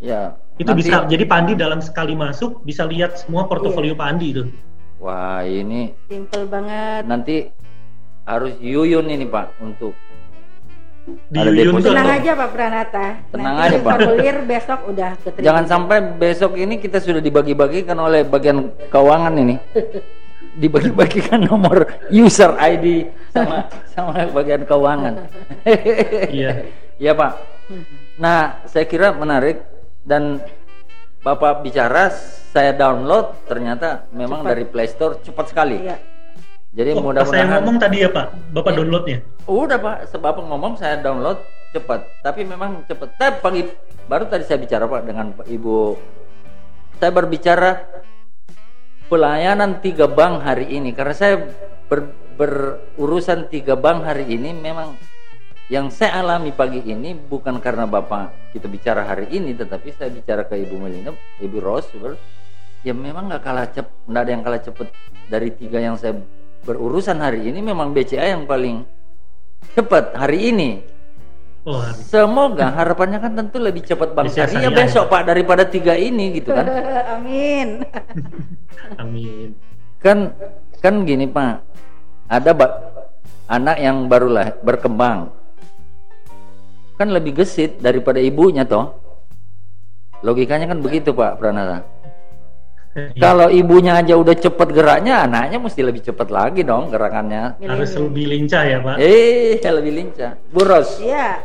Ya. 0.00 0.40
Itu 0.56 0.72
Nanti... 0.72 0.80
bisa 0.88 1.04
jadi 1.04 1.24
Pak 1.28 1.36
Andi 1.36 1.52
dalam 1.52 1.80
sekali 1.84 2.16
masuk 2.16 2.64
bisa 2.64 2.88
lihat 2.88 3.20
semua 3.20 3.44
portofolio 3.44 3.92
ya. 3.92 4.00
Pak 4.00 4.08
Andi 4.08 4.26
itu. 4.32 4.44
Wah 4.96 5.44
ini. 5.44 5.92
Simple 6.08 6.48
banget. 6.48 7.02
Nanti 7.04 7.36
harus 8.24 8.56
yuyun 8.58 9.06
ini 9.12 9.28
Pak 9.28 9.60
untuk 9.60 9.92
di 11.06 11.38
ada 11.38 11.50
deposito. 11.54 11.94
Tenang 11.94 12.10
aja 12.18 12.30
Pak 12.34 12.50
Pranata. 12.50 13.06
Tenang 13.30 13.54
Nanti 13.54 13.68
aja 13.68 13.76
Pak. 13.78 13.92
Formulir 13.94 14.36
besok 14.42 14.80
udah 14.90 15.10
keterima. 15.22 15.46
Jangan 15.46 15.64
sampai 15.68 15.98
besok 16.18 16.52
ini 16.58 16.74
kita 16.82 16.98
sudah 16.98 17.22
dibagi-bagikan 17.22 17.96
oleh 18.00 18.26
bagian 18.26 18.72
keuangan 18.90 19.34
ini. 19.38 19.54
Dibagi-bagikan 20.62 21.44
nomor 21.44 21.84
user 22.08 22.56
ID 22.56 23.12
sama 23.28 23.68
sama 23.92 24.24
bagian 24.32 24.64
keuangan. 24.64 25.14
Iya. 26.32 26.64
Iya 26.96 27.12
Pak. 27.12 27.32
Nah, 28.16 28.64
saya 28.64 28.88
kira 28.88 29.12
menarik 29.12 29.60
dan 30.06 30.40
Bapak 31.26 31.66
bicara 31.66 32.14
saya 32.54 32.70
download 32.70 33.34
ternyata 33.50 34.06
memang 34.14 34.46
cepat. 34.46 34.50
dari 34.54 34.64
Play 34.70 34.86
Store 34.86 35.18
cepat 35.18 35.50
sekali. 35.50 35.82
Iya 35.82 35.98
jadi 36.76 36.92
oh, 36.92 37.00
mudah-mudahan 37.00 37.32
saya 37.32 37.44
ngomong 37.56 37.76
tadi 37.80 37.96
ya 38.04 38.12
Pak, 38.12 38.26
Bapak 38.52 38.70
ya. 38.70 38.76
downloadnya. 38.76 39.18
Udah 39.48 39.78
Pak, 39.80 39.96
sebab 40.12 40.44
ngomong 40.44 40.76
saya 40.76 41.00
download 41.00 41.40
cepat. 41.72 42.04
Tapi 42.20 42.44
memang 42.44 42.84
cepat. 42.84 43.16
Tapi 43.16 43.40
pagi 43.40 43.62
baru 44.04 44.28
tadi 44.28 44.44
saya 44.44 44.60
bicara 44.60 44.84
Pak 44.84 45.02
dengan 45.08 45.32
Ibu. 45.40 45.96
Saya 47.00 47.10
berbicara 47.16 47.80
pelayanan 49.08 49.80
tiga 49.80 50.04
bank 50.04 50.44
hari 50.44 50.68
ini 50.76 50.92
karena 50.92 51.16
saya 51.16 51.48
ber, 51.88 52.12
berurusan 52.36 53.48
tiga 53.48 53.72
bank 53.72 54.04
hari 54.04 54.28
ini 54.36 54.52
memang 54.52 55.00
yang 55.66 55.90
saya 55.90 56.22
alami 56.22 56.54
pagi 56.54 56.78
ini 56.78 57.18
bukan 57.18 57.58
karena 57.58 57.90
Bapak 57.90 58.54
kita 58.54 58.70
bicara 58.70 59.02
hari 59.02 59.26
ini 59.34 59.50
tetapi 59.50 59.90
saya 59.98 60.14
bicara 60.14 60.46
ke 60.46 60.54
Ibu 60.54 60.78
Melina, 60.78 61.10
Ibu 61.42 61.58
Ros 61.58 61.90
ya 62.86 62.94
memang 62.94 63.26
nggak 63.26 63.42
kalah 63.42 63.66
cep, 63.74 63.86
nggak 64.06 64.22
ada 64.22 64.30
yang 64.30 64.42
kalah 64.46 64.62
cepet 64.62 64.88
dari 65.26 65.50
tiga 65.50 65.82
yang 65.82 65.98
saya 65.98 66.14
berurusan 66.62 67.18
hari 67.18 67.50
ini 67.50 67.58
memang 67.58 67.90
BCA 67.90 68.30
yang 68.30 68.46
paling 68.46 68.86
cepat 69.74 70.14
hari 70.14 70.54
ini. 70.54 70.70
Oh, 71.66 71.82
hari. 71.82 71.98
Semoga 71.98 72.70
harapannya 72.70 73.18
kan 73.18 73.34
tentu 73.34 73.58
lebih 73.58 73.82
cepat 73.82 74.14
Bang 74.14 74.30
Syariah 74.30 74.70
besok 74.70 75.10
Pak 75.10 75.26
daripada 75.26 75.66
tiga 75.66 75.98
ini 75.98 76.38
gitu 76.38 76.54
kan. 76.54 76.62
Amin. 77.18 77.82
Amin. 79.02 79.58
Kan 79.98 80.30
kan 80.78 81.02
gini 81.02 81.26
Pak. 81.26 81.66
Ada 82.30 82.54
ba 82.54 82.66
anak 83.50 83.76
yang 83.82 84.06
barulah 84.06 84.54
berkembang. 84.62 85.35
Kan 86.96 87.12
lebih 87.12 87.44
gesit 87.44 87.78
daripada 87.78 88.18
ibunya 88.20 88.64
toh. 88.64 88.96
Logikanya 90.24 90.66
kan 90.72 90.80
begitu 90.80 91.12
Pak 91.12 91.36
Pranata. 91.36 91.84
Iya. 92.96 93.20
Kalau 93.20 93.52
ibunya 93.52 94.00
aja 94.00 94.16
udah 94.16 94.32
cepet 94.32 94.72
geraknya, 94.72 95.28
anaknya 95.28 95.60
mesti 95.60 95.84
lebih 95.84 96.00
cepet 96.00 96.32
lagi 96.32 96.64
dong 96.64 96.88
gerakannya. 96.88 97.60
Harus 97.60 97.92
lebih 98.00 98.24
lincah 98.32 98.64
ya 98.64 98.80
Pak. 98.80 98.96
Eh, 98.96 99.60
lebih 99.60 99.92
lincah. 99.92 100.40
Buros. 100.48 100.96
Iya. 101.04 101.44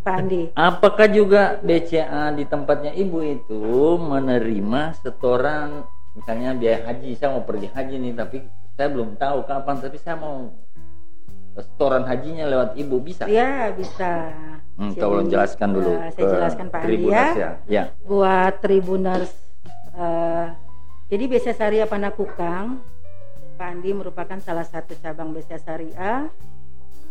Pak 0.00 0.14
Andi. 0.16 0.42
Apakah 0.56 1.12
juga 1.12 1.60
BCA 1.60 2.32
di 2.32 2.48
tempatnya 2.48 2.96
ibu 2.96 3.20
itu 3.20 4.00
menerima 4.00 4.96
setoran 4.96 5.84
misalnya 6.12 6.52
biaya 6.52 6.92
haji 6.92 7.16
saya 7.16 7.32
mau 7.32 7.44
pergi 7.44 7.72
haji 7.72 7.96
nih 7.96 8.12
tapi 8.12 8.36
saya 8.76 8.88
belum 8.92 9.16
tahu 9.16 9.48
kapan 9.48 9.76
tapi 9.80 9.96
saya 9.96 10.16
mau 10.20 10.52
setoran 11.56 12.08
hajinya 12.08 12.48
lewat 12.48 12.70
ibu 12.80 12.96
bisa? 13.02 13.28
Iya 13.28 13.76
bisa. 13.76 14.32
Hmm, 14.80 14.96
tolong 14.96 15.28
jelaskan 15.28 15.76
dulu. 15.76 15.92
Uh, 16.00 16.08
saya 16.16 16.24
jelaskan 16.32 16.66
Pak 16.72 16.80
Andi 16.88 17.04
ya. 17.12 17.50
ya. 17.68 17.84
Buat 18.08 18.64
Tribuners 18.64 19.32
uh, 19.92 20.56
jadi 21.12 21.28
BCA 21.28 21.52
Syariah 21.52 21.88
Panakukang 21.88 22.80
Pak 23.60 23.68
Andi 23.68 23.92
merupakan 23.92 24.40
salah 24.40 24.64
satu 24.64 24.96
cabang 24.96 25.36
BCA 25.36 25.60
Syariah 25.60 26.32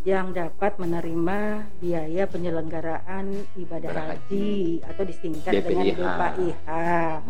yang 0.02 0.34
dapat 0.34 0.74
menerima 0.82 1.70
biaya 1.78 2.26
penyelenggaraan 2.26 3.46
ibadah 3.54 3.94
haji 3.94 4.82
atau 4.82 5.02
disingkat 5.06 5.62
BPIH. 5.62 5.64
dengan 5.70 5.86
BPIH. 5.94 6.70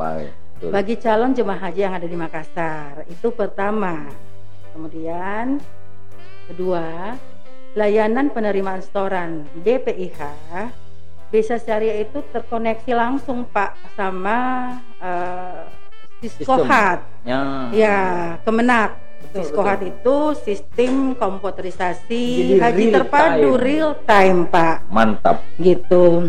Baik, 0.01 0.31
Bagi 0.73 0.95
calon 0.97 1.37
jemaah 1.37 1.61
haji 1.69 1.81
yang 1.85 1.95
ada 2.01 2.09
di 2.09 2.17
Makassar, 2.17 3.05
itu 3.13 3.29
pertama. 3.37 4.09
Kemudian 4.73 5.61
kedua, 6.51 7.17
layanan 7.77 8.33
penerimaan 8.33 8.83
setoran 8.83 9.47
BPIH 9.63 10.21
Desa 11.33 11.57
Syariah 11.57 12.05
itu 12.05 12.21
terkoneksi 12.29 12.93
langsung 12.93 13.49
Pak 13.49 13.97
sama 13.97 14.69
uh, 15.01 15.65
Siskohat. 16.21 17.03
Ya. 17.27 17.73
Ya, 17.73 18.01
Kemenak. 18.47 19.01
Betul, 19.23 19.39
Siskohat 19.41 19.79
betul. 19.81 19.91
itu 19.91 20.17
sistem 20.45 20.93
komputerisasi 21.17 22.25
Jadi 22.37 22.55
haji 22.61 22.85
real 22.85 22.95
terpadu 22.95 23.51
time. 23.57 23.63
real 23.65 23.91
time 24.05 24.39
Pak. 24.51 24.77
Mantap. 24.93 25.41
gitu. 25.57 26.29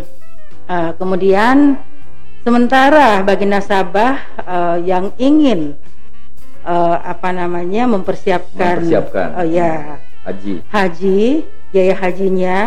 Eh, 0.64 0.91
kemudian 0.95 1.76
sementara 2.47 3.20
bagi 3.28 3.43
nasabah 3.43 4.16
eh, 4.39 4.78
yang 4.88 5.11
ingin 5.20 5.76
eh, 6.64 6.97
apa 6.99 7.30
namanya 7.30 7.86
mempersiapkan, 7.86 8.82
Mempersiapkan. 8.82 9.28
oh 9.36 9.45
ya 9.45 9.99
Haji. 10.24 10.64
haji 10.66 11.22
biaya 11.70 11.95
hajinya 11.95 12.59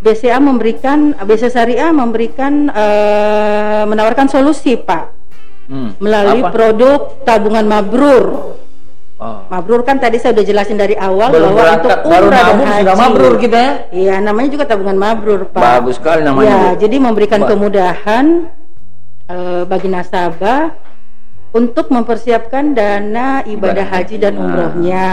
BCA 0.00 0.36
memberikan 0.36 1.12
BCA 1.14 1.50
Syariah 1.50 1.90
memberikan 1.90 2.66
eh, 2.66 3.82
menawarkan 3.84 4.26
solusi 4.26 4.74
Pak 4.74 5.22
Hmm. 5.64 5.94
melalui 5.98 6.42
Apa? 6.42 6.50
produk 6.50 6.98
tabungan 7.22 7.62
mabrur. 7.62 8.58
Oh. 9.20 9.38
Mabrur 9.46 9.86
kan 9.86 10.02
tadi 10.02 10.18
saya 10.18 10.34
udah 10.34 10.42
jelasin 10.42 10.74
dari 10.74 10.98
awal 10.98 11.30
Baru 11.30 11.46
bahwa 11.46 11.54
untuk 11.54 11.62
berangkat, 11.62 11.98
baru 12.02 12.24
umrah 12.26 12.40
dan 12.40 12.56
haji. 12.58 12.80
sudah 12.80 12.96
mabrur 12.98 13.34
kita 13.38 13.54
ya. 13.56 13.72
Iya, 13.92 14.14
namanya 14.18 14.48
juga 14.50 14.64
tabungan 14.66 14.98
mabrur, 14.98 15.40
Pak. 15.46 15.62
Bagus 15.62 15.94
sekali 15.94 16.24
namanya. 16.24 16.50
Ya, 16.50 16.62
jadi 16.80 16.96
memberikan 16.98 17.38
Ba- 17.38 17.48
kemudahan 17.48 18.26
eh, 19.28 19.62
bagi 19.62 19.88
nasabah 19.88 20.74
untuk 21.50 21.90
mempersiapkan 21.90 22.72
dana 22.74 23.42
ibadah 23.42 23.82
Ibadah 23.82 23.86
haji 23.90 24.16
dan 24.22 24.34
umrohnya 24.38 25.08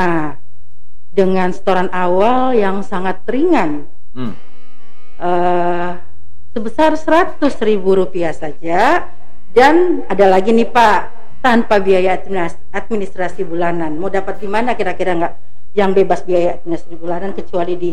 dengan 1.09 1.49
setoran 1.49 1.89
awal 1.89 2.53
yang 2.53 2.85
sangat 2.85 3.25
ringan. 3.25 3.89
Hmm. 4.13 4.33
eh, 5.17 5.91
sebesar 6.53 6.93
100.000 6.93 7.41
ribu 7.65 7.97
rupiah 7.97 8.33
saja. 8.33 9.09
Dan 9.53 10.05
ada 10.05 10.25
lagi 10.29 10.53
nih 10.53 10.69
Pak 10.69 10.99
tanpa 11.41 11.81
biaya 11.81 12.13
administ- 12.17 12.61
administrasi 12.69 13.41
bulanan. 13.41 13.97
Mau 13.97 14.13
dapat 14.13 14.37
di 14.37 14.45
mana 14.45 14.77
kira-kira 14.77 15.17
nggak 15.17 15.33
yang 15.73 15.93
bebas 15.93 16.21
biaya 16.21 16.61
administrasi 16.61 16.97
bulanan 16.97 17.33
kecuali 17.33 17.73
di 17.77 17.91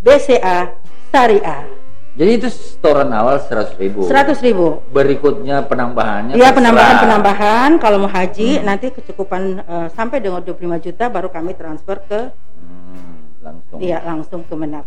BCA 0.00 0.72
Syariah 1.12 1.83
Jadi 2.14 2.30
itu 2.32 2.46
setoran 2.46 3.10
awal 3.10 3.42
100 3.42 3.74
ribu. 3.76 4.06
100 4.06 4.38
ribu 4.40 4.78
Berikutnya 4.88 5.62
penambahannya. 5.62 6.32
ya 6.32 6.46
terserah. 6.46 6.54
penambahan-penambahan 6.54 7.70
kalau 7.76 7.98
mau 7.98 8.08
haji 8.08 8.62
nanti 8.62 8.88
kecukupan 8.88 9.42
eh, 9.60 9.88
sampai 9.90 10.18
dengan 10.18 10.38
25 10.40 10.54
juta 10.80 11.04
baru 11.06 11.26
kami 11.28 11.52
transfer 11.52 11.98
ke 12.00 12.20
Hmm, 12.56 13.18
langsung. 13.40 13.78
ya 13.78 13.98
langsung 14.00 14.40
ke 14.40 14.54
Menak 14.54 14.86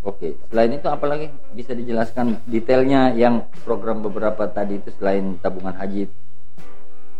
Oke. 0.00 0.36
Selain 0.46 0.70
itu 0.70 0.86
apa 0.86 1.04
lagi 1.04 1.26
bisa 1.50 1.72
dijelaskan 1.72 2.38
detailnya 2.44 3.10
yang 3.12 3.34
program 3.60 3.98
beberapa 3.98 4.46
tadi 4.46 4.78
itu 4.78 4.94
selain 4.94 5.36
tabungan 5.36 5.74
haji, 5.74 6.06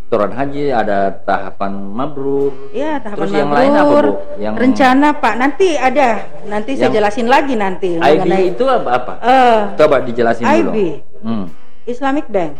setoran 0.08 0.32
haji 0.32 0.72
ada 0.72 1.12
tahapan 1.20 1.84
mabrur. 1.84 2.72
Ya, 2.72 2.96
tahapan 2.96 3.20
Terus 3.20 3.32
yang 3.36 3.52
lain 3.52 3.70
apa 3.70 3.80
mabrur, 3.84 4.06
bu? 4.08 4.40
Yang 4.40 4.54
rencana 4.56 5.08
Pak 5.12 5.34
nanti 5.36 5.68
ada, 5.76 6.08
nanti 6.48 6.70
saya 6.74 6.88
jelasin 6.88 7.28
lagi 7.28 7.54
nanti 7.54 7.90
IB 7.92 8.00
mengenai 8.16 8.44
itu 8.48 8.64
apa? 8.64 8.88
apa? 8.90 9.12
eh, 9.20 9.58
Coba 9.76 10.00
dijelasin 10.00 10.44
dulu. 10.48 10.70
IB, 10.72 10.76
Hmm. 11.20 11.44
Islamic 11.84 12.24
Bank. 12.26 12.56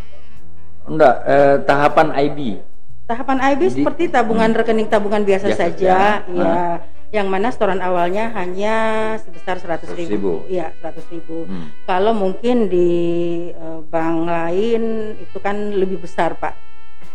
Enggak, 0.85 1.15
eh, 1.25 1.57
tahapan 1.65 2.09
IB. 2.21 2.39
Tahapan 3.09 3.39
IB 3.49 3.61
Di- 3.63 3.75
seperti 3.81 4.05
tabungan 4.13 4.53
rekening 4.53 4.93
tabungan 4.93 5.25
biasa, 5.25 5.49
Biasa 5.49 5.63
saja, 5.65 5.97
saja. 6.21 6.29
ya. 6.29 6.61
Yang 7.09 7.27
mana 7.27 7.49
setoran 7.49 7.81
awalnya 7.81 8.29
hanya 8.37 8.77
sebesar 9.17 9.57
100 9.57 9.97
ribu. 9.97 10.45
100.000. 10.45 10.53
Iya, 10.53 10.69
100 10.77 11.09
ribu. 11.09 11.49
Hmm. 11.49 11.73
Kalau 11.89 12.13
mungkin 12.13 12.69
di 12.69 12.93
eh, 13.49 13.81
bank 13.83 14.29
lain 14.29 14.83
itu 15.17 15.41
kan 15.41 15.57
lebih 15.73 15.97
besar, 15.99 16.37
Pak. 16.37 16.68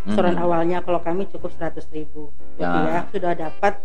Setoran 0.03 0.35
Hmm. 0.35 0.43
awalnya 0.43 0.77
kalau 0.79 0.99
kami 0.99 1.23
cukup 1.27 1.51
100 1.53 1.87
ribu. 1.89 2.27
Ya. 2.55 2.67
Ya, 2.67 2.99
sudah 3.07 3.31
dapat 3.33 3.79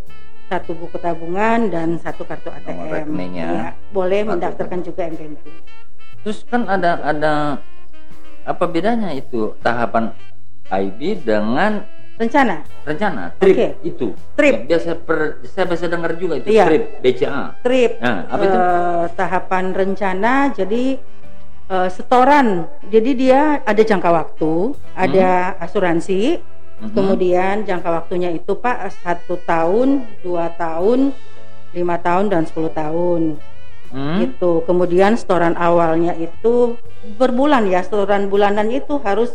satu 0.45 0.75
buku 0.75 0.97
tabungan 0.97 1.69
dan 1.69 1.95
satu 1.97 2.25
kartu 2.25 2.51
ATM. 2.51 2.89
Rekeningnya. 2.89 3.47
Iya, 3.47 3.69
boleh 3.89 4.21
Satu. 4.21 4.31
mendaftarkan 4.33 4.81
juga 4.83 5.01
M-Banking. 5.07 5.57
Terus 6.21 6.39
kan 6.45 6.67
ada 6.67 6.99
ada 7.01 7.33
apa 8.43 8.65
bedanya 8.65 9.13
itu 9.13 9.55
tahapan 9.61 10.11
IB 10.69 11.23
dengan 11.23 11.85
Rencana, 12.19 12.67
rencana 12.83 13.31
trip 13.39 13.55
Oke. 13.55 13.69
itu? 13.87 14.11
Trip. 14.35 14.55
Yang 14.57 14.67
biasa 14.67 14.91
per, 14.99 15.19
saya 15.47 15.71
biasa 15.71 15.85
dengar 15.87 16.19
juga 16.19 16.35
itu 16.35 16.51
Iya. 16.51 16.67
trip 16.67 16.85
BCA. 16.99 17.45
trip, 17.63 17.93
Nah, 18.03 18.27
apa 18.27 18.43
itu? 18.43 18.59
eh, 18.59 19.05
tahapan 19.15 19.65
rencana, 19.71 20.33
jadi 20.51 20.99
eh, 21.69 21.89
setoran. 21.93 22.67
Jadi 22.89 23.11
dia 23.15 23.61
ada 23.63 23.83
jangka 23.85 24.11
waktu, 24.11 24.75
ada 24.97 25.55
asuransi, 25.61 26.41
Mhm. 26.79 26.95
kemudian 26.95 27.55
jangka 27.67 27.91
waktunya 27.91 28.31
itu 28.31 28.55
Pak 28.55 29.03
satu 29.03 29.37
tahun, 29.43 30.07
dua 30.23 30.55
tahun, 30.55 31.11
lima 31.75 31.99
tahun 32.01 32.31
dan 32.33 32.47
10 32.47 32.71
tahun. 32.73 33.37
Hmm? 33.89 34.21
Gitu. 34.21 34.63
Kemudian 34.69 35.17
setoran 35.17 35.57
awalnya 35.57 36.13
itu 36.17 36.77
berbulan 37.17 37.65
ya, 37.67 37.81
setoran 37.81 38.29
bulanan 38.29 38.69
itu 38.69 39.01
harus 39.01 39.33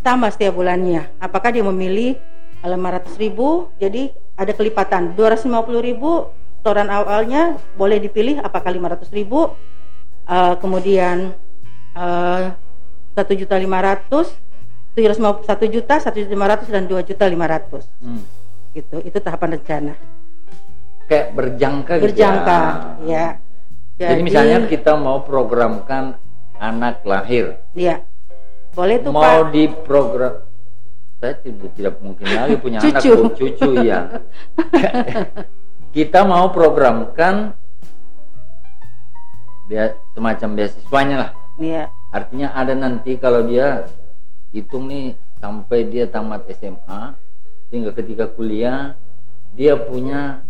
sama 0.00 0.32
setiap 0.32 0.56
bulannya. 0.56 1.12
Apakah 1.20 1.52
dia 1.52 1.60
memilih 1.60 2.16
500 2.64 3.16
ribu, 3.20 3.68
jadi 3.76 4.12
ada 4.36 4.52
kelipatan 4.56 5.12
250 5.12 5.84
ribu 5.84 6.32
setoran 6.60 6.88
awalnya 6.88 7.60
boleh 7.76 8.00
dipilih 8.00 8.40
apakah 8.40 8.72
500 8.72 9.12
ribu, 9.12 9.52
eh, 10.28 10.54
kemudian 10.60 11.36
satu 13.12 13.32
juta 13.34 13.56
lima 13.56 13.78
ratus, 13.78 14.30
satu 15.44 15.64
juta, 15.66 15.94
satu 15.98 16.16
juta 16.18 16.30
lima 16.30 16.46
ratus 16.48 16.68
dan 16.68 16.86
dua 16.86 17.00
juta 17.00 17.24
lima 17.24 17.46
ratus, 17.46 17.86
Hmm. 17.98 18.22
gitu. 18.72 19.00
Itu 19.00 19.18
tahapan 19.18 19.56
rencana. 19.56 19.94
Kayak 21.04 21.26
berjangka 21.34 21.92
gitu 21.98 22.04
Berjangka, 22.06 22.60
ya. 23.02 23.26
ya. 23.98 24.08
Jadi, 24.14 24.22
misalnya 24.22 24.58
kita 24.64 24.94
mau 24.94 25.20
programkan 25.20 26.14
anak 26.56 27.02
lahir, 27.02 27.58
Iya. 27.74 28.04
Boleh 28.70 29.02
tuh 29.02 29.10
mau 29.10 29.42
Pak. 29.42 29.50
diprogram 29.50 30.46
saya 31.18 31.34
tidak, 31.36 31.74
tidak 31.74 31.94
mungkin 32.00 32.24
lagi 32.30 32.56
punya 32.56 32.78
anak 32.80 33.02
Cucu. 33.02 33.12
bu, 33.12 33.24
cucu 33.34 33.70
ya. 33.82 34.08
kita 35.90 36.22
mau 36.22 36.48
programkan 36.48 37.52
semacam 40.14 40.48
beasiswanya 40.54 41.16
lah. 41.18 41.30
Iya. 41.60 41.92
Artinya 42.10 42.48
ada 42.56 42.72
nanti 42.74 43.14
kalau 43.20 43.44
dia 43.46 43.84
hitung 44.50 44.88
nih 44.90 45.14
sampai 45.38 45.86
dia 45.86 46.08
tamat 46.10 46.48
SMA 46.50 47.14
sehingga 47.70 47.94
ketika 47.94 48.26
kuliah 48.26 48.96
dia 49.54 49.76
punya 49.78 50.42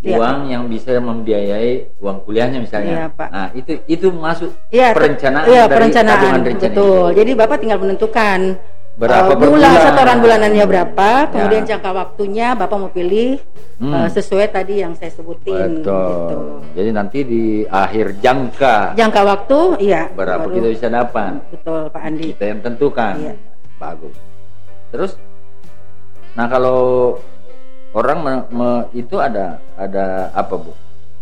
Iya, 0.00 0.16
uang 0.16 0.48
yang 0.48 0.64
bisa 0.64 0.96
membiayai 0.96 2.00
uang 2.00 2.24
kuliahnya 2.24 2.64
misalnya. 2.64 2.92
Iya, 3.04 3.06
Pak. 3.12 3.28
Nah, 3.28 3.48
itu 3.52 3.72
itu 3.84 4.08
masuk 4.08 4.48
Iya, 4.72 4.96
perencanaan 4.96 5.44
Iya, 5.44 5.62
dari 5.68 5.74
perencanaan. 5.76 6.40
Betul. 6.40 6.56
itu. 6.72 6.88
Jadi 7.20 7.30
Bapak 7.36 7.56
tinggal 7.60 7.78
menentukan 7.84 8.40
Berapa 8.94 9.32
eh, 9.32 9.38
per 9.38 9.48
bulan 9.48 9.72
setoran 9.80 10.18
bulanannya 10.20 10.64
berapa, 10.66 11.08
kemudian 11.30 11.62
Ya. 11.64 11.68
jangka 11.74 11.90
waktunya 11.90 12.46
Bapak 12.52 12.76
mau 12.76 12.90
pilih 12.90 13.40
Hmm. 13.80 13.94
eh, 13.96 14.08
sesuai 14.08 14.50
tadi 14.50 14.74
yang 14.78 14.92
saya 14.92 15.08
sebutin 15.10 15.80
Betul. 15.80 15.80
gitu. 15.80 16.40
Jadi 16.76 16.90
nanti 16.92 17.18
di 17.22 17.44
akhir 17.64 18.20
jangka 18.20 18.92
Jangka 18.92 19.20
waktu 19.24 19.58
iya 19.80 20.10
berapa 20.10 20.44
baru- 20.44 20.52
kita 20.52 20.68
bisa 20.70 20.88
dapat? 20.88 21.32
Betul, 21.48 21.88
Pak 21.88 22.02
Andi. 22.02 22.28
Kita 22.34 22.44
yang 22.46 22.60
tentukan. 22.60 23.14
Iya. 23.16 23.34
Bagus. 23.76 24.16
Terus, 24.90 25.12
nah 26.32 26.44
kalau 26.44 27.16
orang 27.92 28.18
me- 28.20 28.48
me- 28.50 28.86
itu 28.92 29.16
ada 29.16 29.56
ada 29.74 30.28
apa 30.30 30.54
bu? 30.54 30.76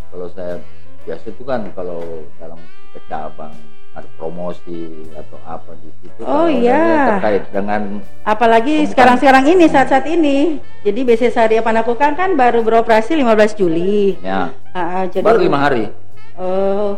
Kalau 0.09 0.27
saya 0.29 0.59
biasa 1.05 1.31
itu 1.31 1.43
kan 1.43 1.63
kalau 1.73 2.03
dalam 2.37 2.59
cabang 3.07 3.55
ada 3.99 4.09
promosi 4.15 5.11
atau 5.13 5.39
apa 5.43 5.75
di 5.83 5.91
situ. 5.99 6.23
Oh, 6.23 6.47
iya. 6.47 7.19
terkait 7.19 7.45
dengan 7.51 7.99
Apalagi 8.23 8.87
sekarang-sekarang 8.87 9.45
ini 9.51 9.67
saat-saat 9.67 10.07
ini. 10.07 10.63
Jadi 10.87 11.01
BC 11.03 11.35
Saria 11.35 11.61
Panakukan 11.61 12.15
kan 12.15 12.39
baru 12.39 12.63
beroperasi 12.63 13.19
15 13.19 13.59
Juli. 13.59 14.15
ya 14.23 14.55
ah, 14.73 15.05
jadi 15.11 15.27
baru 15.27 15.39
lima 15.43 15.59
hari, 15.59 15.91
Oh, 16.39 16.95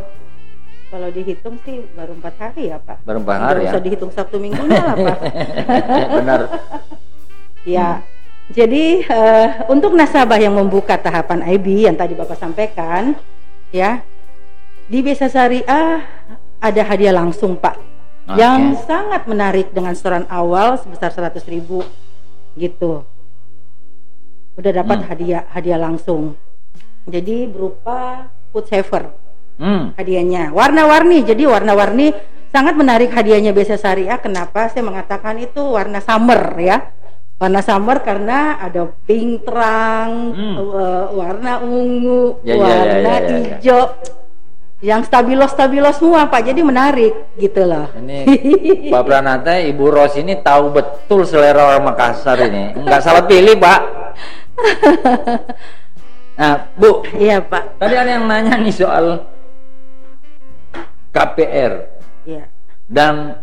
kalau 0.92 1.09
dihitung 1.09 1.57
sih 1.64 1.80
baru 1.96 2.12
empat 2.20 2.34
hari 2.36 2.68
ya 2.68 2.76
Pak. 2.76 3.01
baru 3.09 3.24
empat 3.24 3.38
hari 3.40 3.61
ya. 3.64 3.70
usah 3.72 3.82
dihitung 3.82 4.12
Sabtu 4.12 4.36
Minggunya 4.36 4.84
lah 4.84 4.96
Pak. 5.01 5.18
Benar. 6.20 6.40
Ya, 7.64 8.05
jadi 8.53 9.05
eh, 9.05 9.48
untuk 9.68 9.92
nasabah 9.96 10.40
yang 10.40 10.57
membuka 10.57 10.96
tahapan 11.01 11.40
IB 11.57 11.88
yang 11.88 11.96
tadi 11.96 12.12
Bapak 12.16 12.36
sampaikan, 12.36 13.16
ya 13.72 14.05
di 14.90 14.98
Besa 15.07 15.30
Syariah 15.30 16.03
ada 16.61 16.82
hadiah 16.84 17.16
langsung 17.16 17.56
Pak, 17.56 17.76
Oke. 18.28 18.36
yang 18.36 18.76
sangat 18.84 19.24
menarik 19.24 19.72
dengan 19.72 19.96
setoran 19.96 20.28
awal 20.28 20.76
sebesar 20.76 21.08
100.000 21.11 21.48
ribu, 21.48 21.80
gitu. 22.54 23.04
Udah 24.54 24.72
dapat 24.76 25.00
Hmm. 25.00 25.08
hadiah 25.08 25.42
hadiah 25.50 25.80
langsung. 25.80 26.36
Jadi 27.08 27.48
berupa 27.48 28.28
food 28.52 28.68
saver. 28.68 29.04
Hmm. 29.61 29.92
hadiahnya. 29.92 30.56
Warna-warni, 30.56 31.20
jadi 31.20 31.44
warna-warni 31.44 32.16
sangat 32.48 32.80
menarik 32.80 33.12
hadiahnya 33.12 33.52
biasa 33.52 33.76
syariah. 33.76 34.16
Kenapa 34.16 34.72
saya 34.72 34.80
mengatakan 34.80 35.36
itu 35.36 35.61
warna 35.61 36.00
summer 36.00 36.56
ya? 36.56 36.88
Warna 37.36 37.61
summer 37.61 38.00
karena 38.00 38.56
ada 38.56 38.88
pink 39.04 39.44
terang, 39.44 40.32
Hmm. 40.32 40.54
eh, 40.56 41.06
warna 41.12 41.61
ungu, 41.61 42.40
Ya, 42.40 42.52
ya, 42.52 42.56
ya, 42.56 42.56
warna 42.56 42.96
ya, 42.96 43.20
ya, 43.20 43.20
ya. 43.20 43.36
hijau, 43.61 43.80
yang 44.81 45.05
stabilo-stabilo 45.05 45.93
semua 45.93 46.26
Pak. 46.26 46.41
Jadi 46.51 46.61
menarik 46.64 47.12
gitu 47.37 47.64
loh. 47.64 47.89
Ini 47.95 48.24
Pak 48.93 49.03
Pranata, 49.05 49.61
Ibu 49.61 49.85
Ros 49.87 50.16
ini 50.16 50.41
tahu 50.41 50.72
betul 50.72 51.24
selera 51.24 51.76
orang 51.76 51.85
Makassar 51.93 52.41
ini. 52.41 52.76
Nggak 52.76 53.03
salah 53.05 53.24
pilih, 53.24 53.57
Pak. 53.57 53.81
Nah, 56.41 56.72
Bu, 56.72 57.05
Iya 57.12 57.45
Pak. 57.45 57.76
tadi 57.76 58.01
ada 58.01 58.16
yang 58.16 58.24
nanya 58.24 58.57
nih 58.57 58.72
soal 58.72 59.28
KPR 61.12 61.85
Iya. 62.24 62.49
dan 62.89 63.37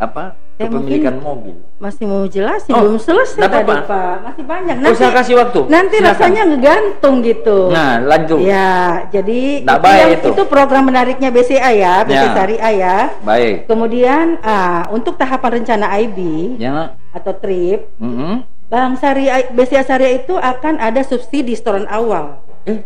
apa 0.00 0.32
Ya, 0.56 0.72
kepemilikan 0.72 1.20
mobil. 1.20 1.52
Masih 1.76 2.08
mau 2.08 2.24
jelasin 2.24 2.72
Oh, 2.72 2.80
belum 2.80 2.96
selesai 2.96 3.36
tadi 3.36 3.60
apa-apa. 3.60 3.84
Pak. 3.84 4.16
Masih 4.24 4.44
banyak. 4.48 4.74
Oh, 4.80 4.94
saya 4.96 5.12
kasih 5.12 5.34
waktu. 5.36 5.60
Nanti 5.68 5.96
Silakan. 5.96 6.10
rasanya 6.10 6.42
ngegantung 6.46 7.16
gitu. 7.20 7.58
Nah, 7.68 8.00
lanjut. 8.00 8.40
Ya, 8.40 8.72
jadi 9.06 9.40
itu, 9.60 9.68
baik 9.68 10.00
yang- 10.00 10.14
itu. 10.16 10.28
itu 10.32 10.42
program 10.46 10.88
menariknya 10.88 11.28
BCA 11.28 11.70
ya, 11.70 11.94
BCA 12.02 12.16
Ya. 12.18 12.32
Syariah 12.32 12.72
ya. 12.74 12.96
Baik. 13.20 13.68
Kemudian 13.68 14.40
ah, 14.40 14.88
untuk 14.88 15.14
tahapan 15.14 15.60
rencana 15.60 15.92
IB 15.94 16.18
Ya. 16.56 16.96
atau 17.12 17.36
TRIP, 17.36 17.92
Mm-mm. 18.00 18.40
Bank 18.66 18.96
Syariah 18.96 19.52
BCA 19.52 19.84
Syariah 19.84 20.16
itu 20.18 20.34
akan 20.34 20.80
ada 20.80 21.04
subsidi 21.04 21.52
setoran 21.52 21.84
awal 21.86 22.40
Eh, 22.64 22.80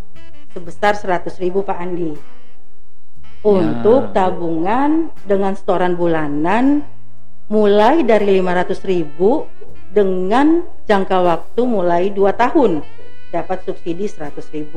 sebesar 0.51 0.93
100.000 0.93 1.39
Pak 1.63 1.79
Andi. 1.79 2.13
Ya. 2.13 2.21
Untuk 3.41 4.11
tabungan 4.11 5.09
dengan 5.23 5.55
setoran 5.55 5.95
bulanan 5.95 6.83
mulai 7.51 8.07
dari 8.07 8.39
500.000 8.39 9.19
dengan 9.91 10.63
jangka 10.87 11.19
waktu 11.19 11.61
mulai 11.67 12.15
2 12.15 12.31
tahun 12.39 12.87
dapat 13.35 13.67
subsidi 13.67 14.07
100.000. 14.07 14.71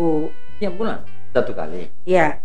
tiap 0.57 0.74
bulan 0.74 1.05
satu 1.34 1.51
kali. 1.53 1.89
Ya. 2.05 2.41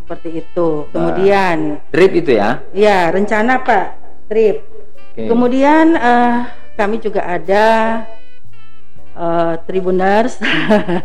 Seperti 0.00 0.44
itu. 0.44 0.68
Kemudian 0.90 1.78
Trip 1.92 2.12
itu 2.16 2.30
ya. 2.36 2.64
ya 2.72 3.12
rencana 3.12 3.60
Pak 3.60 3.86
trip. 4.26 4.64
Oke. 5.12 5.28
Kemudian 5.28 5.94
eh, 5.94 6.36
kami 6.74 6.96
juga 6.98 7.28
ada 7.28 7.66
eh, 9.14 9.54
Tribuners 9.68 10.40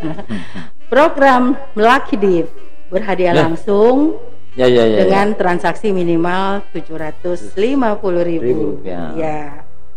program 0.92 1.60
Melaki 1.76 2.16
Dip 2.16 2.48
berhadiah 2.88 3.36
langsung 3.36 4.16
Ya 4.56 4.66
ya 4.66 4.84
ya. 4.86 5.04
dengan 5.04 5.36
transaksi 5.36 5.92
minimal 5.92 6.64
750.000 6.72 7.76
ribu. 8.24 8.54
rupiah. 8.74 9.12
Ya. 9.14 9.42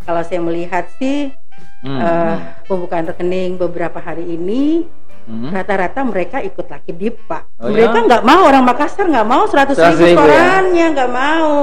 Kalau 0.03 0.23
saya 0.23 0.41
melihat 0.41 0.91
sih 0.97 1.31
Hmm, 1.79 1.95
eh, 1.95 2.03
hmm. 2.03 2.67
pembukaan 2.67 3.07
rekening 3.07 3.55
beberapa 3.55 3.99
hari 3.99 4.27
ini 4.29 4.83
Hmm. 5.25 5.53
rata-rata 5.53 6.03
mereka 6.03 6.41
ikut 6.41 6.67
laki 6.67 6.91
dip 6.91 7.23
pak 7.23 7.47
Oh, 7.57 7.69
mereka 7.69 8.01
ya? 8.01 8.07
nggak 8.09 8.23
mau 8.25 8.43
orang 8.43 8.65
Makassar 8.65 9.07
nggak 9.07 9.23
mau 9.25 9.45
100 9.45 9.77
100.000 9.77 9.95
ribu 10.01 10.01
ya? 10.01 10.15
setorannya 10.17 10.87
nggak 10.91 11.13
mau 11.13 11.55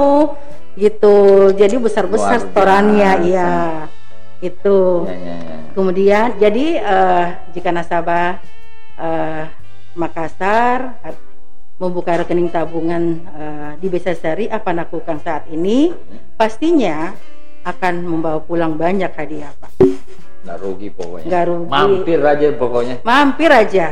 gitu 0.72 1.16
jadi 1.52 1.74
besar 1.76 2.06
besar 2.06 2.38
Luar 2.38 2.44
setorannya 2.46 3.10
biasa. 3.12 3.26
iya 3.26 3.52
itu 4.40 4.78
Ya 5.04 5.16
ya 5.18 5.36
ya. 5.36 5.56
kemudian 5.74 6.26
jadi 6.38 6.66
eh, 6.78 7.24
jika 7.52 7.68
nasabah 7.70 8.38
eh, 8.96 9.42
Makassar 9.92 10.96
membuka 11.76 12.16
rekening 12.24 12.48
tabungan 12.48 13.20
eh, 13.36 13.70
di 13.76 13.86
Besa 13.92 14.16
Sari 14.16 14.48
apa 14.48 14.72
lakukan 14.72 15.20
saat 15.20 15.46
ini 15.52 15.92
pastinya 16.40 17.12
akan 17.66 17.94
membawa 18.06 18.40
pulang 18.40 18.78
banyak 18.78 19.10
hadiah 19.12 19.52
pak 19.60 19.72
Nggak 20.46 20.62
rugi 20.62 20.88
pokoknya. 20.94 21.26
Nggak 21.26 21.44
rugi. 21.50 21.70
Mampir 21.74 22.20
aja 22.22 22.46
pokoknya. 22.54 22.94
mampir 23.02 23.50
aja 23.50 23.86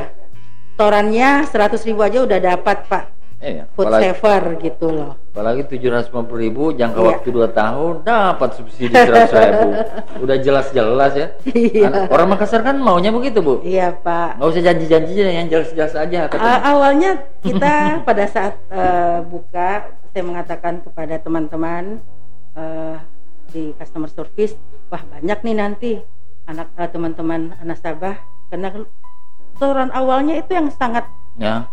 setorannya 0.74 1.46
100 1.46 1.86
ribu 1.86 2.02
aja 2.02 2.18
udah 2.26 2.38
dapat 2.42 2.82
pak 2.90 3.13
Iya. 3.44 3.64
food 3.70 3.84
Apalagi, 3.84 4.04
saver 4.08 4.42
gitu 4.58 4.86
loh 4.88 5.12
apalagi 5.30 5.62
750 5.68 6.08
ribu 6.38 6.72
jangka 6.72 6.96
Iya. 6.96 7.08
waktu 7.10 7.28
2 7.28 7.48
tahun 7.52 7.94
dapat 8.02 8.50
subsidi 8.54 8.94
100 8.94 9.28
ribu. 9.28 9.68
Udah 10.24 10.36
jelas-jelas 10.38 11.12
ya. 11.12 11.26
Iya. 11.44 11.86
Anak- 11.86 12.08
Orang 12.08 12.28
Makassar 12.30 12.62
kan 12.62 12.76
maunya 12.76 13.10
begitu 13.10 13.38
bu. 13.38 13.60
iya 13.60 13.92
pak 13.92 14.38
Nggak 14.38 14.48
usah 14.48 14.62
janji-janji 14.64 15.12
yang 15.14 15.46
jelas-jelas 15.46 15.92
aja. 15.92 16.20
Katanya. 16.26 16.58
awalnya 16.64 17.10
kita 17.44 17.74
pada 18.00 18.24
saat 18.24 18.54
eh, 18.68 19.18
buka 19.22 19.68
saya 20.08 20.22
mengatakan 20.22 20.80
kepada 20.80 21.18
teman-teman 21.18 21.98
eh, 22.54 22.96
di 23.50 23.74
customer 23.74 24.08
service 24.08 24.54
wah 24.86 25.02
banyak 25.04 25.38
nih 25.42 25.54
nanti 25.54 25.90
anak 26.44 26.70
eh, 26.74 26.86
teman-teman 26.86 27.58
nasabah 27.60 28.16
karena 28.48 28.70
setoran 29.52 29.90
awalnya 29.90 30.38
itu 30.38 30.50
yang 30.50 30.70
sangat 30.70 31.04
Ya. 31.34 31.66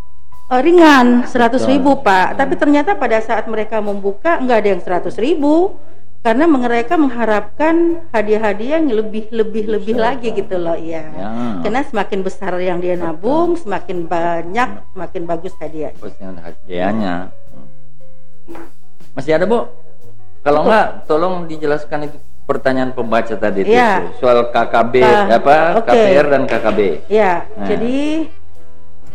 Eh, 0.52 0.62
ringan 0.62 1.24
100 1.24 1.32
Betul. 1.56 1.70
ribu 1.72 1.91
pak 1.99 2.28
Hmm. 2.28 2.38
tapi 2.38 2.54
ternyata 2.56 2.91
pada 2.93 3.18
saat 3.20 3.47
mereka 3.47 3.80
membuka 3.80 4.36
nggak 4.38 4.58
ada 4.58 4.70
yang 4.70 4.82
100 4.82 5.16
ribu 5.16 5.80
karena 6.22 6.45
mereka 6.45 7.02
mengharapkan 7.02 8.06
hadiah-hadiah 8.12 8.78
yang 8.78 8.93
lebih 8.93 9.32
lebih 9.32 9.66
lebih 9.66 9.95
lagi 9.97 10.30
gitu 10.32 10.54
loh 10.56 10.78
ya 10.78 11.02
Ya. 11.10 11.30
karena 11.66 11.82
semakin 11.82 12.20
besar 12.22 12.54
yang 12.60 12.78
dia 12.78 12.93
nabung 12.93 13.58
semakin 13.58 14.06
banyak 14.06 14.70
semakin 14.91 15.22
bagus 15.26 15.54
hadiah 15.58 15.89
hadiahnya. 16.22 17.34
Hmm. 18.45 18.70
Masih 19.12 19.34
ada 19.34 19.43
bu? 19.43 19.66
Kalau 20.41 20.66
enggak, 20.66 21.06
tolong 21.06 21.45
dijelaskan 21.45 22.06
itu 22.06 22.18
pertanyaan 22.43 22.91
pembaca 22.91 23.34
tadi 23.34 23.62
itu 23.62 23.74
Iya. 23.74 24.14
soal 24.18 24.49
KKB 24.49 24.93
Ah, 24.99 25.26
apa 25.32 25.56
oke. 25.78 25.89
KPR 25.89 26.26
dan 26.28 26.43
KKB. 26.45 26.80
Ya, 27.08 27.45
Nah. 27.52 27.66
jadi 27.66 27.99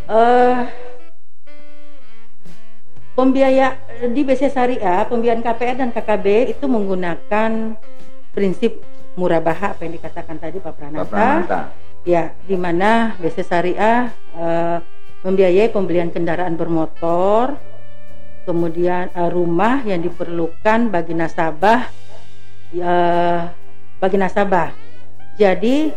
eh 0.06 0.56
pembiaya 3.16 3.80
di 4.12 4.20
BC 4.20 4.52
Syariah, 4.52 5.08
pembiayaan 5.08 5.40
KPR 5.40 5.76
dan 5.80 5.90
KKB 5.90 6.52
itu 6.52 6.68
menggunakan 6.68 7.74
prinsip 8.36 8.84
murabaha 9.16 9.72
apa 9.72 9.88
yang 9.88 9.96
dikatakan 9.96 10.36
tadi 10.36 10.60
Pak 10.60 10.68
Pak 10.68 10.74
Pranata. 10.76 11.08
Pranata. 11.08 11.60
Ya, 12.04 12.36
di 12.44 12.54
mana 12.54 13.16
BC 13.18 13.42
Syariah 13.42 14.12
eh, 14.36 14.78
membiayai 15.24 15.72
pembelian 15.72 16.12
kendaraan 16.12 16.54
bermotor, 16.54 17.56
kemudian 18.44 19.10
eh, 19.10 19.30
rumah 19.32 19.80
yang 19.88 20.04
diperlukan 20.04 20.92
bagi 20.92 21.16
nasabah, 21.16 21.88
eh, 22.76 23.40
bagi 23.96 24.16
nasabah. 24.20 24.70
Jadi 25.40 25.90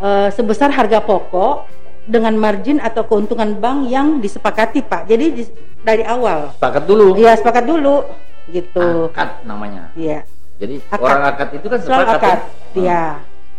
eh, 0.00 0.28
sebesar 0.32 0.72
harga 0.72 1.04
pokok 1.04 1.68
dengan 2.08 2.34
margin 2.34 2.80
atau 2.80 3.04
keuntungan 3.04 3.54
bank 3.54 3.86
yang 3.86 4.18
disepakati, 4.18 4.80
Pak. 4.80 5.04
Jadi 5.04 5.26
di- 5.34 5.52
dari 5.78 6.02
awal, 6.02 6.56
Sepakat 6.56 6.84
dulu. 6.84 7.14
ya 7.14 7.36
sepakat 7.36 7.64
dulu, 7.64 8.02
gitu. 8.48 9.12
Akad 9.12 9.44
namanya. 9.44 9.92
Iya, 9.92 10.24
Jadi 10.56 10.80
Akad. 10.88 10.98
orang 10.98 11.22
akad 11.28 11.48
itu 11.54 11.66
kan 11.68 11.78
sepakat. 11.78 12.16
akad, 12.18 12.38
ya? 12.74 12.82
ya. 12.82 13.04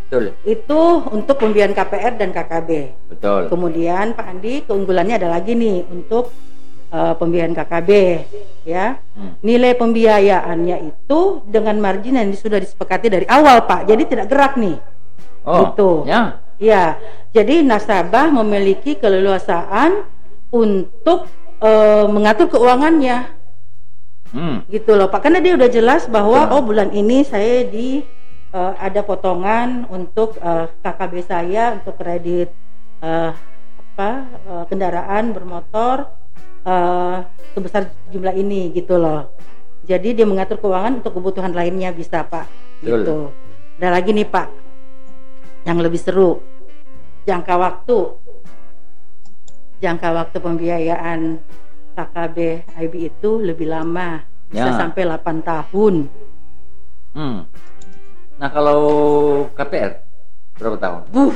Betul. 0.04 0.24
Itu 0.44 0.82
untuk 1.08 1.38
pembiayaan 1.38 1.72
KPR 1.72 2.18
dan 2.18 2.34
KKB. 2.34 2.70
Betul. 3.08 3.42
Kemudian 3.46 4.12
Pak 4.12 4.26
Andi 4.28 4.66
keunggulannya 4.66 5.16
ada 5.16 5.30
lagi 5.30 5.54
nih 5.54 5.86
untuk 5.86 6.34
eh, 6.90 7.14
pembiayaan 7.14 7.54
KKB 7.54 7.90
ya. 8.66 8.98
Hmm. 9.14 9.38
Nilai 9.40 9.78
pembiayaannya 9.78 10.78
itu 10.84 11.20
dengan 11.46 11.78
margin 11.78 12.18
yang 12.18 12.34
sudah 12.34 12.58
disepakati 12.58 13.08
dari 13.08 13.30
awal 13.30 13.64
Pak. 13.64 13.86
Jadi 13.86 14.04
tidak 14.10 14.26
gerak 14.28 14.58
nih. 14.58 14.82
Oh, 15.46 15.72
Gitu. 15.72 16.10
ya. 16.10 16.42
Ya. 16.60 17.00
Jadi 17.32 17.64
nasabah 17.64 18.28
memiliki 18.30 19.00
keleluasaan 19.00 20.04
untuk 20.52 21.32
eh, 21.64 22.06
mengatur 22.12 22.52
keuangannya 22.52 23.40
Hmm. 24.30 24.62
gitu 24.70 24.94
loh 24.94 25.10
Pak. 25.10 25.26
Karena 25.26 25.42
dia 25.42 25.58
udah 25.58 25.70
jelas 25.74 26.06
bahwa 26.06 26.46
Betul. 26.46 26.54
oh 26.54 26.62
bulan 26.62 26.90
ini 26.94 27.26
saya 27.26 27.66
di 27.66 28.06
eh, 28.54 28.74
ada 28.78 29.02
potongan 29.02 29.90
untuk 29.90 30.38
eh, 30.38 30.70
KKB 30.86 31.14
saya 31.26 31.82
untuk 31.82 31.98
kredit 31.98 32.54
eh, 33.02 33.32
apa 33.74 34.10
eh, 34.30 34.64
kendaraan 34.70 35.34
bermotor 35.34 36.14
eh, 36.62 37.26
sebesar 37.58 37.90
jumlah 38.14 38.38
ini 38.38 38.70
gitu 38.70 39.02
loh. 39.02 39.34
Jadi 39.90 40.22
dia 40.22 40.30
mengatur 40.30 40.62
keuangan 40.62 41.02
untuk 41.02 41.18
kebutuhan 41.18 41.50
lainnya 41.58 41.90
bisa 41.90 42.22
Pak. 42.22 42.46
Betul. 42.86 43.02
Gitu. 43.02 43.18
Ada 43.82 43.90
lagi 43.98 44.14
nih 44.14 44.30
Pak 44.30 44.48
yang 45.70 45.78
lebih 45.78 46.02
seru 46.02 46.42
jangka 47.24 47.54
waktu 47.54 47.98
jangka 49.80 50.10
waktu 50.12 50.38
pembiayaan 50.42 51.20
KKB 51.94 52.38
IB 52.80 52.94
itu 53.06 53.32
lebih 53.38 53.70
lama 53.70 54.26
bisa 54.50 54.66
Ya. 54.66 54.74
sampai 54.76 55.06
8 55.06 55.46
tahun 55.46 55.96
Hmm. 57.10 57.42
Nah 58.38 58.50
kalau 58.50 58.82
KPR 59.52 59.98
berapa 60.56 60.78
tahun? 60.78 61.02
Buh, 61.10 61.34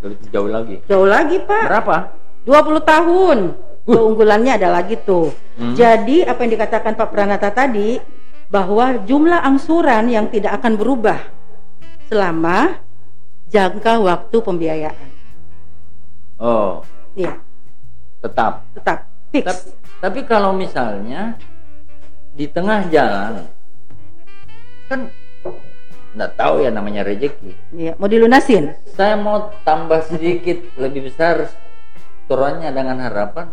Lebih 0.00 0.16
jauh 0.28 0.48
lagi. 0.48 0.76
jauh 0.88 1.04
lagi 1.04 1.36
Pak 1.40 1.68
Berapa? 1.68 1.96
20 2.44 2.80
tahun. 2.82 3.38
Keunggulannya 3.84 4.56
adalah 4.56 4.80
gitu. 4.84 5.28
Hmm. 5.60 5.76
Jadi 5.76 6.24
apa 6.24 6.40
yang 6.40 6.52
dikatakan 6.56 6.96
Pak 6.96 7.08
Pranata 7.12 7.52
tadi 7.52 8.00
bahwa 8.48 8.96
jumlah 9.04 9.40
angsuran 9.40 10.08
yang 10.08 10.32
tidak 10.32 10.56
akan 10.56 10.74
berubah 10.74 11.20
selama 12.08 12.80
jangka 13.50 13.98
waktu 14.00 14.36
pembiayaan. 14.38 15.08
Oh, 16.40 16.80
Iya, 17.18 17.36
tetap. 18.22 18.64
tetap 18.72 18.98
fix. 19.34 19.44
Tapi, 19.44 19.62
tapi 20.00 20.20
kalau 20.24 20.54
misalnya 20.54 21.34
di 22.32 22.46
tengah 22.46 22.86
jalan 22.88 23.44
kan 24.86 25.10
nggak 26.14 26.32
tahu 26.38 26.62
ya 26.62 26.70
namanya 26.70 27.02
rezeki. 27.02 27.54
Iya, 27.74 27.92
mau 27.98 28.06
dilunasin. 28.06 28.74
Saya 28.94 29.18
mau 29.18 29.50
tambah 29.66 30.06
sedikit 30.06 30.58
lebih 30.82 31.10
besar 31.10 31.50
setorannya 32.26 32.70
dengan 32.70 32.98
harapan 33.02 33.50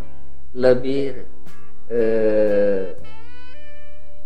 lebih 0.53 1.25
eh, 1.89 2.93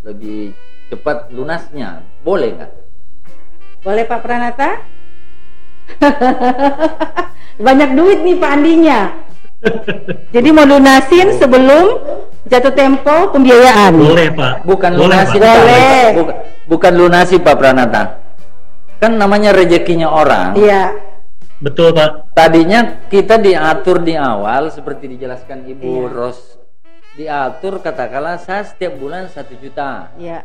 lebih 0.03 0.52
cepat 0.91 1.31
lunasnya. 1.31 2.03
Boleh 2.23 2.56
nggak? 2.60 2.72
Boleh 3.81 4.03
Pak 4.06 4.19
Pranata? 4.22 4.69
Banyak 7.65 7.89
duit 7.93 8.19
nih 8.22 8.35
Pak 8.38 8.51
Andinya. 8.51 8.99
Jadi 10.34 10.49
mau 10.49 10.65
lunasin 10.65 11.38
sebelum 11.38 11.85
jatuh 12.49 12.73
tempo 12.73 13.30
pembiayaan. 13.30 13.93
Boleh 13.93 14.34
Pak. 14.34 14.65
Bukan 14.65 14.91
Boleh, 14.97 15.22
lunasi, 15.22 15.35
Pak. 15.38 15.45
Pak. 15.45 15.55
Boleh. 15.57 16.03
Bukan, 16.18 16.35
bukan 16.68 16.93
lunasi 16.97 17.35
Pak 17.38 17.55
Pranata. 17.55 18.03
Kan 18.97 19.18
namanya 19.18 19.53
rezekinya 19.53 20.09
orang. 20.09 20.53
Iya, 20.57 20.93
Betul 21.61 21.93
Pak. 21.93 22.34
Tadinya 22.34 23.05
kita 23.05 23.38
diatur 23.38 24.01
di 24.01 24.18
awal 24.18 24.73
seperti 24.73 25.05
dijelaskan 25.07 25.69
Ibu 25.69 25.85
Iya. 25.85 26.09
Ros. 26.09 26.39
Diatur 27.11 27.77
katakanlah 27.77 28.41
saya 28.41 28.65
setiap 28.65 28.97
bulan 28.97 29.30
satu 29.30 29.53
juta. 29.61 30.09
iya. 30.18 30.41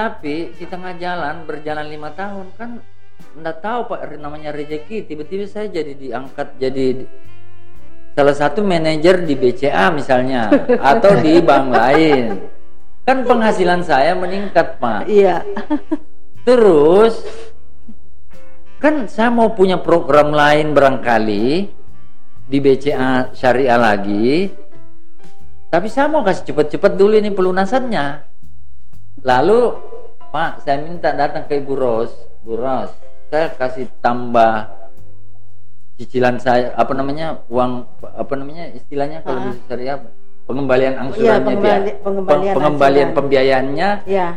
Tapi 0.00 0.56
di 0.56 0.64
tengah 0.64 0.96
jalan 0.96 1.44
berjalan 1.44 1.84
lima 1.84 2.08
tahun 2.16 2.48
kan 2.56 2.80
nggak 3.36 3.56
tahu 3.60 3.92
pak 3.92 4.16
namanya 4.16 4.48
rezeki 4.48 5.04
tiba-tiba 5.04 5.44
saya 5.44 5.68
jadi 5.68 5.92
diangkat 5.92 6.56
jadi 6.56 7.04
salah 8.16 8.32
satu 8.32 8.64
manajer 8.64 9.28
di 9.28 9.36
BCA 9.36 9.92
misalnya 9.92 10.48
atau 10.96 11.20
di 11.20 11.36
bank 11.44 11.68
lain. 11.68 12.24
Kan 13.04 13.28
penghasilan 13.28 13.84
saya 13.84 14.16
meningkat 14.16 14.80
pak. 14.80 15.04
Iya. 15.04 15.44
terus 16.48 17.20
kan 18.80 19.04
saya 19.04 19.28
mau 19.28 19.52
punya 19.52 19.76
program 19.76 20.32
lain 20.32 20.72
barangkali 20.72 21.68
di 22.48 22.56
BCA 22.56 23.36
syariah 23.36 23.76
lagi 23.76 24.48
tapi 25.68 25.92
saya 25.92 26.08
mau 26.08 26.24
kasih 26.24 26.48
cepat-cepat 26.48 26.96
dulu 26.96 27.20
ini 27.20 27.28
pelunasannya. 27.28 28.24
Lalu 29.20 29.89
Pak 30.30 30.62
saya 30.62 30.78
minta 30.78 31.10
datang 31.12 31.44
ke 31.44 31.58
Ibu 31.58 31.74
Ros 31.74 32.10
Bu 32.40 32.54
Ros 32.54 32.90
saya 33.26 33.50
kasih 33.50 33.90
tambah 33.98 34.66
cicilan 35.96 36.38
saya 36.38 36.72
apa 36.72 36.92
namanya 36.92 37.42
uang 37.46 37.84
apa 38.00 38.32
namanya 38.34 38.70
istilahnya 38.70 39.20
kalau 39.20 39.44
di 39.44 39.58
syariah 39.64 39.94
apa? 39.94 40.08
pengembalian 40.42 40.92
Iya, 40.92 41.00
angsurannya 41.00 41.30
dia 41.30 41.44
pengembali- 41.44 41.94
pengembalian 42.00 42.42
Peng- 42.44 42.56
pengembalian 42.56 43.00
angsuran. 43.04 43.18
pembiayaannya 43.20 43.88
Iya. 44.04 44.28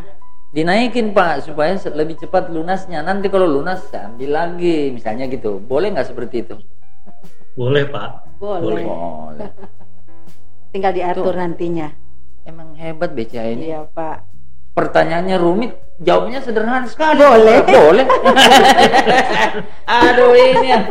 dinaikin 0.51 1.07
pak 1.09 1.41
supaya 1.41 1.73
lebih 1.89 2.15
cepat 2.19 2.49
lunasnya 2.49 3.01
nanti 3.01 3.25
kalau 3.27 3.47
lunas 3.47 3.81
saya 3.87 4.05
ambil 4.07 4.29
lagi 4.29 4.91
misalnya 4.91 5.25
gitu 5.25 5.57
boleh 5.59 5.89
nggak 5.89 6.07
seperti 6.07 6.43
itu 6.43 6.55
Boleh 7.53 7.85
Pak. 7.85 8.09
Boleh. 8.41 8.81
boleh 8.81 9.49
Tinggal 10.73 10.89
Tuh. 10.89 10.97
diatur 10.99 11.33
nantinya. 11.35 11.85
emang 12.43 12.73
hebat 12.73 13.13
BCA 13.13 13.45
ini 13.51 13.69
Iya, 13.69 13.85
Pak. 13.87 14.32
Pertanyaannya 14.73 15.37
rumit 15.37 15.71
jawabnya 16.01 16.41
sederhana 16.41 16.89
sekali 16.89 17.21
Boleh. 17.21 17.61
boleh 17.63 18.05
aduh 19.87 20.33
ini 20.33 20.67
yang 20.67 20.83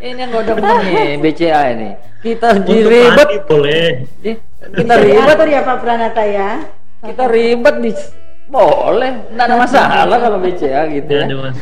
ini 0.00 0.20
yang 0.24 0.32
udah 0.32 0.54
nih 0.56 1.20
BCA 1.20 1.62
ini 1.76 1.90
kita 2.24 2.58
diribet 2.64 3.46
boleh. 3.46 4.02
Kita 4.18 4.72
Bisa 4.74 4.94
ribet 4.98 5.36
diatur 5.36 5.46
ya 5.46 5.60
Pak 5.62 5.76
Pranata 5.78 6.24
ya. 6.26 6.50
kita 7.04 7.24
ribet 7.30 7.76
di 7.78 7.92
boleh 8.50 9.30
nggak 9.30 9.46
ada 9.46 9.56
masalah 9.58 10.16
kalau 10.18 10.38
BCA 10.42 10.90
gitu 10.90 11.06
Tidak 11.12 11.28
ya. 11.30 11.52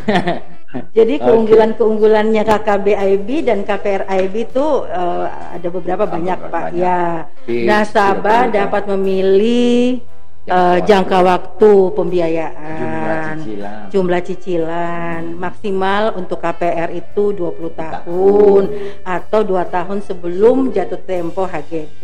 Jadi 0.97 1.23
keunggulan-keunggulannya 1.23 2.43
KKBIB 2.43 3.29
dan 3.47 3.63
KPRIB 3.63 4.35
itu 4.35 4.67
eh, 4.91 5.27
ada 5.31 5.69
beberapa 5.71 6.03
banyak 6.03 6.39
banyak. 6.39 6.51
Pak. 6.51 6.67
Ya. 6.75 7.31
Di- 7.47 7.63
Nasabah 7.63 8.51
tidak 8.51 8.55
dapat 8.59 8.83
memilih 8.91 10.03
eh, 10.45 10.79
jangka 10.85 11.19
waktu 11.25 11.73
pembiayaan. 11.97 12.77
jumlah 12.77 13.21
cicilan. 13.41 13.83
Jumlah 13.91 14.21
cicilan. 14.25 15.23
Maksimal 15.41 16.03
untuk 16.17 16.39
KPR 16.41 16.93
itu 16.93 17.33
20 17.33 17.73
tahun 17.73 18.63
atau 19.05 19.41
dua 19.41 19.65
tahun 19.69 20.05
sebelum 20.05 20.73
jatuh 20.73 21.01
tempo 21.05 21.49
HGB 21.49 22.01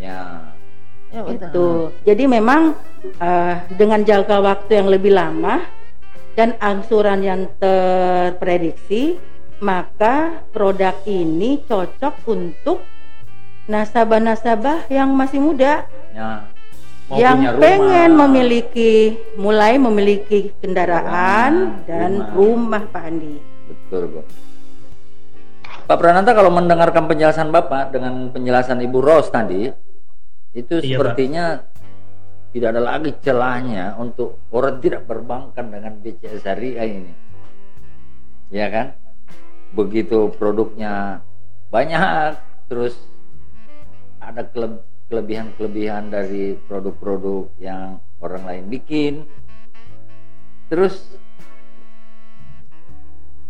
ya. 0.00 0.52
Ya 1.08 1.24
itu 1.24 1.96
jadi 2.04 2.28
memang 2.28 2.76
eh, 3.16 3.54
dengan 3.72 4.04
jangka 4.04 4.36
waktu 4.44 4.70
yang 4.84 4.88
lebih 4.92 5.16
lama 5.16 5.64
dan 6.36 6.54
angsuran 6.60 7.24
yang 7.24 7.48
terprediksi 7.56 9.16
maka 9.58 10.44
produk 10.52 10.94
ini 11.08 11.64
cocok 11.66 12.14
untuk 12.28 12.84
nasabah-nasabah 13.66 14.86
yang 14.92 15.16
masih 15.16 15.40
muda. 15.42 15.88
Ya 16.12 16.57
Mau 17.08 17.16
yang 17.16 17.40
punya 17.40 17.50
rumah. 17.50 17.62
pengen 17.62 18.10
memiliki 18.14 18.92
mulai 19.34 19.74
memiliki 19.76 20.52
kendaraan 20.60 21.52
Kendaraan, 21.82 21.86
dan 21.88 22.10
rumah. 22.12 22.34
rumah 22.34 22.82
Pak 22.86 23.02
Andi. 23.02 23.34
betul 23.64 24.02
Bu. 24.08 24.20
Pak 25.84 25.96
Prananta 25.96 26.32
kalau 26.32 26.52
mendengarkan 26.52 27.08
penjelasan 27.08 27.48
Bapak 27.48 27.90
dengan 27.90 28.28
penjelasan 28.28 28.76
Ibu 28.78 28.98
Ros 28.98 29.28
tadi 29.28 29.72
itu 30.52 30.74
Iya, 30.78 31.00
sepertinya 31.00 31.64
tidak 32.50 32.68
ada 32.72 32.82
lagi 32.82 33.12
celahnya 33.18 33.96
untuk 33.96 34.40
orang 34.50 34.76
tidak 34.78 35.04
berbankan 35.04 35.68
dengan 35.68 35.96
BCA 35.96 36.36
Syariah 36.38 36.88
ini 36.90 37.12
ya 38.48 38.68
kan 38.68 38.86
begitu 39.70 40.32
produknya 40.32 41.20
banyak 41.68 42.36
terus 42.64 42.96
ada 44.18 44.40
kele- 44.42 44.80
kelebihan-kelebihan 45.08 46.12
dari 46.12 46.56
produk-produk 46.68 47.48
yang 47.58 48.00
orang 48.20 48.44
lain 48.44 48.64
bikin. 48.68 49.24
Terus 50.68 51.00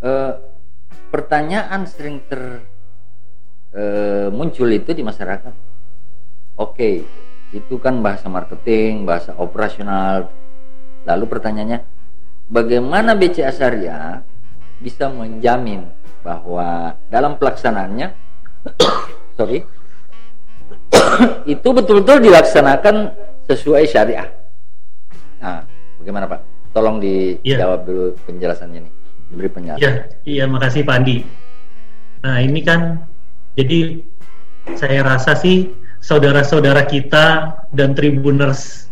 eh, 0.03 0.35
pertanyaan 1.11 1.83
sering 1.91 2.23
ter 2.31 2.63
eh, 3.75 4.31
muncul 4.31 4.71
itu 4.71 4.95
di 4.95 5.03
masyarakat. 5.03 5.55
Oke 6.59 7.07
itu 7.49 7.81
kan 7.81 8.05
bahasa 8.05 8.29
marketing 8.29 9.09
bahasa 9.09 9.35
operasional. 9.35 10.29
Lalu 11.09 11.25
pertanyaannya 11.27 11.81
bagaimana 12.53 13.17
BCA 13.17 13.51
Syariah 13.51 14.21
bisa 14.79 15.09
menjamin 15.11 15.89
bahwa 16.23 16.95
dalam 17.09 17.41
pelaksanaannya 17.41 18.13
sorry 19.39 19.65
itu 21.55 21.69
betul-betul 21.69 22.23
dilaksanakan 22.23 23.12
sesuai 23.49 23.85
syariah. 23.89 24.28
Nah, 25.39 25.65
bagaimana 25.99 26.27
Pak? 26.28 26.40
Tolong 26.74 27.01
Iya. 27.01 27.40
dijawab 27.43 27.81
dulu 27.89 28.05
penjelasannya 28.28 28.81
nih. 28.85 28.93
Diberi 29.28 29.49
penjelasan. 29.51 29.81
Iya, 29.82 29.93
iya 30.24 30.45
makasih 30.49 30.85
Pak 30.85 30.95
Andi. 30.95 31.16
Nah 32.19 32.36
ini 32.43 32.61
kan 32.65 33.03
jadi 33.55 34.03
saya 34.74 35.01
rasa 35.07 35.39
sih 35.39 35.70
saudara-saudara 36.03 36.85
kita 36.85 37.57
dan 37.73 37.95
tribuners 37.95 38.89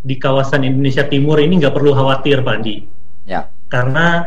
di 0.00 0.16
kawasan 0.16 0.64
Indonesia 0.64 1.04
Timur 1.04 1.36
ini 1.38 1.60
nggak 1.60 1.74
perlu 1.76 1.92
khawatir 1.92 2.40
Pak 2.40 2.54
Andi. 2.60 2.76
Ya. 3.28 3.46
Karena 3.68 4.26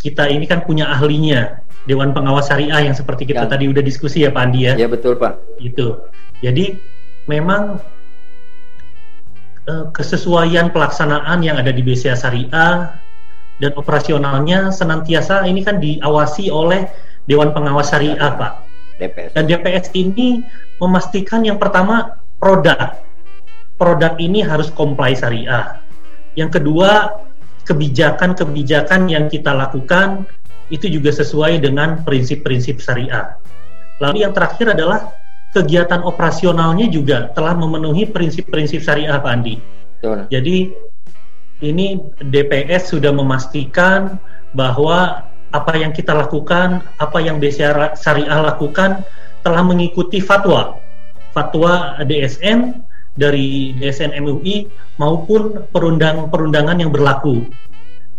kita 0.00 0.26
ini 0.32 0.48
kan 0.48 0.64
punya 0.64 0.88
ahlinya 0.88 1.60
Dewan 1.84 2.16
Pengawas 2.16 2.48
Syariah 2.48 2.88
yang 2.88 2.96
seperti 2.96 3.28
kita 3.28 3.44
Yang- 3.46 3.52
tadi 3.52 3.64
udah 3.68 3.82
diskusi 3.84 4.24
ya 4.24 4.32
Pak 4.32 4.42
Andi 4.48 4.60
ya. 4.66 4.74
Ya 4.76 4.88
betul 4.88 5.16
Pak. 5.20 5.60
Gitu. 5.60 5.96
Jadi 6.40 6.76
memang 7.28 7.76
eh, 9.68 9.86
kesesuaian 9.92 10.72
pelaksanaan 10.72 11.44
yang 11.44 11.60
ada 11.60 11.70
di 11.70 11.84
BCA 11.84 12.16
Syariah 12.16 12.96
dan 13.60 13.72
operasionalnya 13.76 14.72
senantiasa 14.72 15.44
ini 15.44 15.60
kan 15.60 15.78
diawasi 15.78 16.48
oleh 16.48 16.88
Dewan 17.28 17.52
Pengawas 17.52 17.92
Syariah, 17.92 18.32
Pak. 18.34 18.52
DPS. 19.00 19.32
Dan 19.32 19.48
DPS 19.48 19.86
ini 19.96 20.44
memastikan 20.76 21.40
yang 21.44 21.56
pertama 21.56 22.20
produk. 22.36 23.00
Produk 23.80 24.16
ini 24.20 24.44
harus 24.44 24.68
comply 24.68 25.16
syariah. 25.16 25.80
Yang 26.36 26.60
kedua, 26.60 27.16
kebijakan-kebijakan 27.64 29.08
yang 29.08 29.32
kita 29.32 29.56
lakukan 29.56 30.28
itu 30.68 30.86
juga 30.86 31.10
sesuai 31.10 31.64
dengan 31.64 32.04
prinsip-prinsip 32.04 32.78
syariah. 32.78 33.40
Lalu 34.04 34.28
yang 34.28 34.36
terakhir 34.36 34.76
adalah 34.76 35.12
kegiatan 35.50 36.02
operasionalnya 36.06 36.86
juga 36.90 37.30
telah 37.34 37.58
memenuhi 37.58 38.06
prinsip-prinsip 38.06 38.82
syariah 38.82 39.18
Pak 39.18 39.30
Andi. 39.30 39.56
Betul. 39.98 40.18
Jadi 40.30 40.56
ini 41.60 42.00
DPS 42.22 42.96
sudah 42.96 43.12
memastikan 43.12 44.16
bahwa 44.56 45.28
apa 45.50 45.72
yang 45.74 45.90
kita 45.90 46.14
lakukan, 46.14 46.80
apa 47.02 47.18
yang 47.18 47.42
BCA 47.42 47.98
Syariah 47.98 48.40
lakukan 48.40 49.02
telah 49.42 49.62
mengikuti 49.66 50.22
fatwa, 50.22 50.78
fatwa 51.34 51.98
DSN 52.06 52.86
dari 53.18 53.74
DSN 53.76 54.14
MUI 54.22 54.70
maupun 54.96 55.66
perundang-perundangan 55.74 56.78
yang 56.78 56.94
berlaku. 56.94 57.50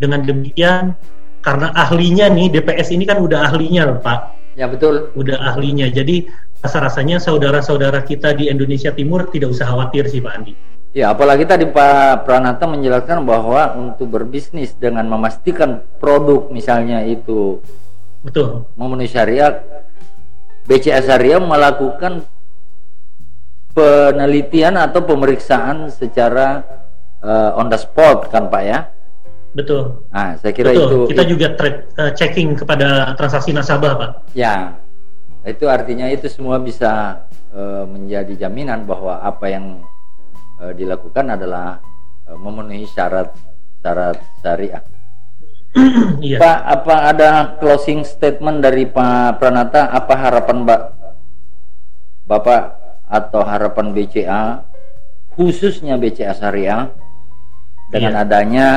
Dengan 0.02 0.26
demikian, 0.26 0.98
karena 1.46 1.72
ahlinya 1.78 2.28
nih 2.30 2.52
DPS 2.52 2.92
ini 2.92 3.08
kan 3.08 3.22
udah 3.22 3.48
ahlinya, 3.50 4.02
Pak. 4.02 4.20
Ya 4.60 4.68
betul. 4.68 5.14
Udah 5.16 5.40
ahlinya. 5.54 5.88
Jadi 5.88 6.28
rasa-rasanya 6.62 7.18
saudara-saudara 7.18 8.06
kita 8.06 8.38
di 8.38 8.48
Indonesia 8.48 8.94
Timur 8.94 9.28
tidak 9.34 9.58
usah 9.58 9.74
khawatir 9.74 10.06
sih 10.08 10.22
Pak 10.22 10.34
Andi. 10.34 10.54
Ya, 10.92 11.10
apalagi 11.10 11.48
tadi 11.48 11.66
Pak 11.66 12.28
Pranata 12.28 12.68
menjelaskan 12.68 13.24
bahwa 13.24 13.74
untuk 13.80 14.12
berbisnis 14.12 14.76
dengan 14.76 15.08
memastikan 15.08 15.82
produk 15.98 16.52
misalnya 16.52 17.02
itu 17.08 17.64
betul 18.22 18.70
memenuhi 18.76 19.10
syariat, 19.10 19.64
BCA 20.68 21.02
Syariah 21.02 21.42
melakukan 21.42 22.28
penelitian 23.72 24.76
atau 24.76 25.02
pemeriksaan 25.08 25.88
secara 25.90 26.62
uh, 27.24 27.56
on 27.56 27.72
the 27.72 27.80
spot 27.80 28.28
kan 28.28 28.52
Pak 28.52 28.64
ya? 28.68 28.80
Betul. 29.52 30.08
Nah, 30.12 30.40
saya 30.40 30.52
kira 30.56 30.72
Betul. 30.72 30.88
itu 30.88 30.98
kita 31.16 31.24
juga 31.28 31.48
uh, 31.56 32.12
checking 32.16 32.56
kepada 32.56 33.16
transaksi 33.16 33.52
nasabah 33.52 33.96
Pak. 33.96 34.12
Ya, 34.36 34.76
itu 35.42 35.66
artinya 35.66 36.06
itu 36.06 36.30
semua 36.30 36.62
bisa 36.62 37.24
uh, 37.50 37.84
menjadi 37.90 38.48
jaminan 38.48 38.86
bahwa 38.86 39.22
apa 39.22 39.46
yang 39.50 39.82
uh, 40.62 40.74
dilakukan 40.74 41.34
adalah 41.34 41.82
uh, 42.30 42.38
memenuhi 42.38 42.86
syarat 42.86 43.34
syarat 43.82 44.22
syariah. 44.46 44.84
iya. 46.26 46.38
Pak, 46.38 46.60
apa 46.68 46.96
ada 47.16 47.30
closing 47.58 48.06
statement 48.06 48.62
dari 48.62 48.86
Pak 48.86 49.42
Pranata? 49.42 49.90
Apa 49.90 50.14
harapan 50.20 50.68
Mbak 50.68 50.82
Bapak 52.28 52.64
atau 53.12 53.42
harapan 53.44 53.92
BCA 53.92 54.64
khususnya 55.36 56.00
BCA 56.00 56.32
Syariah 56.36 56.92
dengan 57.92 58.14
iya. 58.16 58.24
adanya 58.24 58.68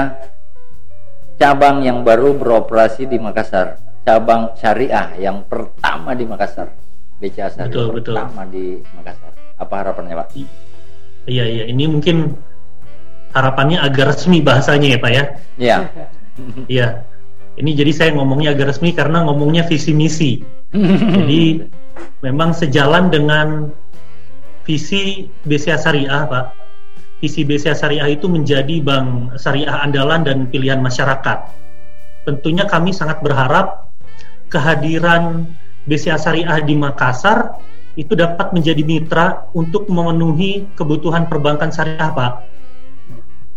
cabang 1.39 1.83
yang 1.87 2.03
baru 2.03 2.35
beroperasi 2.35 3.07
di 3.07 3.19
Makassar, 3.19 3.79
cabang 4.05 4.53
syariah 4.61 5.17
yang 5.17 5.49
pertama 5.49 6.13
di 6.13 6.29
Makassar, 6.29 6.69
BCA 7.19 7.49
Syariah 7.49 7.73
betul, 7.73 7.89
pertama 8.05 8.45
betul. 8.45 8.53
di 8.53 8.67
Makassar. 9.01 9.33
Apa 9.57 9.75
harapannya 9.81 10.15
Pak? 10.21 10.29
Iya 11.25 11.45
iya, 11.49 11.65
ini 11.73 11.89
mungkin 11.89 12.37
harapannya 13.33 13.81
agak 13.81 14.15
resmi 14.15 14.45
bahasanya 14.45 14.89
ya 14.95 14.99
Pak 15.01 15.11
ya. 15.13 15.25
Iya. 15.59 15.79
Iya. 16.67 17.07
Ini 17.55 17.79
jadi 17.79 17.95
saya 17.95 18.11
ngomongnya 18.19 18.59
agak 18.59 18.75
resmi 18.75 18.91
karena 18.91 19.23
ngomongnya 19.23 19.63
visi 19.71 19.95
misi. 19.95 20.43
jadi 21.23 21.63
memang 22.27 22.51
sejalan 22.51 23.07
dengan 23.07 23.71
visi 24.67 25.31
BCA 25.47 25.79
Syariah 25.79 26.27
Pak. 26.27 26.45
Visi 27.23 27.47
BCA 27.47 27.79
Syariah 27.79 28.11
itu 28.11 28.27
menjadi 28.27 28.83
bank 28.83 29.39
syariah 29.39 29.79
andalan 29.87 30.27
dan 30.27 30.51
pilihan 30.51 30.83
masyarakat. 30.83 31.39
Tentunya 32.27 32.67
kami 32.67 32.91
sangat 32.91 33.23
berharap 33.23 33.84
kehadiran 34.55 35.51
BCA 35.91 36.15
Syariah 36.15 36.63
di 36.63 36.79
Makassar 36.79 37.59
itu 37.99 38.15
dapat 38.15 38.55
menjadi 38.55 38.83
mitra 38.87 39.51
untuk 39.55 39.91
memenuhi 39.91 40.71
kebutuhan 40.79 41.27
perbankan 41.27 41.75
syariah, 41.75 42.11
Pak. 42.11 42.33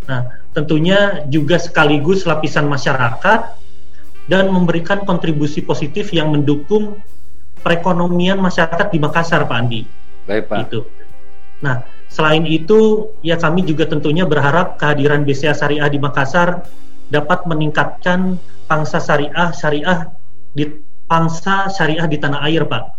Nah, 0.09 0.21
tentunya 0.53 1.25
juga 1.29 1.61
sekaligus 1.61 2.25
lapisan 2.25 2.65
masyarakat 2.65 3.53
dan 4.29 4.49
memberikan 4.49 5.05
kontribusi 5.05 5.61
positif 5.61 6.13
yang 6.13 6.33
mendukung 6.33 7.01
perekonomian 7.61 8.37
masyarakat 8.37 8.93
di 8.93 8.97
Makassar, 9.01 9.45
Pak 9.45 9.57
Andi. 9.57 9.81
Baik, 10.29 10.49
Pak. 10.49 10.57
Itu. 10.69 10.79
Nah, 11.61 11.81
selain 12.09 12.45
itu, 12.45 13.09
ya 13.25 13.41
kami 13.41 13.65
juga 13.65 13.89
tentunya 13.89 14.25
berharap 14.25 14.77
kehadiran 14.77 15.25
BCA 15.25 15.57
Syariah 15.57 15.89
di 15.89 15.97
Makassar 15.97 16.61
dapat 17.09 17.47
meningkatkan 17.47 18.35
pangsa 18.67 18.99
syariah 18.99 19.55
syariah 19.55 20.11
di 20.51 20.67
pangsa 21.07 21.71
syariah 21.71 22.05
di 22.05 22.19
tanah 22.19 22.43
air, 22.45 22.67
Pak 22.67 22.97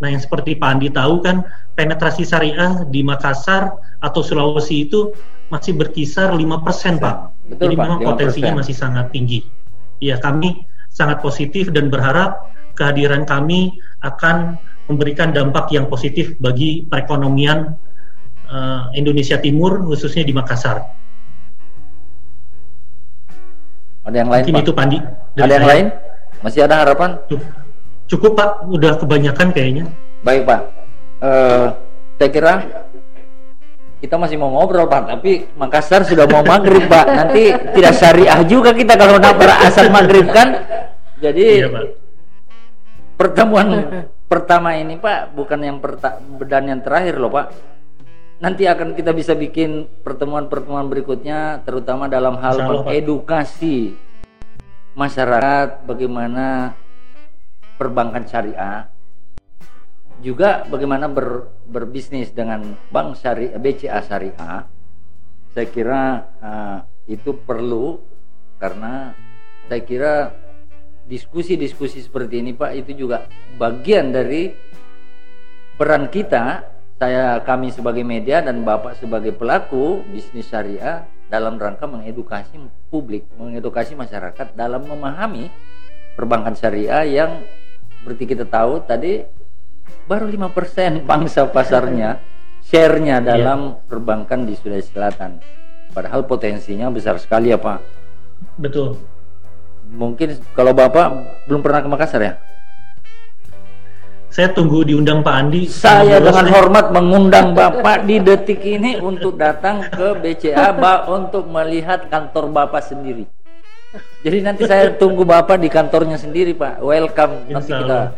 Nah, 0.00 0.08
yang 0.08 0.20
seperti 0.20 0.56
Pak 0.56 0.68
Andi 0.76 0.88
tahu 0.88 1.20
kan, 1.20 1.44
penetrasi 1.76 2.24
syariah 2.24 2.88
di 2.88 3.04
Makassar 3.04 3.76
atau 4.00 4.20
Sulawesi 4.24 4.88
itu 4.88 5.12
masih 5.52 5.76
berkisar 5.76 6.32
5% 6.32 6.96
Pak. 6.96 7.16
Betul, 7.52 7.60
Jadi 7.68 7.74
Pak, 7.76 7.84
memang 7.84 8.00
5%. 8.00 8.08
potensinya 8.08 8.52
masih 8.64 8.74
sangat 8.74 9.12
tinggi. 9.12 9.44
Ya, 10.00 10.16
kami 10.16 10.64
sangat 10.88 11.20
positif 11.20 11.68
dan 11.68 11.92
berharap 11.92 12.48
kehadiran 12.80 13.28
kami 13.28 13.76
akan 14.00 14.56
memberikan 14.88 15.36
dampak 15.36 15.68
yang 15.68 15.84
positif 15.86 16.32
bagi 16.40 16.88
perekonomian 16.88 17.76
uh, 18.48 18.88
Indonesia 18.96 19.36
Timur, 19.36 19.84
khususnya 19.84 20.24
di 20.24 20.32
Makassar. 20.32 20.80
Ada 24.08 24.16
yang 24.16 24.32
lain, 24.32 24.42
Mungkin 24.48 24.56
Pak? 24.56 24.64
itu 24.64 24.72
Pandi. 24.72 24.98
Ada 25.36 25.54
yang 25.60 25.68
lain? 25.68 25.86
Masih 26.40 26.64
ada 26.64 26.84
harapan? 26.84 27.20
Cukup 28.08 28.34
Pak, 28.34 28.66
udah 28.66 28.96
kebanyakan 28.96 29.52
kayaknya. 29.52 29.84
Baik 30.20 30.44
Pak, 30.44 30.60
uh, 31.24 31.72
saya 32.20 32.28
kira 32.28 32.54
kita 34.00 34.16
masih 34.16 34.40
mau 34.40 34.48
ngobrol 34.52 34.88
Pak, 34.88 35.12
tapi 35.12 35.48
Makassar 35.56 36.04
sudah 36.08 36.24
mau 36.24 36.40
maghrib 36.40 36.88
Pak. 36.88 37.06
Nanti 37.06 37.52
tidak 37.76 37.94
syariah 37.96 38.40
juga 38.48 38.72
kita 38.72 38.96
kalau 38.96 39.20
nak 39.20 39.36
asal 39.64 39.92
maghrib 39.92 40.28
kan. 40.32 40.56
Jadi 41.20 41.64
iya, 41.64 41.68
Pak. 41.68 41.84
pertemuan 43.20 43.68
pertama 44.24 44.72
ini 44.72 44.96
Pak 44.96 45.36
bukan 45.36 45.60
yang 45.60 45.78
perta 45.84 46.16
dan 46.48 46.64
yang 46.68 46.80
terakhir 46.80 47.20
loh 47.20 47.28
Pak. 47.28 47.46
Nanti 48.40 48.64
akan 48.64 48.96
kita 48.96 49.12
bisa 49.12 49.36
bikin 49.36 49.84
pertemuan-pertemuan 50.00 50.88
berikutnya, 50.88 51.60
terutama 51.60 52.08
dalam 52.08 52.40
hal 52.40 52.88
edukasi 52.88 53.92
masyarakat 54.94 55.86
bagaimana 55.86 56.74
perbankan 57.78 58.26
syariah 58.26 58.90
juga 60.20 60.68
bagaimana 60.68 61.08
ber, 61.08 61.48
berbisnis 61.64 62.30
dengan 62.30 62.76
bank 62.92 63.16
syariah 63.16 63.56
BCA 63.56 64.00
syariah. 64.04 64.68
Saya 65.50 65.66
kira 65.66 66.02
uh, 66.38 66.78
itu 67.08 67.34
perlu 67.34 67.98
karena 68.60 69.16
saya 69.66 69.82
kira 69.82 70.12
diskusi-diskusi 71.08 72.04
seperti 72.04 72.44
ini 72.44 72.52
Pak 72.54 72.70
itu 72.86 73.08
juga 73.08 73.26
bagian 73.56 74.12
dari 74.14 74.52
peran 75.74 76.12
kita. 76.12 76.68
Saya 77.00 77.40
kami 77.40 77.72
sebagai 77.72 78.04
media 78.04 78.44
dan 78.44 78.60
Bapak 78.60 79.00
sebagai 79.00 79.32
pelaku 79.32 80.04
bisnis 80.12 80.52
syariah 80.52 81.08
dalam 81.30 81.56
rangka 81.56 81.86
mengedukasi 81.86 82.58
publik, 82.90 83.30
mengedukasi 83.38 83.94
masyarakat 83.94 84.58
dalam 84.58 84.82
memahami 84.82 85.46
perbankan 86.18 86.58
syariah 86.58 87.06
yang 87.06 87.46
seperti 88.02 88.34
kita 88.34 88.44
tahu 88.50 88.82
tadi 88.82 89.22
baru 90.10 90.26
5% 90.26 90.50
bangsa 91.10 91.46
pasarnya 91.48 92.18
share-nya 92.66 93.22
iya. 93.22 93.26
dalam 93.26 93.78
yeah. 93.78 93.86
perbankan 93.86 94.44
di 94.44 94.58
Sulawesi 94.58 94.90
Selatan. 94.90 95.38
Padahal 95.90 96.26
potensinya 96.26 96.86
besar 96.90 97.18
sekali 97.18 97.50
ya 97.50 97.58
Pak. 97.58 97.78
Betul. 98.58 98.98
Mungkin 99.90 100.38
kalau 100.54 100.70
Bapak 100.70 101.42
belum 101.50 101.66
pernah 101.66 101.82
ke 101.82 101.88
Makassar 101.90 102.22
ya? 102.22 102.38
Saya 104.30 104.54
tunggu 104.54 104.86
diundang 104.86 105.26
Pak 105.26 105.34
Andi. 105.34 105.66
Saya 105.66 106.22
dengan 106.22 106.46
saya... 106.46 106.54
hormat 106.54 106.94
mengundang 106.94 107.50
Bapak 107.50 108.06
di 108.06 108.22
detik 108.22 108.62
ini 108.62 108.94
untuk 109.02 109.34
datang 109.34 109.82
ke 109.90 110.14
BCA 110.22 110.70
Pak 110.70 111.10
untuk 111.10 111.50
melihat 111.50 112.06
kantor 112.06 112.46
Bapak 112.54 112.86
sendiri. 112.86 113.26
Jadi 114.22 114.38
nanti 114.38 114.70
saya 114.70 114.94
tunggu 114.94 115.26
Bapak 115.26 115.58
di 115.58 115.66
kantornya 115.66 116.14
sendiri, 116.14 116.54
Pak. 116.54 116.78
Welcome. 116.78 117.50
Nanti 117.50 117.74
kita 117.74 118.14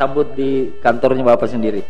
sambut 0.00 0.32
di 0.32 0.72
kantornya 0.80 1.28
Bapak 1.28 1.52
sendiri. 1.52 1.84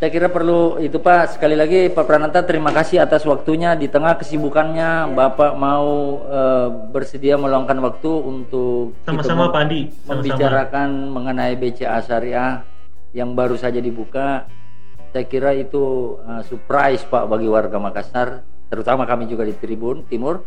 Saya 0.00 0.16
kira 0.16 0.32
perlu 0.32 0.80
itu 0.80 0.96
Pak. 0.96 1.36
Sekali 1.36 1.52
lagi 1.52 1.92
Pak 1.92 2.08
Prananta 2.08 2.40
terima 2.40 2.72
kasih 2.72 3.04
atas 3.04 3.20
waktunya. 3.28 3.76
Di 3.76 3.84
tengah 3.84 4.16
kesibukannya 4.16 5.12
Bapak 5.12 5.60
mau 5.60 6.16
uh, 6.24 6.72
bersedia 6.88 7.36
meluangkan 7.36 7.76
waktu 7.84 8.08
untuk 8.08 8.96
sama-sama 9.04 9.52
Pak 9.52 9.60
Andi. 9.60 9.92
membicarakan 10.08 11.12
mengenai 11.12 11.52
BCA 11.60 12.00
Syariah 12.00 12.64
yang 13.12 13.36
baru 13.36 13.60
saja 13.60 13.76
dibuka. 13.76 14.48
Saya 15.12 15.28
kira 15.28 15.52
itu 15.52 16.16
uh, 16.24 16.40
surprise 16.48 17.04
Pak 17.04 17.28
bagi 17.28 17.52
warga 17.52 17.76
Makassar, 17.76 18.40
terutama 18.72 19.04
kami 19.04 19.28
juga 19.28 19.44
di 19.44 19.52
Tribun 19.52 20.08
Timur 20.08 20.40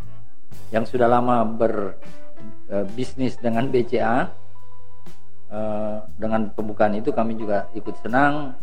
yang 0.74 0.90
sudah 0.90 1.06
lama 1.06 1.46
ber 1.46 2.02
uh, 2.74 2.90
bisnis 2.98 3.38
dengan 3.38 3.70
BCA 3.70 4.34
uh, 5.54 5.98
dengan 6.18 6.50
pembukaan 6.58 6.98
itu 6.98 7.14
kami 7.14 7.38
juga 7.38 7.70
ikut 7.78 8.02
senang 8.02 8.58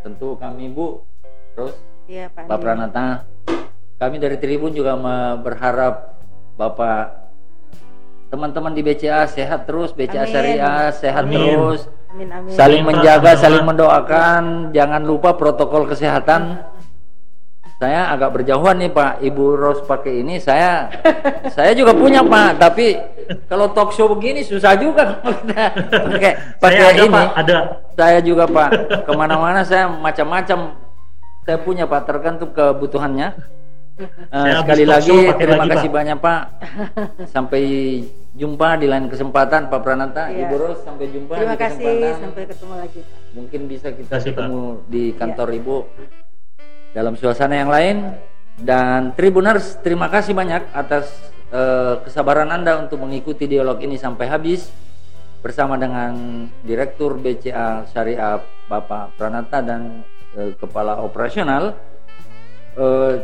tentu 0.00 0.36
kami 0.36 0.72
Bu 0.72 1.04
terus 1.56 1.74
Iya, 2.10 2.26
Pak. 2.26 2.50
Pak 2.50 2.56
Andi. 2.58 2.62
Pranata 2.64 3.06
kami 4.00 4.16
dari 4.18 4.36
Tribun 4.40 4.72
juga 4.74 4.98
berharap 5.38 6.18
Bapak 6.56 7.30
teman-teman 8.30 8.72
di 8.74 8.82
BCA 8.82 9.26
sehat 9.26 9.66
terus 9.66 9.90
BCA 9.94 10.26
Amin. 10.26 10.32
Syariah 10.32 10.84
sehat 10.94 11.24
Amin. 11.26 11.38
terus 11.38 11.80
Amin 12.10 12.28
amin. 12.34 12.50
saling 12.50 12.82
menjaga, 12.82 13.38
saling 13.38 13.62
mendoakan. 13.62 14.74
Jangan 14.74 15.02
lupa 15.06 15.38
protokol 15.38 15.86
kesehatan. 15.86 16.58
Saya 17.80 18.12
agak 18.12 18.36
berjauhan 18.36 18.76
nih 18.76 18.92
Pak, 18.92 19.24
Ibu 19.24 19.56
Ros 19.56 19.80
pakai 19.88 20.20
ini. 20.20 20.36
Saya, 20.36 20.92
saya 21.48 21.72
juga 21.72 21.96
punya 21.96 22.20
Pak. 22.20 22.60
Tapi 22.60 22.92
kalau 23.48 23.72
talk 23.72 23.96
show 23.96 24.04
begini 24.04 24.44
susah 24.44 24.76
juga 24.76 25.16
pakai 25.24 25.72
Saya 26.04 26.32
pakai 26.60 26.84
ada, 26.84 27.00
ini. 27.00 27.08
Pak, 27.08 27.28
ada. 27.40 27.56
Saya 27.96 28.18
juga 28.20 28.44
Pak, 28.44 28.70
ke 29.08 29.12
mana-mana 29.16 29.64
saya 29.64 29.88
macam-macam. 29.88 30.76
Saya 31.40 31.56
punya 31.56 31.88
Pak, 31.88 32.04
tergantung 32.04 32.52
kebutuhannya. 32.52 33.32
Habis 34.28 34.60
sekali 34.60 34.84
lagi 34.84 35.16
terima 35.36 35.64
lagi, 35.64 35.72
kasih 35.72 35.88
Pak. 35.88 35.96
banyak 35.96 36.18
Pak. 36.20 36.40
Sampai 37.28 37.62
jumpa 38.32 38.76
di 38.76 38.86
lain 38.88 39.08
kesempatan 39.08 39.68
Pak 39.68 39.80
Pranata, 39.80 40.28
Iya. 40.28 40.48
Ibu 40.48 40.54
Ros 40.56 40.84
sampai 40.84 41.08
jumpa 41.08 41.32
Terima 41.32 41.52
di 41.52 41.60
kasih 41.60 41.80
kesempatan 41.80 42.20
sampai 42.20 42.42
ketemu 42.44 42.74
lagi, 42.76 43.00
Pak. 43.00 43.18
mungkin 43.32 43.60
bisa 43.64 43.88
kita 43.88 44.08
Kasih, 44.10 44.32
Pak. 44.32 44.44
ketemu 44.44 44.62
di 44.84 45.02
kantor 45.16 45.48
ibu 45.50 45.76
dalam 46.90 47.14
suasana 47.14 47.54
yang 47.54 47.70
lain 47.70 47.96
dan 48.60 49.14
Tribuners 49.14 49.78
terima 49.80 50.10
kasih 50.10 50.34
banyak 50.34 50.74
atas 50.74 51.10
eh, 51.54 51.94
kesabaran 52.02 52.50
anda 52.50 52.82
untuk 52.82 53.00
mengikuti 53.00 53.46
dialog 53.46 53.78
ini 53.80 53.96
sampai 53.96 54.26
habis 54.26 54.68
bersama 55.40 55.80
dengan 55.80 56.44
Direktur 56.60 57.16
BCA 57.16 57.88
Syariah 57.88 58.42
Bapak 58.68 59.16
Pranata 59.16 59.64
dan 59.64 60.04
eh, 60.36 60.52
Kepala 60.58 61.00
Operasional 61.00 61.78
eh, 62.76 63.14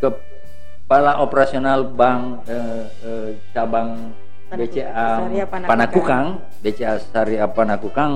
Kepala 0.00 1.20
Operasional 1.20 1.88
Bank 1.88 2.48
eh, 2.48 2.84
eh, 3.04 3.28
Cabang 3.52 4.12
BCA 4.52 5.24
Panakukang. 5.24 5.68
Panakukang 5.68 6.26
BCA 6.60 7.00
Syariah 7.00 7.48
Panakukang 7.48 8.12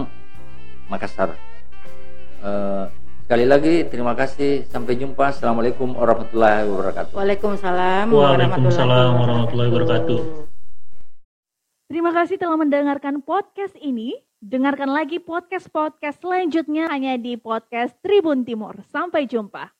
Makassar. 0.92 1.34
Eh, 2.44 2.84
sekali 3.26 3.42
lagi 3.42 3.82
terima 3.90 4.14
kasih. 4.14 4.70
Sampai 4.70 4.94
jumpa. 4.94 5.34
Assalamualaikum 5.34 5.98
warahmatullahi 5.98 6.62
wabarakatuh. 6.70 7.12
Waalaikumsalam 7.18 8.06
Waalaikumsalam 8.14 9.10
warahmatullahi 9.18 9.68
wabarakatuh. 9.74 10.18
Terima 11.90 12.14
kasih 12.14 12.38
telah 12.38 12.54
mendengarkan 12.54 13.18
podcast 13.26 13.74
ini. 13.82 14.14
Dengarkan 14.38 14.94
lagi 14.94 15.18
podcast-podcast 15.18 16.22
selanjutnya 16.22 16.86
hanya 16.86 17.18
di 17.18 17.34
podcast 17.34 17.98
Tribun 17.98 18.46
Timur. 18.46 18.78
Sampai 18.94 19.26
jumpa. 19.26 19.75